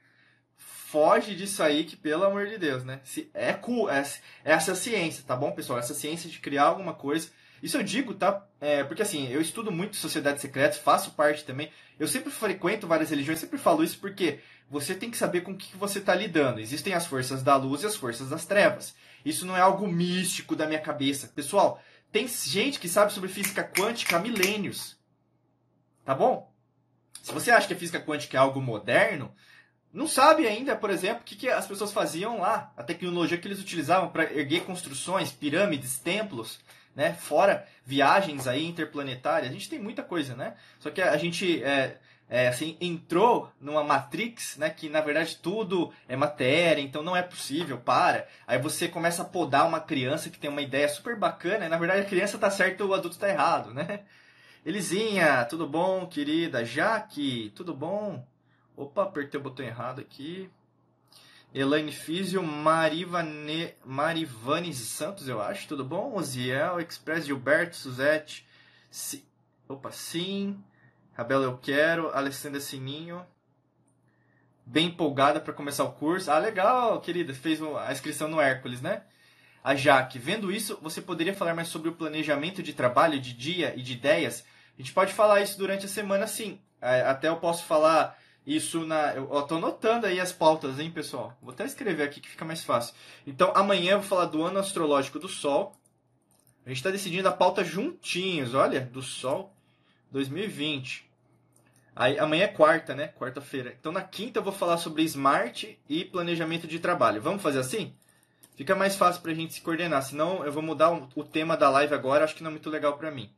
Foge 0.92 1.34
disso 1.34 1.62
aí 1.62 1.84
que, 1.84 1.96
pelo 1.96 2.24
amor 2.24 2.46
de 2.46 2.58
Deus, 2.58 2.84
né? 2.84 3.00
Se 3.02 3.28
é, 3.32 3.52
cool, 3.54 3.90
é, 3.90 4.02
é 4.44 4.52
essa 4.52 4.74
ciência, 4.74 5.24
tá 5.26 5.34
bom, 5.34 5.50
pessoal? 5.50 5.78
Essa 5.78 5.94
ciência 5.94 6.30
de 6.30 6.38
criar 6.38 6.64
alguma 6.64 6.94
coisa 6.94 7.30
isso 7.62 7.76
eu 7.76 7.82
digo, 7.82 8.12
tá? 8.12 8.44
É, 8.60 8.82
porque 8.82 9.02
assim, 9.02 9.28
eu 9.28 9.40
estudo 9.40 9.70
muito 9.70 9.96
sociedades 9.96 10.42
secretas, 10.42 10.78
faço 10.78 11.12
parte 11.12 11.44
também. 11.44 11.70
Eu 11.98 12.08
sempre 12.08 12.32
frequento 12.32 12.88
várias 12.88 13.10
religiões, 13.10 13.38
sempre 13.38 13.56
falo 13.56 13.84
isso 13.84 13.98
porque 14.00 14.40
você 14.68 14.94
tem 14.96 15.10
que 15.10 15.16
saber 15.16 15.42
com 15.42 15.52
o 15.52 15.56
que 15.56 15.76
você 15.76 16.00
está 16.00 16.12
lidando. 16.12 16.58
Existem 16.58 16.92
as 16.92 17.06
forças 17.06 17.40
da 17.42 17.54
luz 17.54 17.82
e 17.82 17.86
as 17.86 17.94
forças 17.94 18.28
das 18.28 18.44
trevas. 18.44 18.96
Isso 19.24 19.46
não 19.46 19.56
é 19.56 19.60
algo 19.60 19.86
místico 19.86 20.56
da 20.56 20.66
minha 20.66 20.80
cabeça. 20.80 21.28
Pessoal, 21.28 21.80
tem 22.10 22.26
gente 22.26 22.80
que 22.80 22.88
sabe 22.88 23.12
sobre 23.12 23.28
física 23.28 23.62
quântica 23.62 24.16
há 24.16 24.18
milênios. 24.18 24.98
Tá 26.04 26.16
bom? 26.16 26.52
Se 27.22 27.32
você 27.32 27.52
acha 27.52 27.68
que 27.68 27.74
a 27.74 27.78
física 27.78 28.00
quântica 28.00 28.36
é 28.36 28.40
algo 28.40 28.60
moderno, 28.60 29.32
não 29.92 30.06
sabe 30.06 30.46
ainda, 30.46 30.74
por 30.74 30.90
exemplo, 30.90 31.20
o 31.20 31.24
que, 31.24 31.36
que 31.36 31.48
as 31.48 31.66
pessoas 31.66 31.92
faziam 31.92 32.40
lá, 32.40 32.72
a 32.76 32.82
tecnologia 32.82 33.36
que 33.36 33.46
eles 33.46 33.60
utilizavam 33.60 34.08
para 34.08 34.32
erguer 34.32 34.64
construções, 34.64 35.30
pirâmides, 35.30 35.98
templos 35.98 36.58
né? 36.94 37.14
Fora 37.14 37.66
viagens 37.84 38.46
aí 38.46 38.66
interplanetárias, 38.66 39.50
a 39.50 39.52
gente 39.52 39.68
tem 39.68 39.78
muita 39.78 40.02
coisa, 40.02 40.34
né? 40.34 40.54
Só 40.78 40.90
que 40.90 41.00
a 41.00 41.16
gente 41.16 41.62
é, 41.62 41.98
é, 42.28 42.48
assim, 42.48 42.76
entrou 42.80 43.50
numa 43.60 43.82
matrix, 43.82 44.56
né? 44.56 44.70
Que 44.70 44.88
na 44.88 45.00
verdade 45.00 45.36
tudo 45.36 45.92
é 46.08 46.16
matéria, 46.16 46.82
então 46.82 47.02
não 47.02 47.16
é 47.16 47.22
possível, 47.22 47.78
para. 47.78 48.26
Aí 48.46 48.58
você 48.58 48.88
começa 48.88 49.22
a 49.22 49.26
podar 49.26 49.66
uma 49.66 49.80
criança 49.80 50.30
que 50.30 50.38
tem 50.38 50.50
uma 50.50 50.62
ideia 50.62 50.88
super 50.88 51.16
bacana, 51.16 51.66
e 51.66 51.68
na 51.68 51.78
verdade 51.78 52.02
a 52.02 52.06
criança 52.08 52.38
tá 52.38 52.50
certa 52.50 52.84
o 52.84 52.94
adulto 52.94 53.18
tá 53.18 53.28
errado, 53.28 53.72
né? 53.72 54.00
Elisinha, 54.64 55.44
tudo 55.46 55.66
bom, 55.66 56.06
querida? 56.06 56.64
Jaque, 56.64 57.52
tudo 57.56 57.74
bom? 57.74 58.24
Opa, 58.76 59.02
apertei 59.04 59.38
o 59.38 59.42
botão 59.42 59.64
errado 59.64 60.00
aqui. 60.00 60.50
Elaine 61.54 61.92
Físio, 61.92 62.42
Marivane, 62.42 63.74
Marivane 63.84 64.72
Santos, 64.72 65.28
eu 65.28 65.40
acho. 65.40 65.68
Tudo 65.68 65.84
bom? 65.84 66.14
Oziel, 66.14 66.80
Express 66.80 67.26
Gilberto, 67.26 67.76
Suzette. 67.76 68.46
Si, 68.90 69.24
opa, 69.68 69.92
sim. 69.92 70.62
Rabela, 71.12 71.44
eu 71.44 71.58
quero. 71.58 72.08
Alessandra 72.10 72.60
Sininho. 72.60 73.24
Bem 74.64 74.86
empolgada 74.86 75.40
para 75.40 75.52
começar 75.52 75.84
o 75.84 75.92
curso. 75.92 76.30
Ah, 76.30 76.38
legal, 76.38 77.00
querida. 77.00 77.34
Fez 77.34 77.60
a 77.62 77.92
inscrição 77.92 78.28
no 78.28 78.40
Hércules, 78.40 78.80
né? 78.80 79.02
A 79.62 79.76
Jaque, 79.76 80.18
vendo 80.18 80.50
isso, 80.50 80.78
você 80.82 81.00
poderia 81.00 81.34
falar 81.34 81.54
mais 81.54 81.68
sobre 81.68 81.88
o 81.88 81.94
planejamento 81.94 82.62
de 82.62 82.72
trabalho, 82.72 83.20
de 83.20 83.32
dia 83.32 83.72
e 83.76 83.82
de 83.82 83.92
ideias? 83.92 84.44
A 84.76 84.82
gente 84.82 84.92
pode 84.92 85.12
falar 85.12 85.40
isso 85.40 85.56
durante 85.56 85.86
a 85.86 85.88
semana, 85.88 86.26
sim. 86.26 86.60
É, 86.80 87.02
até 87.02 87.28
eu 87.28 87.36
posso 87.36 87.64
falar 87.64 88.18
isso 88.46 88.84
na. 88.84 89.14
Eu, 89.14 89.32
eu 89.32 89.42
tô 89.42 89.56
anotando 89.56 90.06
aí 90.06 90.20
as 90.20 90.32
pautas, 90.32 90.78
hein, 90.78 90.90
pessoal? 90.90 91.36
Vou 91.40 91.52
até 91.52 91.64
escrever 91.64 92.02
aqui 92.02 92.20
que 92.20 92.28
fica 92.28 92.44
mais 92.44 92.64
fácil. 92.64 92.94
Então, 93.26 93.52
amanhã 93.54 93.92
eu 93.92 94.00
vou 94.00 94.08
falar 94.08 94.26
do 94.26 94.42
ano 94.42 94.58
astrológico 94.58 95.18
do 95.18 95.28
Sol. 95.28 95.76
A 96.64 96.68
gente 96.68 96.78
está 96.78 96.90
decidindo 96.90 97.28
a 97.28 97.32
pauta 97.32 97.64
juntinhos, 97.64 98.54
olha, 98.54 98.80
do 98.80 99.02
Sol 99.02 99.52
2020. 100.10 101.10
Aí, 101.94 102.18
amanhã 102.18 102.44
é 102.44 102.48
quarta, 102.48 102.94
né? 102.94 103.08
Quarta-feira. 103.08 103.76
Então, 103.78 103.92
na 103.92 104.02
quinta 104.02 104.38
eu 104.38 104.42
vou 104.42 104.52
falar 104.52 104.78
sobre 104.78 105.02
smart 105.02 105.78
e 105.88 106.04
planejamento 106.04 106.66
de 106.66 106.78
trabalho. 106.78 107.20
Vamos 107.20 107.42
fazer 107.42 107.58
assim? 107.58 107.94
Fica 108.56 108.74
mais 108.74 108.96
fácil 108.96 109.22
pra 109.22 109.34
gente 109.34 109.54
se 109.54 109.60
coordenar. 109.60 110.02
Senão, 110.02 110.44
eu 110.44 110.52
vou 110.52 110.62
mudar 110.62 110.90
o, 110.90 111.24
tema 111.24 111.56
da 111.56 111.68
live 111.68 111.94
agora. 111.94 112.24
Acho 112.24 112.34
que 112.34 112.42
não 112.42 112.50
é 112.50 112.52
muito 112.52 112.70
legal 112.70 112.96
pra 112.96 113.10
mim. 113.10 113.30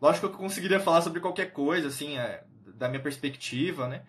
Lógico 0.00 0.28
que 0.28 0.34
eu 0.34 0.38
conseguiria 0.38 0.80
falar 0.80 1.00
sobre 1.02 1.20
qualquer 1.20 1.52
coisa, 1.52 1.88
assim, 1.88 2.18
é, 2.18 2.44
da 2.74 2.88
minha 2.88 3.00
perspectiva, 3.00 3.88
né? 3.88 4.02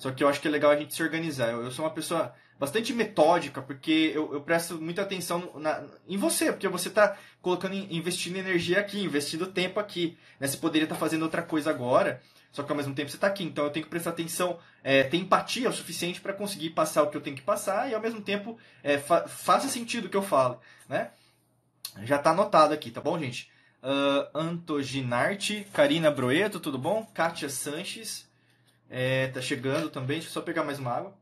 Só 0.00 0.10
que 0.10 0.24
eu 0.24 0.28
acho 0.28 0.40
que 0.40 0.48
é 0.48 0.50
legal 0.50 0.70
a 0.70 0.76
gente 0.76 0.94
se 0.94 1.02
organizar. 1.02 1.50
Eu, 1.50 1.62
eu 1.62 1.70
sou 1.70 1.84
uma 1.84 1.90
pessoa 1.90 2.34
bastante 2.58 2.94
metódica, 2.94 3.60
porque 3.60 4.12
eu, 4.14 4.32
eu 4.32 4.40
presto 4.40 4.80
muita 4.80 5.02
atenção 5.02 5.52
na, 5.56 5.84
em 6.08 6.16
você, 6.16 6.50
porque 6.50 6.66
você 6.68 6.88
está 6.88 7.18
colocando, 7.42 7.74
investindo 7.74 8.36
energia 8.36 8.80
aqui, 8.80 9.02
investindo 9.02 9.46
tempo 9.46 9.78
aqui. 9.78 10.16
Né? 10.40 10.46
Você 10.46 10.56
poderia 10.56 10.86
estar 10.86 10.94
tá 10.94 10.98
fazendo 10.98 11.22
outra 11.22 11.42
coisa 11.42 11.68
agora, 11.68 12.22
só 12.50 12.62
que 12.62 12.72
ao 12.72 12.76
mesmo 12.78 12.94
tempo 12.94 13.10
você 13.10 13.18
está 13.18 13.26
aqui. 13.26 13.44
Então 13.44 13.64
eu 13.64 13.70
tenho 13.70 13.84
que 13.84 13.90
prestar 13.90 14.10
atenção, 14.10 14.58
é, 14.82 15.02
ter 15.02 15.18
empatia 15.18 15.68
o 15.68 15.72
suficiente 15.72 16.18
para 16.18 16.32
conseguir 16.32 16.70
passar 16.70 17.02
o 17.02 17.10
que 17.10 17.16
eu 17.18 17.20
tenho 17.20 17.36
que 17.36 17.42
passar 17.42 17.90
e 17.90 17.94
ao 17.94 18.00
mesmo 18.00 18.22
tempo 18.22 18.58
é, 18.82 18.96
fa 18.96 19.28
faça 19.28 19.68
sentido 19.68 20.06
o 20.06 20.08
que 20.08 20.16
eu 20.16 20.22
falo. 20.22 20.58
Né? 20.88 21.10
Já 22.04 22.16
está 22.16 22.30
anotado 22.30 22.72
aqui, 22.72 22.90
tá 22.90 23.02
bom, 23.02 23.18
gente? 23.18 23.50
Uh, 23.82 24.38
Antoginarte, 24.38 25.66
Karina 25.74 26.10
Broeto, 26.10 26.58
tudo 26.58 26.78
bom? 26.78 27.04
Kátia 27.14 27.48
Sanches, 27.48 28.29
é, 28.90 29.28
tá 29.28 29.40
chegando 29.40 29.88
também. 29.88 30.18
Deixa 30.18 30.28
eu 30.28 30.32
só 30.32 30.42
pegar 30.42 30.64
mais 30.64 30.80
uma 30.80 30.92
água. 30.92 31.14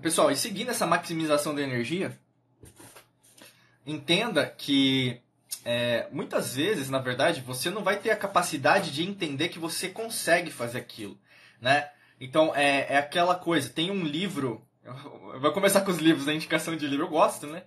Pessoal, 0.00 0.30
e 0.30 0.36
seguindo 0.36 0.70
essa 0.70 0.86
maximização 0.86 1.54
da 1.54 1.62
energia, 1.62 2.16
entenda 3.86 4.46
que 4.46 5.20
é, 5.64 6.06
muitas 6.12 6.54
vezes, 6.54 6.90
na 6.90 6.98
verdade, 6.98 7.40
você 7.40 7.70
não 7.70 7.82
vai 7.82 7.98
ter 7.98 8.10
a 8.10 8.16
capacidade 8.16 8.92
de 8.92 9.02
entender 9.02 9.48
que 9.48 9.58
você 9.58 9.88
consegue 9.88 10.50
fazer 10.50 10.78
aquilo, 10.78 11.18
né? 11.60 11.88
Então, 12.20 12.54
é, 12.54 12.94
é 12.94 12.98
aquela 12.98 13.34
coisa, 13.34 13.70
tem 13.70 13.90
um 13.90 14.04
livro, 14.04 14.64
vou 15.40 15.52
começar 15.52 15.80
com 15.80 15.90
os 15.90 15.98
livros, 15.98 16.28
a 16.28 16.34
indicação 16.34 16.76
de 16.76 16.86
livro, 16.86 17.06
eu 17.06 17.10
gosto, 17.10 17.46
né? 17.46 17.64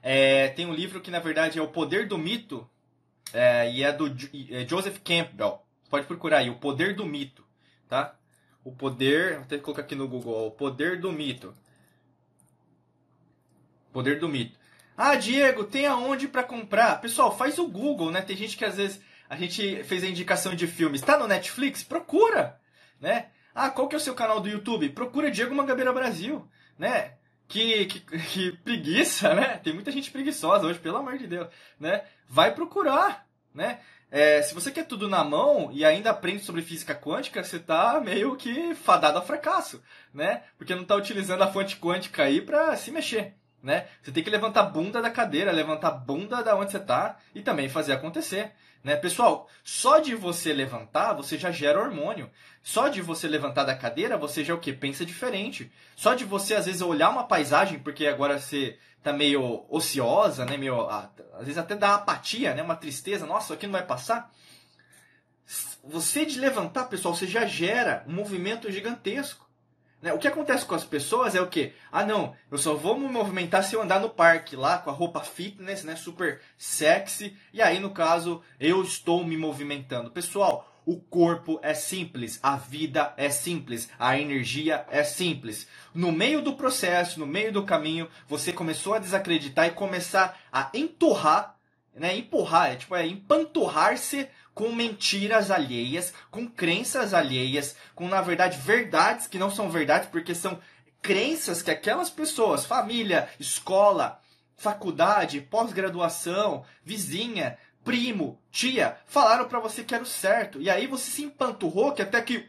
É, 0.00 0.48
tem 0.50 0.64
um 0.64 0.72
livro 0.72 1.00
que, 1.00 1.10
na 1.10 1.18
verdade, 1.18 1.58
é 1.58 1.62
O 1.62 1.68
Poder 1.68 2.06
do 2.06 2.16
Mito, 2.16 2.68
é, 3.32 3.70
e 3.70 3.82
é 3.82 3.92
do 3.92 4.06
é 4.06 4.66
Joseph 4.66 4.98
Campbell. 5.04 5.62
Pode 5.90 6.06
procurar 6.06 6.38
aí, 6.38 6.50
O 6.50 6.58
Poder 6.58 6.94
do 6.94 7.06
Mito, 7.06 7.44
tá? 7.88 8.14
O 8.64 8.72
Poder, 8.72 9.36
vou 9.36 9.44
ter 9.46 9.58
que 9.58 9.64
colocar 9.64 9.82
aqui 9.82 9.94
no 9.94 10.08
Google, 10.08 10.46
O 10.46 10.50
Poder 10.50 11.00
do 11.00 11.10
Mito. 11.10 11.54
Poder 13.92 14.18
do 14.18 14.28
Mito. 14.28 14.58
Ah, 14.96 15.14
Diego, 15.14 15.64
tem 15.64 15.86
aonde 15.86 16.28
para 16.28 16.42
comprar? 16.42 17.00
Pessoal, 17.00 17.36
faz 17.36 17.58
o 17.58 17.68
Google, 17.68 18.10
né? 18.10 18.20
Tem 18.20 18.36
gente 18.36 18.56
que 18.56 18.64
às 18.64 18.76
vezes 18.76 19.00
a 19.28 19.36
gente 19.36 19.82
fez 19.84 20.02
a 20.02 20.08
indicação 20.08 20.54
de 20.54 20.66
filmes. 20.66 21.00
Está 21.00 21.16
no 21.16 21.28
Netflix? 21.28 21.82
Procura, 21.82 22.60
né? 23.00 23.26
Ah, 23.54 23.70
qual 23.70 23.88
que 23.88 23.94
é 23.94 23.98
o 23.98 24.00
seu 24.00 24.14
canal 24.14 24.40
do 24.40 24.48
YouTube? 24.48 24.88
Procura 24.90 25.30
Diego 25.30 25.54
Mangabeira 25.54 25.92
Brasil, 25.92 26.46
né? 26.78 27.12
Que, 27.48 27.86
que, 27.86 28.00
que 28.00 28.52
preguiça, 28.58 29.34
né? 29.34 29.58
Tem 29.58 29.72
muita 29.72 29.90
gente 29.90 30.10
preguiçosa 30.10 30.66
hoje, 30.66 30.78
pelo 30.78 30.98
amor 30.98 31.16
de 31.16 31.26
Deus, 31.26 31.48
né? 31.80 32.02
Vai 32.28 32.54
procurar, 32.54 33.26
né? 33.54 33.80
É, 34.10 34.40
se 34.40 34.54
você 34.54 34.70
quer 34.70 34.86
tudo 34.86 35.08
na 35.08 35.22
mão 35.22 35.70
e 35.72 35.84
ainda 35.84 36.10
aprende 36.10 36.42
sobre 36.42 36.62
física 36.62 36.94
quântica, 36.94 37.44
você 37.44 37.56
está 37.56 38.00
meio 38.00 38.36
que 38.36 38.74
fadado 38.74 39.18
ao 39.18 39.26
fracasso, 39.26 39.82
né? 40.14 40.42
Porque 40.56 40.74
não 40.74 40.82
está 40.82 40.94
utilizando 40.94 41.42
a 41.42 41.52
fonte 41.52 41.76
quântica 41.76 42.22
aí 42.22 42.40
para 42.40 42.74
se 42.76 42.90
mexer, 42.90 43.34
né? 43.62 43.86
Você 44.02 44.10
tem 44.10 44.24
que 44.24 44.30
levantar 44.30 44.60
a 44.60 44.66
bunda 44.66 45.02
da 45.02 45.10
cadeira, 45.10 45.52
levantar 45.52 45.88
a 45.88 45.92
bunda 45.92 46.42
da 46.42 46.56
onde 46.56 46.70
você 46.70 46.78
está 46.78 47.18
e 47.34 47.42
também 47.42 47.68
fazer 47.68 47.92
acontecer. 47.92 48.52
Né? 48.88 48.96
Pessoal, 48.96 49.46
só 49.62 49.98
de 49.98 50.14
você 50.14 50.50
levantar, 50.50 51.12
você 51.12 51.36
já 51.36 51.50
gera 51.50 51.78
hormônio. 51.78 52.30
Só 52.62 52.88
de 52.88 53.02
você 53.02 53.28
levantar 53.28 53.64
da 53.64 53.76
cadeira, 53.76 54.16
você 54.16 54.42
já 54.42 54.54
o 54.54 54.58
quê? 54.58 54.72
Pensa 54.72 55.04
diferente. 55.04 55.70
Só 55.94 56.14
de 56.14 56.24
você, 56.24 56.54
às 56.54 56.64
vezes, 56.64 56.80
olhar 56.80 57.10
uma 57.10 57.24
paisagem, 57.24 57.78
porque 57.78 58.06
agora 58.06 58.38
você 58.38 58.78
tá 59.02 59.12
meio 59.12 59.66
ociosa, 59.68 60.46
né? 60.46 60.56
Meio, 60.56 60.88
às 60.88 61.40
vezes 61.40 61.58
até 61.58 61.76
dá 61.76 61.96
apatia, 61.96 62.54
né? 62.54 62.62
Uma 62.62 62.76
tristeza. 62.76 63.26
Nossa, 63.26 63.52
aqui 63.52 63.66
não 63.66 63.74
vai 63.74 63.84
passar. 63.84 64.32
Você 65.84 66.24
de 66.24 66.40
levantar, 66.40 66.84
pessoal, 66.84 67.14
você 67.14 67.26
já 67.26 67.44
gera 67.44 68.02
um 68.08 68.14
movimento 68.14 68.72
gigantesco. 68.72 69.47
Né? 70.00 70.12
O 70.12 70.18
que 70.18 70.28
acontece 70.28 70.64
com 70.64 70.74
as 70.74 70.84
pessoas 70.84 71.34
é 71.34 71.40
o 71.40 71.48
quê? 71.48 71.72
Ah, 71.90 72.04
não, 72.04 72.34
eu 72.50 72.58
só 72.58 72.74
vou 72.74 72.96
me 72.96 73.08
movimentar 73.08 73.64
se 73.64 73.74
eu 73.74 73.82
andar 73.82 74.00
no 74.00 74.08
parque 74.08 74.54
lá 74.54 74.78
com 74.78 74.90
a 74.90 74.92
roupa 74.92 75.20
fitness, 75.20 75.82
né, 75.82 75.96
super 75.96 76.40
sexy, 76.56 77.36
e 77.52 77.60
aí 77.60 77.80
no 77.80 77.90
caso 77.90 78.42
eu 78.60 78.80
estou 78.82 79.24
me 79.24 79.36
movimentando. 79.36 80.10
Pessoal, 80.10 80.72
o 80.86 80.96
corpo 80.96 81.58
é 81.62 81.74
simples, 81.74 82.38
a 82.42 82.56
vida 82.56 83.12
é 83.16 83.28
simples, 83.28 83.90
a 83.98 84.18
energia 84.18 84.86
é 84.88 85.02
simples. 85.02 85.66
No 85.92 86.10
meio 86.10 86.40
do 86.40 86.54
processo, 86.54 87.20
no 87.20 87.26
meio 87.26 87.52
do 87.52 87.64
caminho, 87.64 88.08
você 88.26 88.54
começou 88.54 88.94
a 88.94 88.98
desacreditar 88.98 89.66
e 89.66 89.72
começar 89.72 90.40
a 90.50 90.70
entorrar, 90.72 91.56
né? 91.94 92.16
Empurrar, 92.16 92.72
é 92.72 92.76
tipo, 92.76 92.96
é 92.96 93.06
empanturrar-se 93.06 94.28
com 94.58 94.72
mentiras 94.72 95.52
alheias, 95.52 96.12
com 96.32 96.44
crenças 96.44 97.14
alheias, 97.14 97.76
com 97.94 98.08
na 98.08 98.20
verdade 98.20 98.58
verdades 98.58 99.28
que 99.28 99.38
não 99.38 99.52
são 99.52 99.70
verdades, 99.70 100.08
porque 100.08 100.34
são 100.34 100.58
crenças 101.00 101.62
que 101.62 101.70
aquelas 101.70 102.10
pessoas, 102.10 102.66
família, 102.66 103.28
escola, 103.38 104.20
faculdade, 104.56 105.40
pós-graduação, 105.42 106.64
vizinha, 106.84 107.56
primo, 107.84 108.36
tia, 108.50 108.98
falaram 109.06 109.46
para 109.46 109.60
você 109.60 109.84
que 109.84 109.94
era 109.94 110.02
o 110.02 110.06
certo. 110.06 110.60
E 110.60 110.68
aí 110.68 110.88
você 110.88 111.08
se 111.08 111.22
empanturrou 111.22 111.92
que 111.92 112.02
até 112.02 112.20
que 112.20 112.44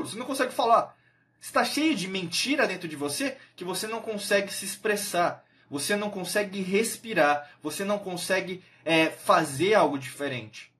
você 0.00 0.18
não 0.18 0.26
consegue 0.26 0.52
falar. 0.52 0.96
Está 1.40 1.64
cheio 1.64 1.94
de 1.94 2.08
mentira 2.08 2.66
dentro 2.66 2.88
de 2.88 2.96
você 2.96 3.36
que 3.54 3.64
você 3.64 3.86
não 3.86 4.02
consegue 4.02 4.52
se 4.52 4.64
expressar. 4.64 5.44
Você 5.70 5.94
não 5.94 6.10
consegue 6.10 6.60
respirar. 6.60 7.48
Você 7.62 7.84
não 7.84 8.00
consegue 8.00 8.64
é, 8.84 9.10
fazer 9.10 9.74
algo 9.74 9.96
diferente. 9.96 10.76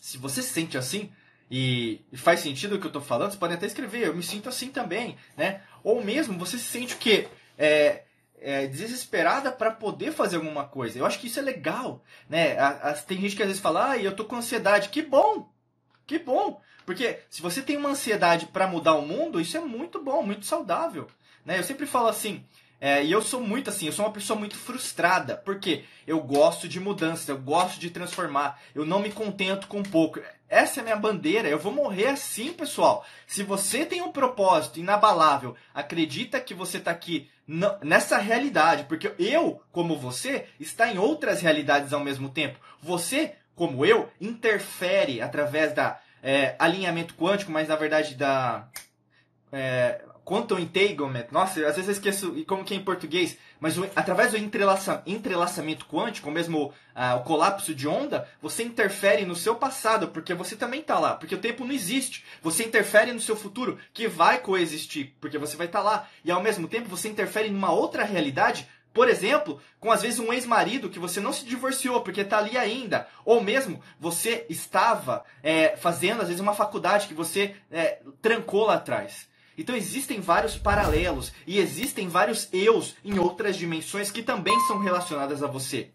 Se 0.00 0.18
você 0.18 0.42
se 0.42 0.50
sente 0.50 0.78
assim, 0.78 1.12
e, 1.50 2.00
faz 2.14 2.40
sentido 2.40 2.76
o 2.76 2.78
que 2.78 2.86
eu 2.86 2.90
estou 2.90 3.02
falando, 3.02 3.32
você 3.32 3.38
pode 3.38 3.54
até 3.54 3.66
escrever, 3.66 4.06
eu 4.06 4.14
me 4.14 4.22
sinto 4.22 4.48
assim 4.48 4.70
também, 4.70 5.16
né? 5.36 5.62
Ou 5.84 6.02
mesmo 6.02 6.38
você 6.38 6.56
se 6.56 6.64
sente 6.64 6.94
o 6.94 6.98
quê? 6.98 7.28
É, 7.58 8.04
é, 8.40 8.66
desesperada 8.66 9.52
para 9.52 9.70
poder 9.70 10.12
fazer 10.12 10.36
alguma 10.36 10.64
coisa. 10.64 10.98
Eu 10.98 11.04
acho 11.04 11.18
que 11.18 11.26
isso 11.26 11.38
é 11.38 11.42
legal, 11.42 12.02
né? 12.28 12.56
A, 12.58 12.68
a, 12.68 12.92
tem 12.94 13.20
gente 13.20 13.36
que 13.36 13.42
às 13.42 13.48
vezes 13.48 13.62
fala, 13.62 13.90
ah, 13.90 13.98
eu 13.98 14.14
tô 14.14 14.24
com 14.24 14.36
ansiedade. 14.36 14.88
Que 14.88 15.02
bom! 15.02 15.50
Que 16.06 16.18
bom! 16.18 16.60
Porque 16.86 17.18
se 17.28 17.42
você 17.42 17.60
tem 17.60 17.76
uma 17.76 17.90
ansiedade 17.90 18.46
para 18.46 18.66
mudar 18.66 18.94
o 18.94 19.06
mundo, 19.06 19.40
isso 19.40 19.56
é 19.56 19.60
muito 19.60 20.02
bom, 20.02 20.22
muito 20.22 20.46
saudável. 20.46 21.08
Né? 21.44 21.58
Eu 21.58 21.64
sempre 21.64 21.86
falo 21.86 22.08
assim, 22.08 22.44
é, 22.80 23.04
e 23.04 23.12
eu 23.12 23.20
sou 23.20 23.42
muito 23.42 23.68
assim, 23.68 23.86
eu 23.86 23.92
sou 23.92 24.06
uma 24.06 24.12
pessoa 24.12 24.38
muito 24.38 24.56
frustrada, 24.56 25.36
porque 25.36 25.84
eu 26.06 26.18
gosto 26.20 26.66
de 26.66 26.80
mudança, 26.80 27.30
eu 27.30 27.38
gosto 27.38 27.78
de 27.78 27.90
transformar, 27.90 28.58
eu 28.74 28.86
não 28.86 29.00
me 29.00 29.10
contento 29.10 29.66
com 29.66 29.82
pouco. 29.82 30.20
Essa 30.48 30.80
é 30.80 30.82
a 30.82 30.84
minha 30.84 30.96
bandeira, 30.96 31.48
eu 31.48 31.58
vou 31.58 31.72
morrer 31.72 32.06
assim, 32.06 32.52
pessoal. 32.54 33.04
Se 33.26 33.42
você 33.42 33.84
tem 33.84 34.00
um 34.00 34.10
propósito 34.10 34.80
inabalável, 34.80 35.54
acredita 35.74 36.40
que 36.40 36.54
você 36.54 36.78
está 36.78 36.90
aqui 36.90 37.28
nessa 37.82 38.16
realidade, 38.16 38.84
porque 38.84 39.12
eu, 39.18 39.62
como 39.70 39.98
você, 39.98 40.46
está 40.58 40.90
em 40.90 40.98
outras 40.98 41.42
realidades 41.42 41.92
ao 41.92 42.00
mesmo 42.00 42.30
tempo. 42.30 42.58
Você, 42.80 43.34
como 43.54 43.84
eu, 43.84 44.08
interfere 44.20 45.20
através 45.20 45.74
da 45.74 46.00
é, 46.22 46.54
alinhamento 46.58 47.14
quântico, 47.14 47.52
mas 47.52 47.68
na 47.68 47.76
verdade 47.76 48.14
da 48.14 48.68
é, 49.52 50.00
quantum 50.24 50.58
entanglement, 50.58 51.26
nossa, 51.30 51.60
às 51.66 51.76
vezes 51.76 51.86
eu 51.86 51.92
esqueço 51.92 52.44
como 52.46 52.64
que 52.64 52.74
é 52.74 52.76
em 52.76 52.84
português, 52.84 53.36
mas 53.58 53.76
o, 53.76 53.84
através 53.96 54.30
do 54.30 54.38
entrelaça, 54.38 55.02
entrelaçamento 55.06 55.86
quântico, 55.86 56.28
ou 56.28 56.34
mesmo 56.34 56.72
ah, 56.94 57.16
o 57.16 57.24
colapso 57.24 57.74
de 57.74 57.88
onda, 57.88 58.28
você 58.40 58.62
interfere 58.62 59.24
no 59.24 59.34
seu 59.34 59.54
passado, 59.54 60.08
porque 60.08 60.34
você 60.34 60.56
também 60.56 60.80
está 60.80 60.98
lá, 60.98 61.14
porque 61.14 61.34
o 61.34 61.40
tempo 61.40 61.64
não 61.64 61.72
existe. 61.72 62.24
Você 62.42 62.64
interfere 62.64 63.12
no 63.12 63.20
seu 63.20 63.36
futuro, 63.36 63.78
que 63.92 64.08
vai 64.08 64.38
coexistir, 64.38 65.14
porque 65.20 65.38
você 65.38 65.56
vai 65.56 65.66
estar 65.66 65.80
tá 65.80 65.84
lá. 65.84 66.08
E 66.24 66.30
ao 66.30 66.42
mesmo 66.42 66.68
tempo 66.68 66.88
você 66.88 67.08
interfere 67.08 67.50
numa 67.50 67.72
outra 67.72 68.04
realidade, 68.04 68.68
por 68.92 69.08
exemplo, 69.08 69.60
com 69.78 69.90
às 69.90 70.02
vezes 70.02 70.18
um 70.18 70.32
ex-marido 70.32 70.90
que 70.90 70.98
você 70.98 71.20
não 71.20 71.32
se 71.32 71.44
divorciou 71.44 72.00
porque 72.00 72.22
está 72.22 72.38
ali 72.38 72.56
ainda. 72.56 73.06
Ou 73.24 73.40
mesmo 73.40 73.80
você 73.98 74.46
estava 74.48 75.24
é, 75.42 75.76
fazendo 75.76 76.22
às 76.22 76.28
vezes 76.28 76.40
uma 76.40 76.54
faculdade 76.54 77.06
que 77.06 77.14
você 77.14 77.54
é, 77.70 78.00
trancou 78.20 78.66
lá 78.66 78.74
atrás. 78.74 79.29
Então 79.60 79.76
existem 79.76 80.20
vários 80.20 80.56
paralelos 80.56 81.32
e 81.46 81.58
existem 81.58 82.08
vários 82.08 82.48
eus 82.50 82.96
em 83.04 83.18
outras 83.18 83.56
dimensões 83.56 84.10
que 84.10 84.22
também 84.22 84.58
são 84.60 84.78
relacionadas 84.78 85.42
a 85.42 85.46
você. 85.46 85.90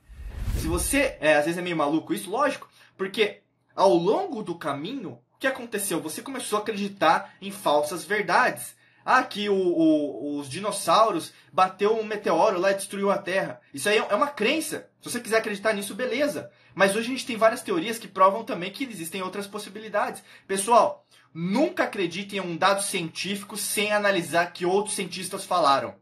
Se 0.59 0.67
você, 0.67 1.17
é, 1.19 1.35
às 1.35 1.45
vezes 1.45 1.57
é 1.57 1.63
meio 1.63 1.75
maluco 1.75 2.13
isso, 2.13 2.29
lógico, 2.29 2.69
porque 2.95 3.41
ao 3.75 3.95
longo 3.95 4.43
do 4.43 4.53
caminho, 4.53 5.19
o 5.33 5.39
que 5.39 5.47
aconteceu? 5.47 5.99
Você 6.01 6.21
começou 6.21 6.59
a 6.59 6.61
acreditar 6.61 7.33
em 7.41 7.49
falsas 7.49 8.05
verdades. 8.05 8.75
Ah, 9.03 9.23
que 9.23 9.49
o, 9.49 9.55
o, 9.55 10.39
os 10.39 10.47
dinossauros 10.47 11.33
bateu 11.51 11.95
um 11.95 12.03
meteoro 12.03 12.59
lá 12.59 12.71
e 12.71 12.75
destruiu 12.75 13.11
a 13.11 13.17
Terra. 13.17 13.61
Isso 13.73 13.89
aí 13.89 13.97
é 13.97 14.15
uma 14.15 14.27
crença. 14.27 14.89
Se 15.01 15.11
você 15.11 15.19
quiser 15.19 15.37
acreditar 15.37 15.73
nisso, 15.73 15.93
beleza. 15.93 16.51
Mas 16.73 16.95
hoje 16.95 17.07
a 17.07 17.11
gente 17.11 17.25
tem 17.25 17.37
várias 17.37 17.61
teorias 17.61 17.99
que 17.99 18.07
provam 18.07 18.43
também 18.43 18.71
que 18.71 18.83
existem 18.83 19.21
outras 19.21 19.45
possibilidades. 19.45 20.23
Pessoal, 20.47 21.05
Nunca 21.37 21.83
acredite 21.83 22.37
em 22.37 22.39
um 22.39 22.55
dado 22.55 22.81
científico 22.81 23.57
sem 23.57 23.91
analisar 23.91 24.53
que 24.53 24.65
outros 24.65 24.95
cientistas 24.95 25.43
falaram. 25.43 25.93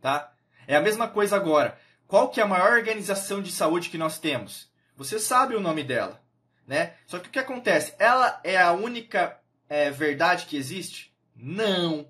Tá? 0.00 0.32
É 0.64 0.76
a 0.76 0.80
mesma 0.80 1.08
coisa 1.08 1.34
agora. 1.34 1.76
Qual 2.06 2.28
que 2.28 2.38
é 2.38 2.44
a 2.44 2.46
maior 2.46 2.74
organização 2.74 3.42
de 3.42 3.50
saúde 3.50 3.90
que 3.90 3.98
nós 3.98 4.16
temos? 4.16 4.70
Você 4.96 5.18
sabe 5.18 5.56
o 5.56 5.60
nome 5.60 5.82
dela, 5.82 6.22
né? 6.68 6.94
Só 7.04 7.18
que 7.18 7.26
o 7.26 7.30
que 7.32 7.38
acontece? 7.40 7.92
Ela 7.98 8.40
é 8.44 8.56
a 8.56 8.70
única 8.70 9.36
é, 9.68 9.90
verdade 9.90 10.46
que 10.46 10.56
existe? 10.56 11.12
Não. 11.34 12.06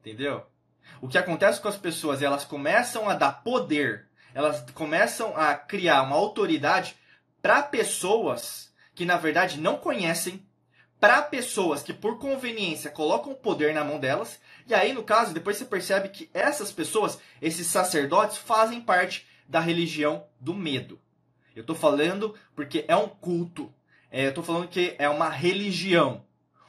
Entendeu? 0.00 0.46
O 0.98 1.08
que 1.08 1.18
acontece 1.18 1.60
com 1.60 1.68
as 1.68 1.76
pessoas? 1.76 2.22
Elas 2.22 2.46
começam 2.46 3.06
a 3.06 3.12
dar 3.12 3.42
poder, 3.42 4.08
elas 4.32 4.62
começam 4.70 5.36
a 5.36 5.54
criar 5.54 6.00
uma 6.04 6.16
autoridade 6.16 6.96
para 7.42 7.62
pessoas 7.62 8.67
que 8.98 9.04
na 9.04 9.16
verdade 9.16 9.60
não 9.60 9.76
conhecem, 9.76 10.44
para 10.98 11.22
pessoas 11.22 11.84
que 11.84 11.94
por 11.94 12.18
conveniência 12.18 12.90
colocam 12.90 13.30
o 13.30 13.36
poder 13.36 13.72
na 13.72 13.84
mão 13.84 14.00
delas. 14.00 14.40
E 14.66 14.74
aí, 14.74 14.92
no 14.92 15.04
caso, 15.04 15.32
depois 15.32 15.56
você 15.56 15.64
percebe 15.64 16.08
que 16.08 16.28
essas 16.34 16.72
pessoas, 16.72 17.16
esses 17.40 17.68
sacerdotes, 17.68 18.38
fazem 18.38 18.80
parte 18.80 19.24
da 19.48 19.60
religião 19.60 20.26
do 20.40 20.52
medo. 20.52 21.00
Eu 21.54 21.60
estou 21.60 21.76
falando 21.76 22.34
porque 22.56 22.84
é 22.88 22.96
um 22.96 23.08
culto. 23.08 23.72
É, 24.10 24.24
eu 24.24 24.30
estou 24.30 24.42
falando 24.42 24.66
que 24.66 24.96
é 24.98 25.08
uma 25.08 25.28
religião. 25.28 26.24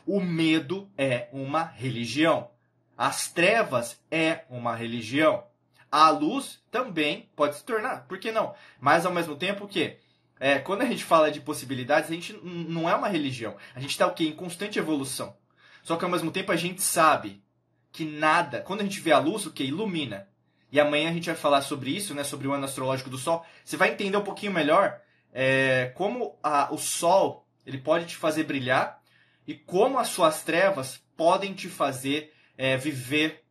O 0.05 0.21
medo 0.21 0.88
é 0.95 1.30
uma 1.34 1.63
religião. 1.63 2.51
As 2.95 3.32
trevas 3.32 3.99
é 4.11 4.45
uma 4.51 4.75
religião. 4.75 5.45
A 5.91 6.11
luz 6.11 6.61
também 6.69 7.27
pode 7.36 7.55
se 7.55 7.63
tornar, 7.63 8.05
por 8.07 8.19
que 8.19 8.32
não? 8.32 8.53
Mas 8.80 9.07
ao 9.07 9.11
mesmo 9.11 9.36
tempo 9.36 9.67
que 9.67 9.97
é, 10.39 10.57
quando 10.57 10.81
a 10.81 10.85
gente 10.85 11.03
fala 11.03 11.29
de 11.29 11.41
possibilidades, 11.41 12.09
a 12.09 12.13
gente 12.13 12.33
não 12.43 12.89
é 12.89 12.95
uma 12.95 13.09
religião. 13.09 13.57
A 13.75 13.79
gente 13.79 13.91
está 13.91 14.07
o 14.07 14.13
quê? 14.13 14.23
Em 14.23 14.35
constante 14.35 14.79
evolução. 14.79 15.35
Só 15.83 15.97
que 15.97 16.05
ao 16.05 16.11
mesmo 16.11 16.31
tempo 16.31 16.51
a 16.51 16.55
gente 16.55 16.81
sabe 16.81 17.43
que 17.91 18.05
nada, 18.05 18.61
quando 18.61 18.81
a 18.81 18.83
gente 18.83 19.01
vê 19.01 19.11
a 19.11 19.19
luz, 19.19 19.45
o 19.45 19.51
que? 19.51 19.63
Ilumina. 19.63 20.27
E 20.71 20.79
amanhã 20.79 21.09
a 21.09 21.13
gente 21.13 21.25
vai 21.25 21.35
falar 21.35 21.61
sobre 21.61 21.89
isso, 21.89 22.13
né? 22.13 22.23
Sobre 22.23 22.47
o 22.47 22.53
ano 22.53 22.65
astrológico 22.65 23.09
do 23.09 23.17
Sol. 23.17 23.45
Você 23.65 23.75
vai 23.75 23.91
entender 23.91 24.15
um 24.15 24.23
pouquinho 24.23 24.53
melhor 24.53 25.01
é, 25.33 25.91
como 25.95 26.37
a, 26.41 26.73
o 26.73 26.77
Sol 26.77 27.45
ele 27.65 27.77
pode 27.77 28.05
te 28.05 28.15
fazer 28.15 28.43
brilhar 28.43 29.01
e 29.45 29.55
como 29.55 29.99
as 29.99 30.09
suas 30.09 30.43
trevas 30.43 31.03
podem 31.17 31.53
te 31.53 31.67
fazer 31.67 32.33
é, 32.57 32.77
viver 32.77 33.43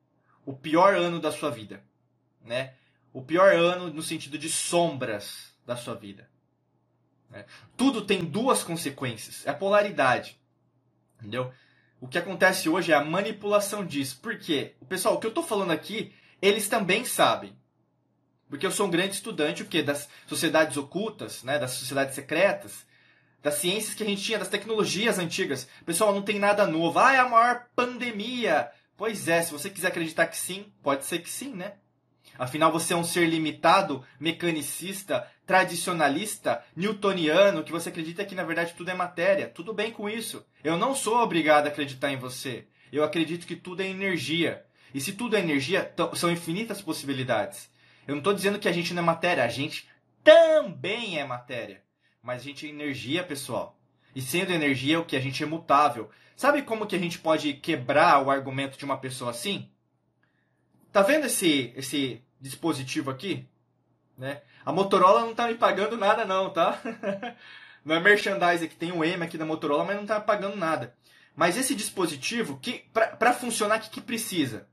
o 0.47 0.55
pior 0.55 0.95
ano 0.95 1.21
da 1.21 1.31
sua 1.31 1.51
vida, 1.51 1.85
né? 2.43 2.75
O 3.13 3.21
pior 3.21 3.53
ano 3.53 3.93
no 3.93 4.03
sentido 4.03 4.39
de 4.39 4.49
sombras 4.49 5.55
da 5.67 5.77
sua 5.77 5.95
vida. 5.95 6.29
Né? 7.31 7.45
Tudo 7.77 8.05
tem 8.05 8.25
duas 8.25 8.63
consequências. 8.63 9.47
É 9.47 9.51
a 9.51 9.55
polaridade. 9.55 10.39
Entendeu? 11.19 11.53
O 12.01 12.07
que 12.07 12.19
acontece 12.19 12.69
hoje 12.69 12.93
é 12.93 12.95
a 12.95 13.05
manipulação 13.05 13.85
disso. 13.85 14.19
Por 14.21 14.39
quê? 14.39 14.75
Pessoal, 14.89 15.15
o 15.15 15.19
que 15.19 15.27
eu 15.27 15.31
estou 15.31 15.43
falando 15.43 15.73
aqui, 15.73 16.15
eles 16.41 16.69
também 16.69 17.05
sabem. 17.05 17.57
Porque 18.49 18.65
eu 18.65 18.71
sou 18.71 18.87
um 18.87 18.91
grande 18.91 19.15
estudante 19.15 19.63
o 19.63 19.67
quê? 19.67 19.83
das 19.83 20.09
sociedades 20.27 20.77
ocultas, 20.77 21.43
né? 21.43 21.59
das 21.59 21.73
sociedades 21.73 22.15
secretas, 22.15 22.87
das 23.43 23.55
ciências 23.55 23.95
que 23.95 24.03
a 24.03 24.07
gente 24.07 24.23
tinha, 24.23 24.39
das 24.39 24.49
tecnologias 24.49 25.19
antigas. 25.19 25.69
Pessoal, 25.85 26.15
não 26.15 26.23
tem 26.23 26.39
nada 26.39 26.67
novo. 26.67 26.99
Ah, 26.99 27.13
é 27.13 27.19
a 27.19 27.29
maior 27.29 27.67
pandemia. 27.75 28.71
Pois 28.97 29.29
é, 29.29 29.43
se 29.43 29.53
você 29.53 29.69
quiser 29.69 29.89
acreditar 29.89 30.27
que 30.27 30.37
sim, 30.37 30.73
pode 30.83 31.05
ser 31.05 31.19
que 31.21 31.31
sim, 31.31 31.53
né? 31.53 31.75
Afinal, 32.39 32.71
você 32.71 32.95
é 32.95 32.97
um 32.97 33.03
ser 33.03 33.27
limitado, 33.27 34.05
mecanicista, 34.21 35.29
tradicionalista, 35.45 36.65
newtoniano, 36.77 37.65
que 37.65 37.73
você 37.73 37.89
acredita 37.89 38.25
que 38.25 38.35
na 38.35 38.45
verdade 38.45 38.75
tudo 38.75 38.91
é 38.91 38.95
matéria. 38.95 39.49
Tudo 39.49 39.75
bem 39.75 39.91
com 39.91 40.09
isso. 40.09 40.47
Eu 40.63 40.79
não 40.79 40.95
sou 40.95 41.17
obrigado 41.19 41.67
a 41.67 41.69
acreditar 41.69 42.13
em 42.13 42.17
você. 42.17 42.69
Eu 42.93 43.03
acredito 43.03 43.47
que 43.47 43.57
tudo 43.57 43.83
é 43.83 43.89
energia. 43.89 44.65
E 44.95 45.01
se 45.01 45.15
tudo 45.15 45.37
é 45.37 45.41
energia, 45.41 45.93
são 46.15 46.31
infinitas 46.31 46.81
possibilidades. 46.81 47.69
Eu 48.07 48.13
não 48.13 48.21
estou 48.21 48.33
dizendo 48.33 48.59
que 48.59 48.69
a 48.69 48.73
gente 48.73 48.95
não 48.95 49.03
é 49.03 49.07
matéria, 49.07 49.45
a 49.45 49.49
gente 49.49 49.89
também 50.23 51.19
é 51.19 51.25
matéria. 51.25 51.83
Mas 52.23 52.41
a 52.41 52.45
gente 52.45 52.67
é 52.67 52.71
energia, 52.71 53.25
pessoal. 53.25 53.79
E 54.15 54.23
sendo 54.23 54.53
energia, 54.53 55.01
o 55.01 55.05
que 55.05 55.17
a 55.17 55.21
gente 55.21 55.43
é 55.43 55.47
mutável. 55.47 56.09
Sabe 56.37 56.63
como 56.63 56.87
que 56.87 56.95
a 56.95 56.99
gente 56.99 57.19
pode 57.19 57.55
quebrar 57.55 58.25
o 58.25 58.31
argumento 58.31 58.79
de 58.79 58.85
uma 58.85 58.97
pessoa 58.97 59.33
assim? 59.33 59.69
Tá 60.93 61.03
vendo 61.03 61.27
esse, 61.27 61.73
esse 61.77 62.23
dispositivo 62.41 63.11
aqui? 63.11 63.47
Né? 64.17 64.43
A 64.65 64.73
Motorola 64.73 65.21
não 65.21 65.35
tá 65.35 65.47
me 65.47 65.55
pagando 65.55 65.97
nada 65.97 66.25
não, 66.25 66.51
tá? 66.51 66.81
não 67.85 67.95
é 67.95 68.01
merchandising 68.01 68.69
que 68.69 68.77
tem 68.77 68.93
um 68.93 69.05
M 69.05 69.23
aqui 69.23 69.39
da 69.39 69.47
Motorola, 69.47 69.85
mas 69.85 69.97
não 69.97 70.07
tá 70.07 70.21
pagando 70.21 70.57
nada. 70.57 70.95
Mas 71.37 71.57
esse 71.57 71.75
dispositivo, 71.75 72.59
que 72.61 72.85
para 72.93 73.33
funcionar, 73.33 73.79
o 73.79 73.81
que, 73.81 73.91
que 73.91 74.01
precisa? 74.01 74.69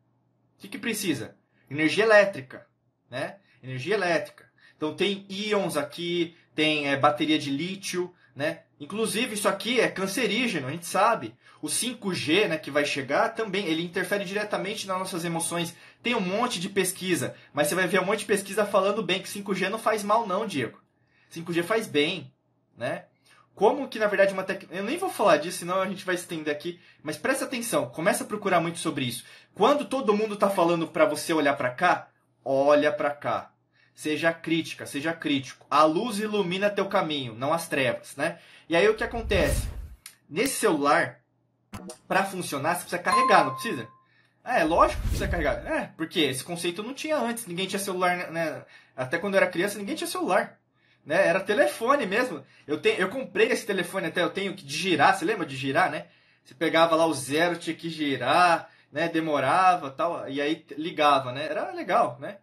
O 0.58 0.62
que, 0.62 0.68
que 0.68 0.80
precisa? 0.80 1.36
Energia 1.70 2.04
elétrica, 2.04 2.66
né? 3.10 3.38
Energia 3.62 3.94
elétrica. 3.94 4.50
Então 4.76 4.96
tem 4.96 5.26
íons 5.30 5.78
aqui, 5.78 6.36
tem 6.56 6.88
é, 6.88 6.98
bateria 6.98 7.38
de 7.38 7.52
lítio, 7.52 8.14
né? 8.36 8.64
Inclusive 8.80 9.36
isso 9.36 9.48
aqui 9.48 9.80
é 9.80 9.88
cancerígeno, 9.88 10.68
a 10.68 10.72
gente 10.72 10.86
sabe. 10.86 11.36
O 11.62 11.68
5G, 11.68 12.48
né, 12.48 12.58
que 12.58 12.70
vai 12.70 12.86
chegar, 12.86 13.30
também 13.30 13.66
ele 13.66 13.84
interfere 13.84 14.26
diretamente 14.26 14.86
nas 14.86 15.00
nossas 15.00 15.24
emoções. 15.24 15.76
Tem 16.06 16.14
um 16.14 16.22
monte 16.22 16.60
de 16.60 16.70
pesquisa, 16.70 17.34
mas 17.52 17.66
você 17.66 17.74
vai 17.74 17.88
ver 17.88 18.00
um 18.00 18.06
monte 18.06 18.20
de 18.20 18.26
pesquisa 18.26 18.64
falando 18.64 19.02
bem 19.02 19.20
que 19.20 19.28
5G 19.28 19.70
não 19.70 19.80
faz 19.80 20.04
mal 20.04 20.28
não, 20.28 20.46
Diego. 20.46 20.80
5G 21.34 21.64
faz 21.64 21.88
bem, 21.88 22.32
né? 22.78 23.06
como 23.56 23.88
que 23.88 23.98
na 23.98 24.06
verdade 24.06 24.32
uma 24.32 24.44
tecnologia. 24.44 24.82
Eu 24.82 24.86
nem 24.86 25.00
vou 25.00 25.10
falar 25.10 25.38
disso, 25.38 25.58
senão 25.58 25.82
a 25.82 25.88
gente 25.88 26.06
vai 26.06 26.14
estender 26.14 26.54
aqui. 26.54 26.80
Mas 27.02 27.18
presta 27.18 27.46
atenção, 27.46 27.90
começa 27.90 28.24
a 28.24 28.28
procurar 28.28 28.60
muito 28.60 28.78
sobre 28.78 29.04
isso. 29.04 29.26
Quando 29.56 29.84
todo 29.84 30.16
mundo 30.16 30.36
está 30.36 30.48
falando 30.48 30.88
para 30.88 31.06
você 31.06 31.34
olhar 31.34 31.56
para 31.56 31.72
cá, 31.72 32.10
olha 32.44 32.94
para 32.94 33.10
cá. 33.10 33.52
Seja 33.96 34.32
crítica, 34.32 34.86
seja 34.86 35.12
crítico. 35.12 35.66
A 35.72 35.86
luz 35.86 36.20
ilumina 36.20 36.70
teu 36.70 36.86
caminho, 36.86 37.34
não 37.34 37.52
as 37.52 37.68
trevas, 37.68 38.16
né? 38.16 38.38
E 38.70 38.76
aí 38.76 38.88
o 38.88 38.96
que 38.96 39.04
acontece? 39.04 39.68
Nesse 40.30 40.60
celular, 40.60 41.22
para 42.08 42.26
funcionar, 42.26 42.76
você 42.76 42.82
precisa 42.82 43.02
carregar, 43.02 43.44
não 43.44 43.56
precisa? 43.56 43.88
É, 44.46 44.64
lógico 44.64 45.02
que 45.02 45.08
precisa 45.08 45.28
carregar. 45.28 45.66
É, 45.66 45.92
porque 45.98 46.20
esse 46.22 46.44
conceito 46.44 46.84
não 46.84 46.94
tinha 46.94 47.18
antes. 47.18 47.48
Ninguém 47.48 47.66
tinha 47.66 47.80
celular, 47.80 48.32
né? 48.32 48.64
Até 48.96 49.18
quando 49.18 49.34
eu 49.34 49.40
era 49.40 49.50
criança, 49.50 49.80
ninguém 49.80 49.96
tinha 49.96 50.08
celular. 50.08 50.60
Né? 51.04 51.28
Era 51.28 51.40
telefone 51.40 52.06
mesmo. 52.06 52.44
Eu, 52.68 52.80
tenho, 52.80 52.98
eu 52.98 53.10
comprei 53.10 53.48
esse 53.48 53.66
telefone 53.66 54.08
até, 54.08 54.22
eu 54.22 54.30
tenho 54.30 54.56
que 54.56 54.68
girar, 54.68 55.18
você 55.18 55.26
lembra 55.26 55.46
de 55.46 55.56
girar, 55.56 55.90
né? 55.90 56.06
Você 56.44 56.54
pegava 56.54 56.96
lá 56.96 57.06
o 57.06 57.14
zero, 57.14 57.58
tinha 57.58 57.76
que 57.76 57.90
girar, 57.90 58.70
né? 58.92 59.08
Demorava 59.08 59.90
tal, 59.90 60.30
e 60.30 60.40
aí 60.40 60.66
ligava, 60.78 61.32
né? 61.32 61.46
Era 61.46 61.72
legal, 61.72 62.18
né? 62.20 62.38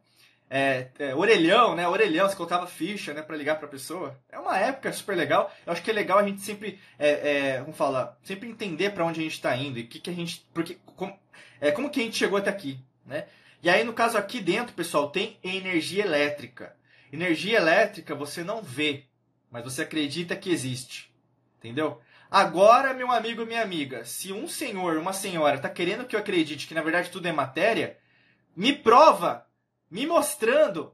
É, 0.50 0.88
é, 0.98 1.14
orelhão, 1.14 1.74
né? 1.74 1.88
Orelhão, 1.88 2.28
você 2.28 2.36
colocava 2.36 2.66
ficha, 2.66 3.14
né? 3.14 3.22
Pra 3.22 3.36
ligar 3.36 3.58
pra 3.58 3.66
pessoa. 3.66 4.20
É 4.30 4.38
uma 4.38 4.58
época 4.58 4.92
super 4.92 5.16
legal. 5.16 5.50
Eu 5.64 5.72
acho 5.72 5.82
que 5.82 5.90
é 5.90 5.94
legal 5.94 6.18
a 6.18 6.22
gente 6.24 6.42
sempre, 6.42 6.78
é, 6.98 7.08
é, 7.10 7.60
vamos 7.60 7.76
falar, 7.76 8.18
sempre 8.22 8.48
entender 8.48 8.90
para 8.90 9.04
onde 9.04 9.20
a 9.20 9.22
gente 9.22 9.32
está 9.32 9.56
indo 9.56 9.78
e 9.78 9.84
que 9.84 9.98
que 9.98 10.10
a 10.10 10.12
gente, 10.12 10.46
porque, 10.52 10.78
como, 10.94 11.18
é, 11.62 11.70
como 11.70 11.88
que 11.88 12.00
a 12.00 12.02
gente 12.02 12.18
chegou 12.18 12.38
até 12.38 12.50
aqui, 12.50 12.80
né? 13.06 13.28
E 13.62 13.70
aí, 13.70 13.84
no 13.84 13.92
caso 13.92 14.18
aqui 14.18 14.40
dentro, 14.40 14.74
pessoal, 14.74 15.10
tem 15.10 15.38
energia 15.44 16.02
elétrica. 16.04 16.74
Energia 17.12 17.56
elétrica 17.56 18.16
você 18.16 18.42
não 18.42 18.60
vê, 18.60 19.04
mas 19.48 19.62
você 19.62 19.82
acredita 19.82 20.34
que 20.34 20.50
existe. 20.50 21.14
Entendeu? 21.58 22.00
Agora, 22.28 22.92
meu 22.92 23.12
amigo, 23.12 23.46
minha 23.46 23.62
amiga, 23.62 24.04
se 24.04 24.32
um 24.32 24.48
senhor, 24.48 24.96
uma 24.96 25.12
senhora 25.12 25.54
está 25.54 25.68
querendo 25.68 26.04
que 26.04 26.16
eu 26.16 26.20
acredite 26.20 26.66
que 26.66 26.74
na 26.74 26.82
verdade 26.82 27.10
tudo 27.10 27.28
é 27.28 27.32
matéria, 27.32 27.96
me 28.56 28.72
prova, 28.72 29.46
me 29.88 30.04
mostrando 30.04 30.92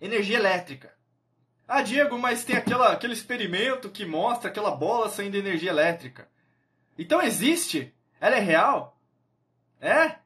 energia 0.00 0.38
elétrica. 0.38 0.94
Ah, 1.68 1.82
Diego, 1.82 2.18
mas 2.18 2.42
tem 2.42 2.56
aquela, 2.56 2.90
aquele 2.90 3.12
experimento 3.12 3.90
que 3.90 4.06
mostra 4.06 4.48
aquela 4.48 4.70
bola 4.70 5.10
saindo 5.10 5.36
energia 5.36 5.68
elétrica. 5.68 6.26
Então 6.96 7.20
existe? 7.20 7.94
Ela 8.18 8.36
é 8.36 8.40
real? 8.40 8.96
É? 9.80 10.16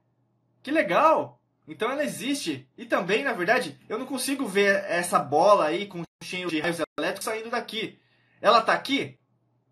Que 0.62 0.70
legal! 0.70 1.40
Então 1.66 1.90
ela 1.90 2.04
existe. 2.04 2.68
E 2.76 2.84
também, 2.84 3.24
na 3.24 3.32
verdade, 3.32 3.78
eu 3.88 3.98
não 3.98 4.06
consigo 4.06 4.46
ver 4.46 4.84
essa 4.86 5.18
bola 5.18 5.66
aí 5.66 5.86
com 5.86 6.02
cheio 6.22 6.48
de 6.48 6.60
raios 6.60 6.80
elétricos 6.98 7.24
saindo 7.24 7.50
daqui. 7.50 7.98
Ela 8.40 8.60
tá 8.60 8.72
aqui? 8.72 9.18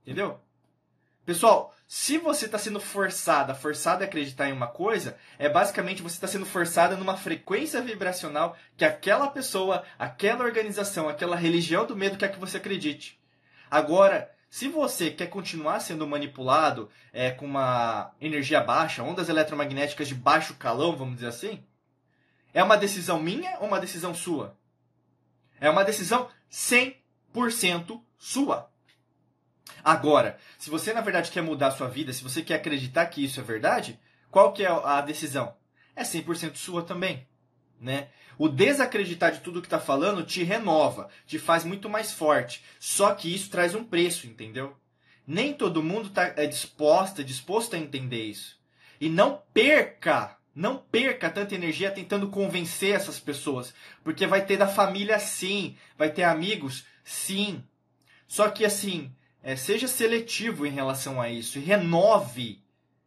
Entendeu? 0.02 0.40
Pessoal, 1.24 1.74
se 1.86 2.18
você 2.18 2.46
está 2.46 2.58
sendo 2.58 2.80
forçada, 2.80 3.54
forçada 3.54 4.02
a 4.02 4.06
acreditar 4.06 4.48
em 4.48 4.52
uma 4.52 4.66
coisa, 4.66 5.16
é 5.38 5.48
basicamente 5.48 6.02
você 6.02 6.16
está 6.16 6.26
sendo 6.26 6.46
forçada 6.46 6.96
numa 6.96 7.16
frequência 7.16 7.80
vibracional 7.80 8.56
que 8.76 8.84
aquela 8.84 9.28
pessoa, 9.28 9.84
aquela 9.98 10.44
organização, 10.44 11.08
aquela 11.08 11.36
religião 11.36 11.86
do 11.86 11.94
medo 11.94 12.16
quer 12.16 12.32
que 12.32 12.40
você 12.40 12.56
acredite. 12.56 13.20
Agora, 13.70 14.31
se 14.52 14.68
você 14.68 15.10
quer 15.10 15.28
continuar 15.28 15.80
sendo 15.80 16.06
manipulado 16.06 16.90
é, 17.10 17.30
com 17.30 17.46
uma 17.46 18.12
energia 18.20 18.60
baixa, 18.60 19.02
ondas 19.02 19.30
eletromagnéticas 19.30 20.06
de 20.06 20.14
baixo 20.14 20.52
calão, 20.56 20.94
vamos 20.94 21.14
dizer 21.14 21.28
assim, 21.28 21.64
é 22.52 22.62
uma 22.62 22.76
decisão 22.76 23.18
minha 23.18 23.56
ou 23.60 23.66
uma 23.66 23.80
decisão 23.80 24.14
sua? 24.14 24.54
É 25.58 25.70
uma 25.70 25.82
decisão 25.82 26.28
100% 26.50 28.02
sua. 28.18 28.70
Agora, 29.82 30.38
se 30.58 30.68
você 30.68 30.92
na 30.92 31.00
verdade 31.00 31.30
quer 31.30 31.40
mudar 31.40 31.68
a 31.68 31.70
sua 31.70 31.88
vida, 31.88 32.12
se 32.12 32.22
você 32.22 32.42
quer 32.42 32.56
acreditar 32.56 33.06
que 33.06 33.24
isso 33.24 33.40
é 33.40 33.42
verdade, 33.42 33.98
qual 34.30 34.52
que 34.52 34.62
é 34.62 34.68
a 34.68 35.00
decisão? 35.00 35.56
É 35.96 36.02
100% 36.02 36.56
sua 36.56 36.82
também, 36.82 37.26
né? 37.82 38.08
O 38.38 38.48
desacreditar 38.48 39.32
de 39.32 39.40
tudo 39.40 39.60
que 39.60 39.66
está 39.66 39.78
falando 39.78 40.24
te 40.24 40.42
renova, 40.42 41.08
te 41.26 41.38
faz 41.38 41.64
muito 41.64 41.88
mais 41.88 42.12
forte. 42.12 42.64
Só 42.80 43.14
que 43.14 43.32
isso 43.32 43.50
traz 43.50 43.74
um 43.74 43.84
preço, 43.84 44.26
entendeu? 44.26 44.76
Nem 45.26 45.52
todo 45.52 45.82
mundo 45.82 46.08
tá, 46.10 46.32
é 46.36 46.46
disposto, 46.46 47.22
disposto 47.22 47.74
a 47.74 47.78
entender 47.78 48.24
isso. 48.24 48.58
E 49.00 49.08
não 49.08 49.42
perca 49.52 50.36
não 50.54 50.76
perca 50.76 51.30
tanta 51.30 51.54
energia 51.54 51.90
tentando 51.90 52.28
convencer 52.28 52.94
essas 52.94 53.18
pessoas, 53.18 53.72
porque 54.04 54.26
vai 54.26 54.44
ter 54.44 54.58
da 54.58 54.68
família 54.68 55.18
sim, 55.18 55.76
vai 55.96 56.10
ter 56.10 56.24
amigos 56.24 56.84
sim. 57.02 57.64
Só 58.28 58.50
que 58.50 58.64
assim, 58.64 59.10
é, 59.42 59.56
seja 59.56 59.88
seletivo 59.88 60.66
em 60.66 60.70
relação 60.70 61.20
a 61.20 61.28
isso 61.30 61.58
e 61.58 61.62
renove, 61.62 62.62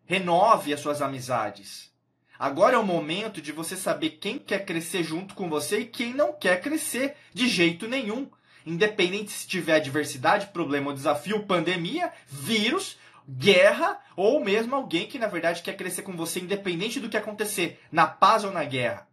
renove 0.05 0.73
as 0.73 0.79
suas 0.79 1.01
amizades. 1.01 1.93
Agora 2.37 2.75
é 2.75 2.79
o 2.79 2.85
momento 2.85 3.41
de 3.41 3.51
você 3.51 3.77
saber 3.77 4.11
quem 4.11 4.37
quer 4.37 4.65
crescer 4.65 5.03
junto 5.03 5.33
com 5.33 5.49
você 5.49 5.79
e 5.79 5.85
quem 5.85 6.13
não 6.13 6.33
quer 6.33 6.61
crescer 6.61 7.15
de 7.33 7.47
jeito 7.47 7.87
nenhum. 7.87 8.29
Independente 8.65 9.31
se 9.31 9.47
tiver 9.47 9.75
adversidade, 9.75 10.47
problema 10.47 10.89
ou 10.89 10.95
desafio, 10.95 11.43
pandemia, 11.43 12.11
vírus, 12.27 12.97
guerra, 13.27 13.99
ou 14.15 14.43
mesmo 14.43 14.75
alguém 14.75 15.07
que 15.07 15.19
na 15.19 15.27
verdade 15.27 15.61
quer 15.61 15.77
crescer 15.77 16.01
com 16.01 16.15
você 16.15 16.39
independente 16.39 16.99
do 16.99 17.09
que 17.09 17.17
acontecer, 17.17 17.79
na 17.91 18.07
paz 18.07 18.43
ou 18.43 18.51
na 18.51 18.63
guerra. 18.63 19.07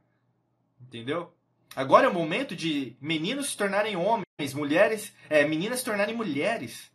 Entendeu? 0.80 1.32
Agora 1.74 2.06
é 2.06 2.10
o 2.10 2.14
momento 2.14 2.54
de 2.54 2.96
meninos 3.00 3.50
se 3.50 3.56
tornarem 3.56 3.96
homens, 3.96 4.52
mulheres, 4.54 5.14
é, 5.30 5.44
meninas 5.46 5.78
se 5.78 5.86
tornarem 5.86 6.14
mulheres. 6.14 6.91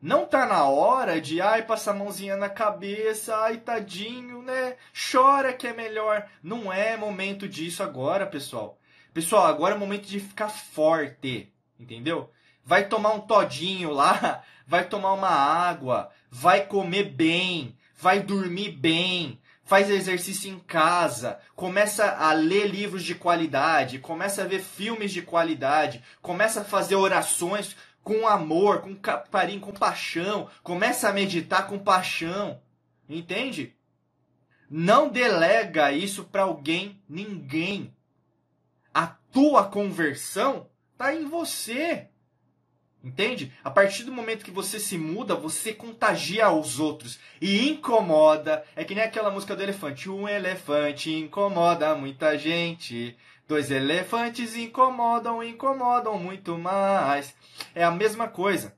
Não 0.00 0.24
tá 0.24 0.46
na 0.46 0.64
hora 0.64 1.20
de, 1.20 1.40
ai, 1.40 1.62
passar 1.62 1.90
a 1.90 1.94
mãozinha 1.94 2.36
na 2.36 2.48
cabeça, 2.48 3.36
ai, 3.36 3.56
tadinho, 3.56 4.42
né? 4.42 4.76
Chora 5.10 5.52
que 5.52 5.66
é 5.66 5.72
melhor. 5.72 6.24
Não 6.40 6.72
é 6.72 6.96
momento 6.96 7.48
disso 7.48 7.82
agora, 7.82 8.24
pessoal. 8.24 8.78
Pessoal, 9.12 9.46
agora 9.46 9.74
é 9.74 9.78
momento 9.78 10.06
de 10.06 10.20
ficar 10.20 10.50
forte, 10.50 11.52
entendeu? 11.80 12.30
Vai 12.64 12.86
tomar 12.86 13.12
um 13.12 13.20
todinho 13.20 13.90
lá, 13.90 14.44
vai 14.64 14.84
tomar 14.84 15.14
uma 15.14 15.30
água, 15.30 16.10
vai 16.30 16.64
comer 16.66 17.04
bem, 17.04 17.76
vai 17.96 18.20
dormir 18.20 18.70
bem, 18.70 19.40
faz 19.64 19.90
exercício 19.90 20.50
em 20.50 20.58
casa, 20.60 21.40
começa 21.56 22.12
a 22.12 22.32
ler 22.32 22.68
livros 22.68 23.02
de 23.02 23.14
qualidade, 23.14 23.98
começa 23.98 24.42
a 24.42 24.46
ver 24.46 24.60
filmes 24.60 25.12
de 25.12 25.22
qualidade, 25.22 26.02
começa 26.22 26.60
a 26.60 26.64
fazer 26.64 26.94
orações 26.94 27.76
com 28.08 28.26
amor, 28.26 28.80
com 28.80 28.96
carinho, 28.96 29.60
com 29.60 29.70
paixão, 29.70 30.48
começa 30.62 31.10
a 31.10 31.12
meditar 31.12 31.66
com 31.66 31.78
paixão. 31.78 32.58
Entende? 33.06 33.76
Não 34.70 35.10
delega 35.10 35.92
isso 35.92 36.24
para 36.24 36.44
alguém, 36.44 37.02
ninguém. 37.06 37.94
A 38.94 39.06
tua 39.06 39.68
conversão 39.68 40.70
está 40.92 41.14
em 41.14 41.26
você. 41.26 42.07
Entende? 43.02 43.52
A 43.62 43.70
partir 43.70 44.02
do 44.02 44.12
momento 44.12 44.44
que 44.44 44.50
você 44.50 44.80
se 44.80 44.98
muda, 44.98 45.34
você 45.34 45.72
contagia 45.72 46.46
aos 46.46 46.80
outros 46.80 47.18
e 47.40 47.68
incomoda. 47.68 48.64
É 48.74 48.84
que 48.84 48.94
nem 48.94 49.04
aquela 49.04 49.30
música 49.30 49.54
do 49.54 49.62
elefante. 49.62 50.10
Um 50.10 50.28
elefante 50.28 51.12
incomoda 51.12 51.94
muita 51.94 52.36
gente. 52.36 53.16
Dois 53.46 53.70
elefantes 53.70 54.56
incomodam, 54.56 55.42
incomodam 55.42 56.18
muito 56.18 56.58
mais. 56.58 57.34
É 57.74 57.84
a 57.84 57.90
mesma 57.90 58.26
coisa. 58.28 58.76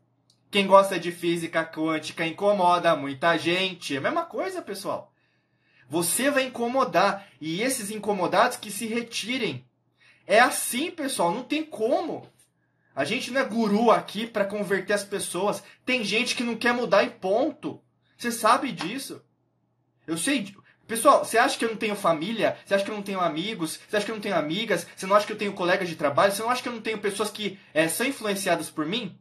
Quem 0.50 0.66
gosta 0.66 0.98
de 0.98 1.10
física 1.10 1.64
quântica 1.64 2.26
incomoda 2.26 2.94
muita 2.94 3.38
gente. 3.38 3.94
É 3.94 3.98
a 3.98 4.02
mesma 4.02 4.24
coisa, 4.24 4.60
pessoal. 4.60 5.12
Você 5.88 6.30
vai 6.30 6.44
incomodar 6.44 7.26
e 7.40 7.62
esses 7.62 7.90
incomodados 7.90 8.58
que 8.58 8.70
se 8.70 8.86
retirem. 8.86 9.64
É 10.26 10.38
assim, 10.38 10.90
pessoal, 10.90 11.32
não 11.32 11.42
tem 11.42 11.64
como. 11.64 12.28
A 13.00 13.04
gente 13.04 13.30
não 13.30 13.40
é 13.40 13.44
guru 13.44 13.90
aqui 13.90 14.26
para 14.26 14.44
converter 14.44 14.92
as 14.92 15.02
pessoas. 15.02 15.62
Tem 15.86 16.04
gente 16.04 16.36
que 16.36 16.44
não 16.44 16.54
quer 16.54 16.74
mudar 16.74 17.02
e 17.02 17.08
ponto. 17.08 17.80
Você 18.14 18.30
sabe 18.30 18.70
disso. 18.72 19.24
Eu 20.06 20.18
sei. 20.18 20.54
Pessoal, 20.86 21.24
você 21.24 21.38
acha 21.38 21.56
que 21.56 21.64
eu 21.64 21.70
não 21.70 21.78
tenho 21.78 21.96
família? 21.96 22.58
Você 22.62 22.74
acha 22.74 22.84
que 22.84 22.90
eu 22.90 22.94
não 22.94 23.02
tenho 23.02 23.18
amigos? 23.18 23.80
Você 23.88 23.96
acha 23.96 24.04
que 24.04 24.12
eu 24.12 24.16
não 24.16 24.20
tenho 24.20 24.36
amigas? 24.36 24.86
Você 24.94 25.06
não 25.06 25.16
acha 25.16 25.26
que 25.26 25.32
eu 25.32 25.38
tenho 25.38 25.54
colegas 25.54 25.88
de 25.88 25.96
trabalho? 25.96 26.30
Você 26.30 26.42
não 26.42 26.50
acha 26.50 26.62
que 26.62 26.68
eu 26.68 26.74
não 26.74 26.82
tenho 26.82 26.98
pessoas 26.98 27.30
que 27.30 27.58
é, 27.72 27.88
são 27.88 28.06
influenciadas 28.06 28.68
por 28.68 28.84
mim? 28.84 29.18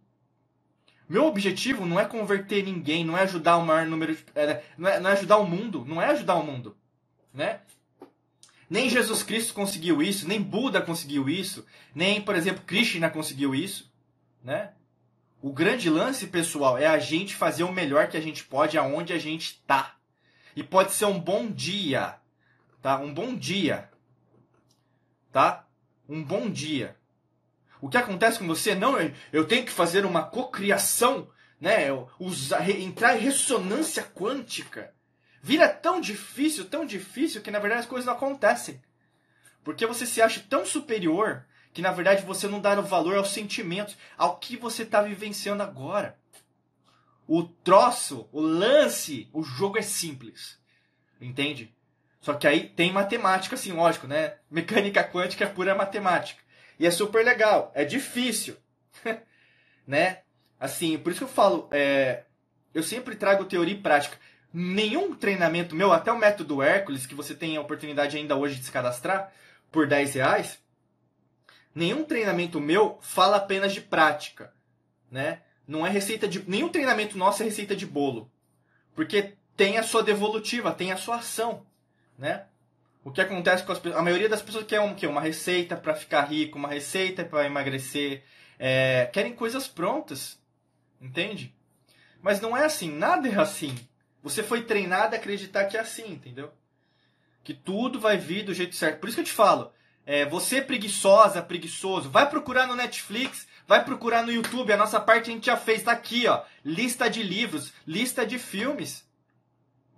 Meu 1.08 1.24
objetivo 1.24 1.86
não 1.86 1.98
é 1.98 2.04
converter 2.04 2.66
ninguém, 2.66 3.06
não 3.06 3.18
é 3.18 3.22
ajudar 3.22 3.56
o 3.56 3.66
maior 3.66 3.86
número 3.86 4.14
de, 4.14 4.26
é, 4.36 4.62
não, 4.78 4.90
é, 4.90 5.00
não 5.00 5.10
é 5.10 5.14
ajudar 5.14 5.38
o 5.38 5.48
mundo, 5.48 5.86
não 5.88 6.02
é 6.02 6.08
ajudar 6.08 6.36
o 6.36 6.44
mundo, 6.46 6.76
né? 7.34 7.62
Nem 8.70 8.90
Jesus 8.90 9.24
Cristo 9.24 9.54
conseguiu 9.54 10.02
isso, 10.02 10.28
nem 10.28 10.42
Buda 10.42 10.80
conseguiu 10.82 11.28
isso, 11.28 11.66
nem, 11.96 12.22
por 12.22 12.36
exemplo, 12.36 12.64
Krishna 12.64 13.10
conseguiu 13.10 13.56
isso, 13.56 13.92
né? 14.44 14.74
O 15.42 15.52
grande 15.52 15.90
lance, 15.90 16.28
pessoal, 16.28 16.78
é 16.78 16.86
a 16.86 17.00
gente 17.00 17.36
fazer 17.36 17.64
o 17.64 17.72
melhor 17.72 18.10
que 18.10 18.18
a 18.18 18.22
gente 18.22 18.44
pode 18.44 18.78
aonde 18.78 19.14
a 19.14 19.18
gente 19.18 19.54
está. 19.54 19.96
E 20.56 20.62
pode 20.62 20.92
ser 20.92 21.06
um 21.06 21.20
bom 21.20 21.50
dia, 21.50 22.18
tá? 22.82 23.00
Um 23.00 23.14
bom 23.14 23.36
dia, 23.36 23.90
tá? 25.32 25.66
Um 26.08 26.24
bom 26.24 26.50
dia. 26.50 26.98
O 27.82 27.90
que 27.90 27.98
acontece 27.98 28.38
com 28.38 28.48
você? 28.48 28.76
Não, 28.76 28.98
eu 29.32 29.48
tenho 29.48 29.66
que 29.66 29.72
fazer 29.72 30.06
uma 30.06 30.24
cocriação, 30.24 31.30
né? 31.60 31.88
Usar, 32.20 32.70
entrar 32.70 33.18
em 33.18 33.22
ressonância 33.22 34.04
quântica. 34.04 34.94
Vira 35.42 35.70
tão 35.70 36.02
difícil, 36.02 36.66
tão 36.66 36.86
difícil, 36.86 37.42
que 37.42 37.52
na 37.52 37.60
verdade 37.60 37.82
as 37.82 37.88
coisas 37.88 38.06
não 38.06 38.14
acontecem. 38.14 38.82
Porque 39.64 39.86
você 39.86 40.06
se 40.06 40.22
acha 40.22 40.44
tão 40.50 40.66
superior 40.66 41.46
que 41.74 41.82
na 41.82 41.92
verdade 41.92 42.26
você 42.26 42.48
não 42.48 42.60
dá 42.60 42.78
o 42.80 42.84
valor 42.84 43.18
aos 43.18 43.32
sentimentos, 43.32 43.98
ao 44.18 44.38
que 44.38 44.58
você 44.58 44.84
está 44.84 45.02
vivenciando 45.02 45.64
agora. 45.64 46.18
O 47.28 47.44
troço, 47.44 48.28
o 48.32 48.42
lance, 48.42 49.30
o 49.32 49.44
jogo 49.44 49.78
é 49.78 49.82
simples. 49.82 50.60
Entende? 51.22 51.74
Só 52.22 52.34
que 52.34 52.48
aí 52.48 52.68
tem 52.68 52.92
matemática, 52.92 53.56
assim, 53.56 53.72
lógico, 53.72 54.08
né? 54.08 54.36
Mecânica 54.50 55.04
quântica 55.04 55.46
é 55.46 55.48
pura 55.48 55.76
matemática. 55.76 56.42
E 56.80 56.86
é 56.86 56.92
super 56.92 57.24
legal. 57.24 57.72
É 57.76 57.86
difícil. 57.86 58.58
né? 59.88 60.20
Assim, 60.60 60.98
por 60.98 61.12
isso 61.12 61.20
que 61.20 61.26
eu 61.26 61.30
falo, 61.30 61.68
é, 61.72 62.24
eu 62.74 62.84
sempre 62.84 63.16
trago 63.16 63.46
teoria 63.46 63.74
e 63.74 63.82
prática 63.82 64.18
nenhum 64.54 65.16
treinamento 65.16 65.76
meu, 65.76 65.92
até 65.92 66.12
o 66.12 66.18
método 66.18 66.62
Hércules, 66.62 67.06
que 67.06 67.16
você 67.16 67.36
tem 67.36 67.58
a 67.58 67.62
oportunidade 67.62 68.18
ainda 68.18 68.36
hoje 68.36 68.56
de 68.56 68.66
se 68.66 68.72
cadastrar 68.72 69.32
por 69.72 69.88
10 69.88 70.16
reais, 70.16 70.60
nenhum 71.74 72.04
treinamento 72.04 72.60
meu 72.60 72.98
fala 73.02 73.38
apenas 73.38 73.74
de 73.74 73.82
prática, 73.82 74.54
né? 75.12 75.42
Não 75.68 75.86
é 75.86 75.90
receita 75.90 76.28
de. 76.28 76.48
Nenhum 76.50 76.70
treinamento 76.70 77.18
nosso 77.18 77.44
é 77.44 77.46
receita 77.46 77.76
de 77.76 77.86
bolo. 77.86 78.32
Porque 78.96 79.36
tem 79.56 79.78
a 79.78 79.84
sua 79.84 80.02
devolutiva, 80.02 80.74
tem 80.74 80.92
a 80.92 80.98
sua 80.98 81.18
ação, 81.18 81.66
né? 82.18 82.46
O 83.04 83.12
que 83.12 83.22
acontece 83.22 83.64
com 83.64 83.72
as. 83.72 83.86
A 83.86 84.02
maioria 84.02 84.28
das 84.28 84.42
pessoas 84.42 84.66
quer 84.66 84.82
um, 84.82 84.96
quer 84.96 85.08
uma 85.08 85.22
receita 85.22 85.76
para 85.76 85.94
ficar 85.94 86.22
rico, 86.24 86.58
uma 86.58 86.68
receita 86.68 87.24
para 87.24 87.46
emagrecer. 87.46 88.24
É, 88.58 89.08
querem 89.14 89.34
coisas 89.34 89.68
prontas. 89.68 90.40
Entende? 91.00 91.56
Mas 92.22 92.42
não 92.42 92.58
é 92.58 92.66
assim, 92.66 92.92
nada 92.92 93.28
é 93.30 93.36
assim. 93.40 93.74
Você 94.22 94.44
foi 94.44 94.64
treinado 94.64 95.16
a 95.16 95.18
acreditar 95.18 95.66
que 95.66 95.78
é 95.78 95.80
assim, 95.80 96.12
entendeu? 96.12 96.52
Que 97.44 97.54
tudo 97.54 98.00
vai 98.00 98.18
vir 98.18 98.44
do 98.44 98.54
jeito 98.54 98.76
certo. 98.76 99.00
Por 99.00 99.08
isso 99.08 99.16
que 99.16 99.22
eu 99.22 99.26
te 99.26 99.32
falo, 99.32 99.72
é, 100.06 100.26
você 100.26 100.58
é 100.58 100.62
preguiçosa, 100.62 101.42
preguiçoso, 101.42 102.10
vai 102.10 102.30
procurar 102.30 102.68
no 102.68 102.76
Netflix, 102.76 103.48
vai 103.68 103.84
procurar 103.84 104.24
no 104.24 104.32
YouTube, 104.32 104.74
a 104.74 104.78
nossa 104.78 105.00
parte 105.00 105.30
a 105.30 105.34
gente 105.34 105.46
já 105.46 105.56
fez, 105.56 105.84
tá 105.84 105.92
aqui, 105.92 106.28
ó. 106.28 106.44
Lista 106.66 107.10
de 107.10 107.24
livros, 107.24 107.74
lista 107.88 108.26
de 108.26 108.38
filmes. 108.38 109.08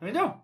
Entendeu? 0.01 0.39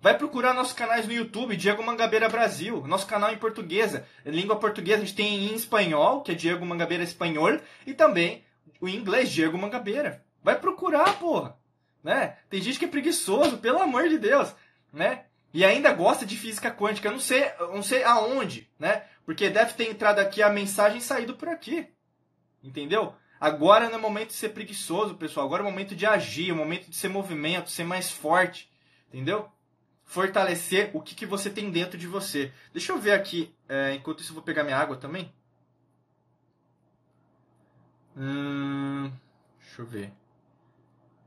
Vai 0.00 0.16
procurar 0.16 0.54
nossos 0.54 0.74
canais 0.74 1.06
no 1.06 1.12
YouTube, 1.12 1.56
Diego 1.56 1.82
Mangabeira 1.82 2.28
Brasil, 2.28 2.86
nosso 2.86 3.06
canal 3.06 3.32
em 3.32 3.38
portuguesa, 3.38 4.06
língua 4.24 4.56
portuguesa, 4.56 5.02
a 5.02 5.04
gente 5.04 5.16
tem 5.16 5.46
em 5.46 5.54
espanhol, 5.54 6.22
que 6.22 6.32
é 6.32 6.34
Diego 6.34 6.64
Mangabeira 6.64 7.02
Espanhol, 7.02 7.58
e 7.86 7.94
também 7.94 8.44
o 8.80 8.88
inglês, 8.88 9.30
Diego 9.30 9.58
Mangabeira. 9.58 10.24
Vai 10.42 10.58
procurar, 10.58 11.18
porra 11.18 11.58
né? 12.02 12.36
Tem 12.48 12.60
gente 12.60 12.78
que 12.78 12.84
é 12.84 12.88
preguiçoso, 12.88 13.58
pelo 13.58 13.80
amor 13.80 14.08
de 14.08 14.18
Deus, 14.18 14.54
né? 14.92 15.24
E 15.52 15.64
ainda 15.64 15.92
gosta 15.92 16.26
de 16.26 16.36
física 16.36 16.70
quântica, 16.70 17.10
não 17.10 17.18
sei, 17.18 17.50
não 17.72 17.82
sei 17.82 18.04
aonde, 18.04 18.70
né? 18.78 19.04
Porque 19.24 19.48
deve 19.50 19.74
ter 19.74 19.90
entrado 19.90 20.18
aqui 20.18 20.42
a 20.42 20.50
mensagem 20.50 20.98
e 20.98 21.02
saído 21.02 21.34
por 21.34 21.48
aqui. 21.48 21.86
Entendeu? 22.62 23.14
Agora 23.40 23.88
não 23.88 23.98
é 23.98 24.00
momento 24.00 24.28
de 24.28 24.34
ser 24.34 24.50
preguiçoso, 24.50 25.14
pessoal. 25.14 25.46
Agora 25.46 25.62
é 25.62 25.64
momento 25.64 25.94
de 25.94 26.04
agir, 26.04 26.50
é 26.50 26.54
momento 26.54 26.90
de 26.90 26.96
ser 26.96 27.08
movimento, 27.08 27.70
ser 27.70 27.84
mais 27.84 28.10
forte. 28.10 28.70
Entendeu? 29.08 29.48
Fortalecer 30.04 30.90
o 30.94 31.00
que, 31.00 31.14
que 31.14 31.26
você 31.26 31.48
tem 31.50 31.70
dentro 31.70 31.98
de 31.98 32.06
você. 32.06 32.52
Deixa 32.72 32.92
eu 32.92 32.98
ver 32.98 33.12
aqui. 33.12 33.54
É, 33.68 33.94
enquanto 33.94 34.20
isso, 34.20 34.30
eu 34.30 34.34
vou 34.34 34.42
pegar 34.42 34.64
minha 34.64 34.76
água 34.76 34.96
também. 34.96 35.32
Hum, 38.16 39.12
deixa 39.60 39.82
eu 39.82 39.86
ver. 39.86 40.12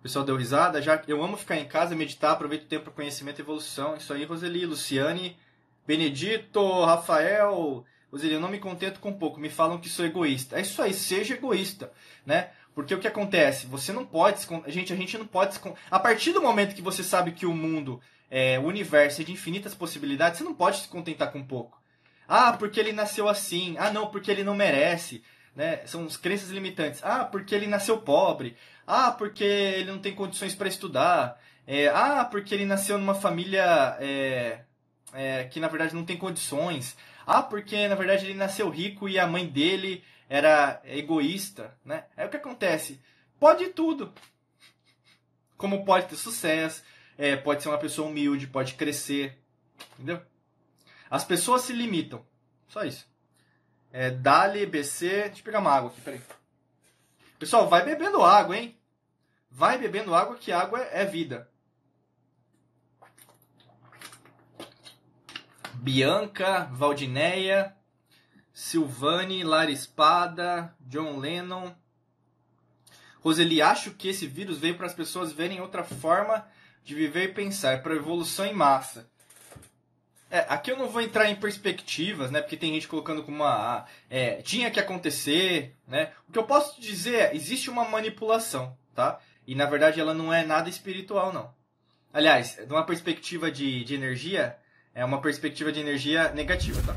Pessoal 0.02 0.26
deu 0.26 0.36
risada. 0.36 0.82
Já 0.82 1.02
eu 1.08 1.24
amo 1.24 1.38
ficar 1.38 1.58
em 1.58 1.68
casa, 1.68 1.96
meditar, 1.96 2.32
aproveito 2.32 2.64
o 2.64 2.68
tempo 2.68 2.86
para 2.86 2.94
conhecimento 2.94 3.40
e 3.40 3.42
evolução. 3.42 3.96
Isso 3.96 4.12
aí, 4.14 4.26
Roseli, 4.26 4.66
Luciane, 4.66 5.38
Benedito, 5.86 6.84
Rafael. 6.84 7.86
Roseli, 8.12 8.34
eu 8.34 8.40
não 8.40 8.50
me 8.50 8.60
contento 8.60 9.00
com 9.00 9.14
pouco. 9.14 9.40
Me 9.40 9.50
falam 9.50 9.78
que 9.78 9.90
sou 9.90 10.06
egoísta. 10.06 10.58
É 10.58 10.62
isso 10.62 10.82
aí, 10.82 10.94
seja 10.94 11.36
egoísta, 11.36 11.92
né? 12.26 12.50
Porque 12.74 12.96
o 12.96 13.00
que 13.00 13.08
acontece? 13.08 13.68
Você 13.68 13.92
não 13.92 14.06
pode, 14.06 14.40
gente, 14.68 14.94
a 14.94 14.96
gente 14.96 15.18
não 15.18 15.28
pode, 15.28 15.60
a 15.90 16.00
partir 16.00 16.32
do 16.32 16.42
momento 16.42 16.74
que 16.74 16.82
você 16.82 17.04
sabe 17.04 17.34
que 17.34 17.46
o 17.46 17.54
mundo, 17.54 18.02
é, 18.30 18.58
o 18.58 18.64
universo 18.64 19.22
é 19.22 19.26
de 19.26 19.32
infinitas 19.32 19.76
possibilidades, 19.76 20.38
você 20.38 20.44
não 20.44 20.54
pode 20.54 20.78
se 20.78 20.88
contentar 20.88 21.32
com 21.32 21.44
pouco. 21.44 21.82
Ah, 22.28 22.54
porque 22.54 22.80
ele 22.80 22.94
nasceu 22.94 23.28
assim. 23.28 23.76
Ah, 23.78 23.92
não, 23.92 24.08
porque 24.08 24.32
ele 24.32 24.44
não 24.44 24.56
merece. 24.56 25.22
Né? 25.54 25.86
São 25.86 26.06
as 26.06 26.16
crenças 26.16 26.50
limitantes. 26.50 27.02
Ah, 27.04 27.26
porque 27.26 27.54
ele 27.54 27.68
nasceu 27.68 27.98
pobre. 27.98 28.56
Ah, 28.94 29.10
porque 29.10 29.46
ele 29.46 29.90
não 29.90 30.00
tem 30.00 30.14
condições 30.14 30.54
para 30.54 30.68
estudar. 30.68 31.42
É, 31.66 31.88
ah, 31.88 32.26
porque 32.26 32.54
ele 32.54 32.66
nasceu 32.66 32.98
numa 32.98 33.16
família 33.16 33.96
é, 34.02 34.66
é, 35.14 35.46
que 35.46 35.62
na 35.62 35.70
verdade 35.70 35.96
não 35.96 36.04
tem 36.04 36.18
condições. 36.18 36.98
Ah, 37.26 37.42
porque 37.42 37.88
na 37.88 37.96
verdade 37.96 38.26
ele 38.26 38.34
nasceu 38.34 38.70
rico 38.70 39.08
e 39.08 39.18
a 39.18 39.26
mãe 39.26 39.48
dele 39.48 40.04
era 40.28 40.82
egoísta. 40.84 41.74
Né? 41.86 42.04
É 42.18 42.26
o 42.26 42.30
que 42.30 42.36
acontece. 42.36 43.00
Pode 43.40 43.70
tudo. 43.70 44.14
Como 45.56 45.86
pode 45.86 46.08
ter 46.08 46.18
sucesso, 46.18 46.84
é, 47.18 47.38
pode 47.38 47.64
ser 47.64 47.70
uma 47.70 47.78
pessoa 47.78 48.10
humilde, 48.10 48.46
pode 48.46 48.74
crescer. 48.74 49.42
Entendeu? 49.94 50.22
As 51.10 51.24
pessoas 51.24 51.62
se 51.62 51.72
limitam. 51.72 52.26
Só 52.68 52.84
isso. 52.84 53.08
É, 53.90 54.10
Dali, 54.10 54.66
BC. 54.66 55.08
Deixa 55.08 55.40
eu 55.40 55.44
pegar 55.46 55.60
uma 55.60 55.72
água 55.72 55.92
aqui, 55.92 56.02
peraí. 56.02 56.22
Pessoal, 57.40 57.70
vai 57.70 57.86
bebendo 57.86 58.22
água, 58.22 58.58
hein? 58.58 58.81
Vai 59.52 59.78
bebendo 59.78 60.16
água, 60.16 60.38
que 60.38 60.52
água 60.52 60.80
é 60.80 61.06
vida. 61.06 61.50
Bianca, 65.74 66.70
Valdineia, 66.72 67.76
Silvane, 68.54 69.44
Lara 69.44 69.70
Espada, 69.70 70.74
John 70.80 71.18
Lennon. 71.18 71.74
Roseli, 73.20 73.62
acho 73.62 73.92
que 73.92 74.08
esse 74.08 74.26
vírus 74.26 74.58
veio 74.58 74.78
para 74.78 74.88
as 74.88 74.94
pessoas 74.94 75.32
verem 75.34 75.60
outra 75.60 75.84
forma 75.84 76.48
de 76.84 76.96
viver 76.96 77.26
e 77.26 77.34
pensar, 77.34 77.74
é 77.74 77.78
para 77.78 77.96
evolução 77.96 78.46
em 78.46 78.54
massa. 78.54 79.10
É, 80.30 80.46
aqui 80.48 80.72
eu 80.72 80.78
não 80.78 80.88
vou 80.88 81.02
entrar 81.02 81.30
em 81.30 81.36
perspectivas, 81.36 82.32
né? 82.32 82.42
Porque 82.42 82.56
tem 82.56 82.74
gente 82.74 82.88
colocando 82.88 83.22
como 83.22 83.38
uma. 83.38 83.80
Ah, 83.80 83.86
é, 84.10 84.42
tinha 84.42 84.72
que 84.72 84.80
acontecer, 84.80 85.76
né? 85.86 86.14
O 86.28 86.32
que 86.32 86.40
eu 86.40 86.46
posso 86.46 86.80
dizer 86.80 87.16
é, 87.16 87.36
existe 87.36 87.70
uma 87.70 87.84
manipulação, 87.84 88.78
tá? 88.96 89.20
E 89.52 89.56
na 89.56 89.66
verdade 89.66 90.00
ela 90.00 90.14
não 90.14 90.34
é 90.34 90.46
nada 90.46 90.70
espiritual, 90.70 91.34
não. 91.34 91.54
Aliás, 92.14 92.56
de 92.56 92.72
uma 92.72 92.86
perspectiva 92.86 93.52
de, 93.52 93.84
de 93.84 93.94
energia, 93.94 94.58
é 94.96 95.04
uma 95.04 95.20
perspectiva 95.20 95.74
de 95.74 95.82
energia 95.82 96.32
negativa, 96.32 96.82
tá? 96.84 96.96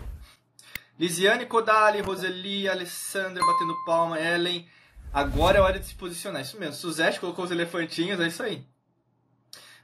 Lisiane 0.96 1.46
Kodali, 1.46 2.00
Roseli, 2.00 2.68
Alessandra 2.68 3.44
batendo 3.44 3.84
palma, 3.84 4.20
Ellen. 4.20 4.68
Agora 5.12 5.58
é 5.58 5.60
hora 5.60 5.80
de 5.80 5.86
se 5.86 5.96
posicionar. 5.96 6.42
Isso 6.42 6.56
mesmo. 6.56 6.76
Suzette 6.76 7.18
colocou 7.18 7.44
os 7.44 7.50
elefantinhos, 7.50 8.20
é 8.20 8.28
isso 8.28 8.44
aí. 8.44 8.64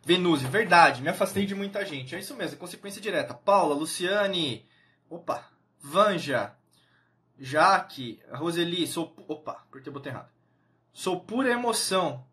Venuse, 0.04 0.46
verdade, 0.46 1.02
me 1.02 1.08
afastei 1.08 1.46
de 1.46 1.56
muita 1.56 1.84
gente. 1.84 2.14
É 2.14 2.20
isso 2.20 2.36
mesmo, 2.36 2.54
é 2.54 2.56
consequência 2.56 3.00
direta. 3.00 3.34
Paula, 3.34 3.74
Luciane, 3.74 4.64
opa, 5.08 5.44
Vanja, 5.80 6.54
Jaque, 7.36 8.22
Roseli, 8.30 8.86
sou. 8.86 9.12
Opa, 9.26 9.66
porque 9.72 9.88
eu 9.88 9.92
botei 9.92 10.12
errado. 10.12 10.30
Sou 10.92 11.18
pura 11.18 11.50
emoção. 11.50 12.30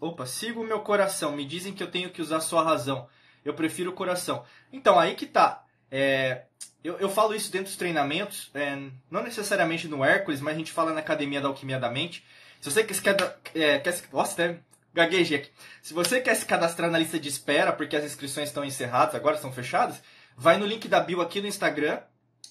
Opa, 0.00 0.26
sigo 0.26 0.62
o 0.62 0.66
meu 0.66 0.80
coração. 0.80 1.32
Me 1.32 1.44
dizem 1.44 1.72
que 1.72 1.82
eu 1.82 1.90
tenho 1.90 2.10
que 2.10 2.22
usar 2.22 2.40
sua 2.40 2.62
razão. 2.62 3.08
Eu 3.44 3.54
prefiro 3.54 3.90
o 3.90 3.94
coração. 3.94 4.44
Então, 4.72 4.98
aí 4.98 5.14
que 5.14 5.26
tá. 5.26 5.64
É, 5.90 6.42
eu, 6.82 6.98
eu 6.98 7.08
falo 7.08 7.34
isso 7.34 7.50
dentro 7.52 7.66
dos 7.66 7.76
treinamentos, 7.76 8.50
é, 8.54 8.76
não 9.10 9.22
necessariamente 9.22 9.86
no 9.86 10.04
Hércules, 10.04 10.40
mas 10.40 10.54
a 10.54 10.58
gente 10.58 10.72
fala 10.72 10.92
na 10.92 11.00
Academia 11.00 11.40
da 11.40 11.48
Alquimia 11.48 11.78
da 11.78 11.90
Mente. 11.90 12.24
Se 12.60 12.70
você 12.70 12.84
quer, 12.84 13.16
é, 13.54 13.78
quer 13.78 14.02
nossa, 14.12 14.32
até 14.32 14.60
gaguejei 14.92 15.38
aqui. 15.38 15.50
Se 15.82 15.94
você 15.94 16.20
quer 16.20 16.34
se 16.34 16.46
cadastrar 16.46 16.90
na 16.90 16.98
lista 16.98 17.18
de 17.18 17.28
espera, 17.28 17.72
porque 17.72 17.96
as 17.96 18.04
inscrições 18.04 18.48
estão 18.48 18.64
encerradas, 18.64 19.14
agora 19.14 19.36
estão 19.36 19.52
fechadas, 19.52 20.02
vai 20.36 20.56
no 20.56 20.66
link 20.66 20.88
da 20.88 21.00
bio 21.00 21.20
aqui 21.20 21.40
no 21.40 21.46
Instagram, 21.46 22.00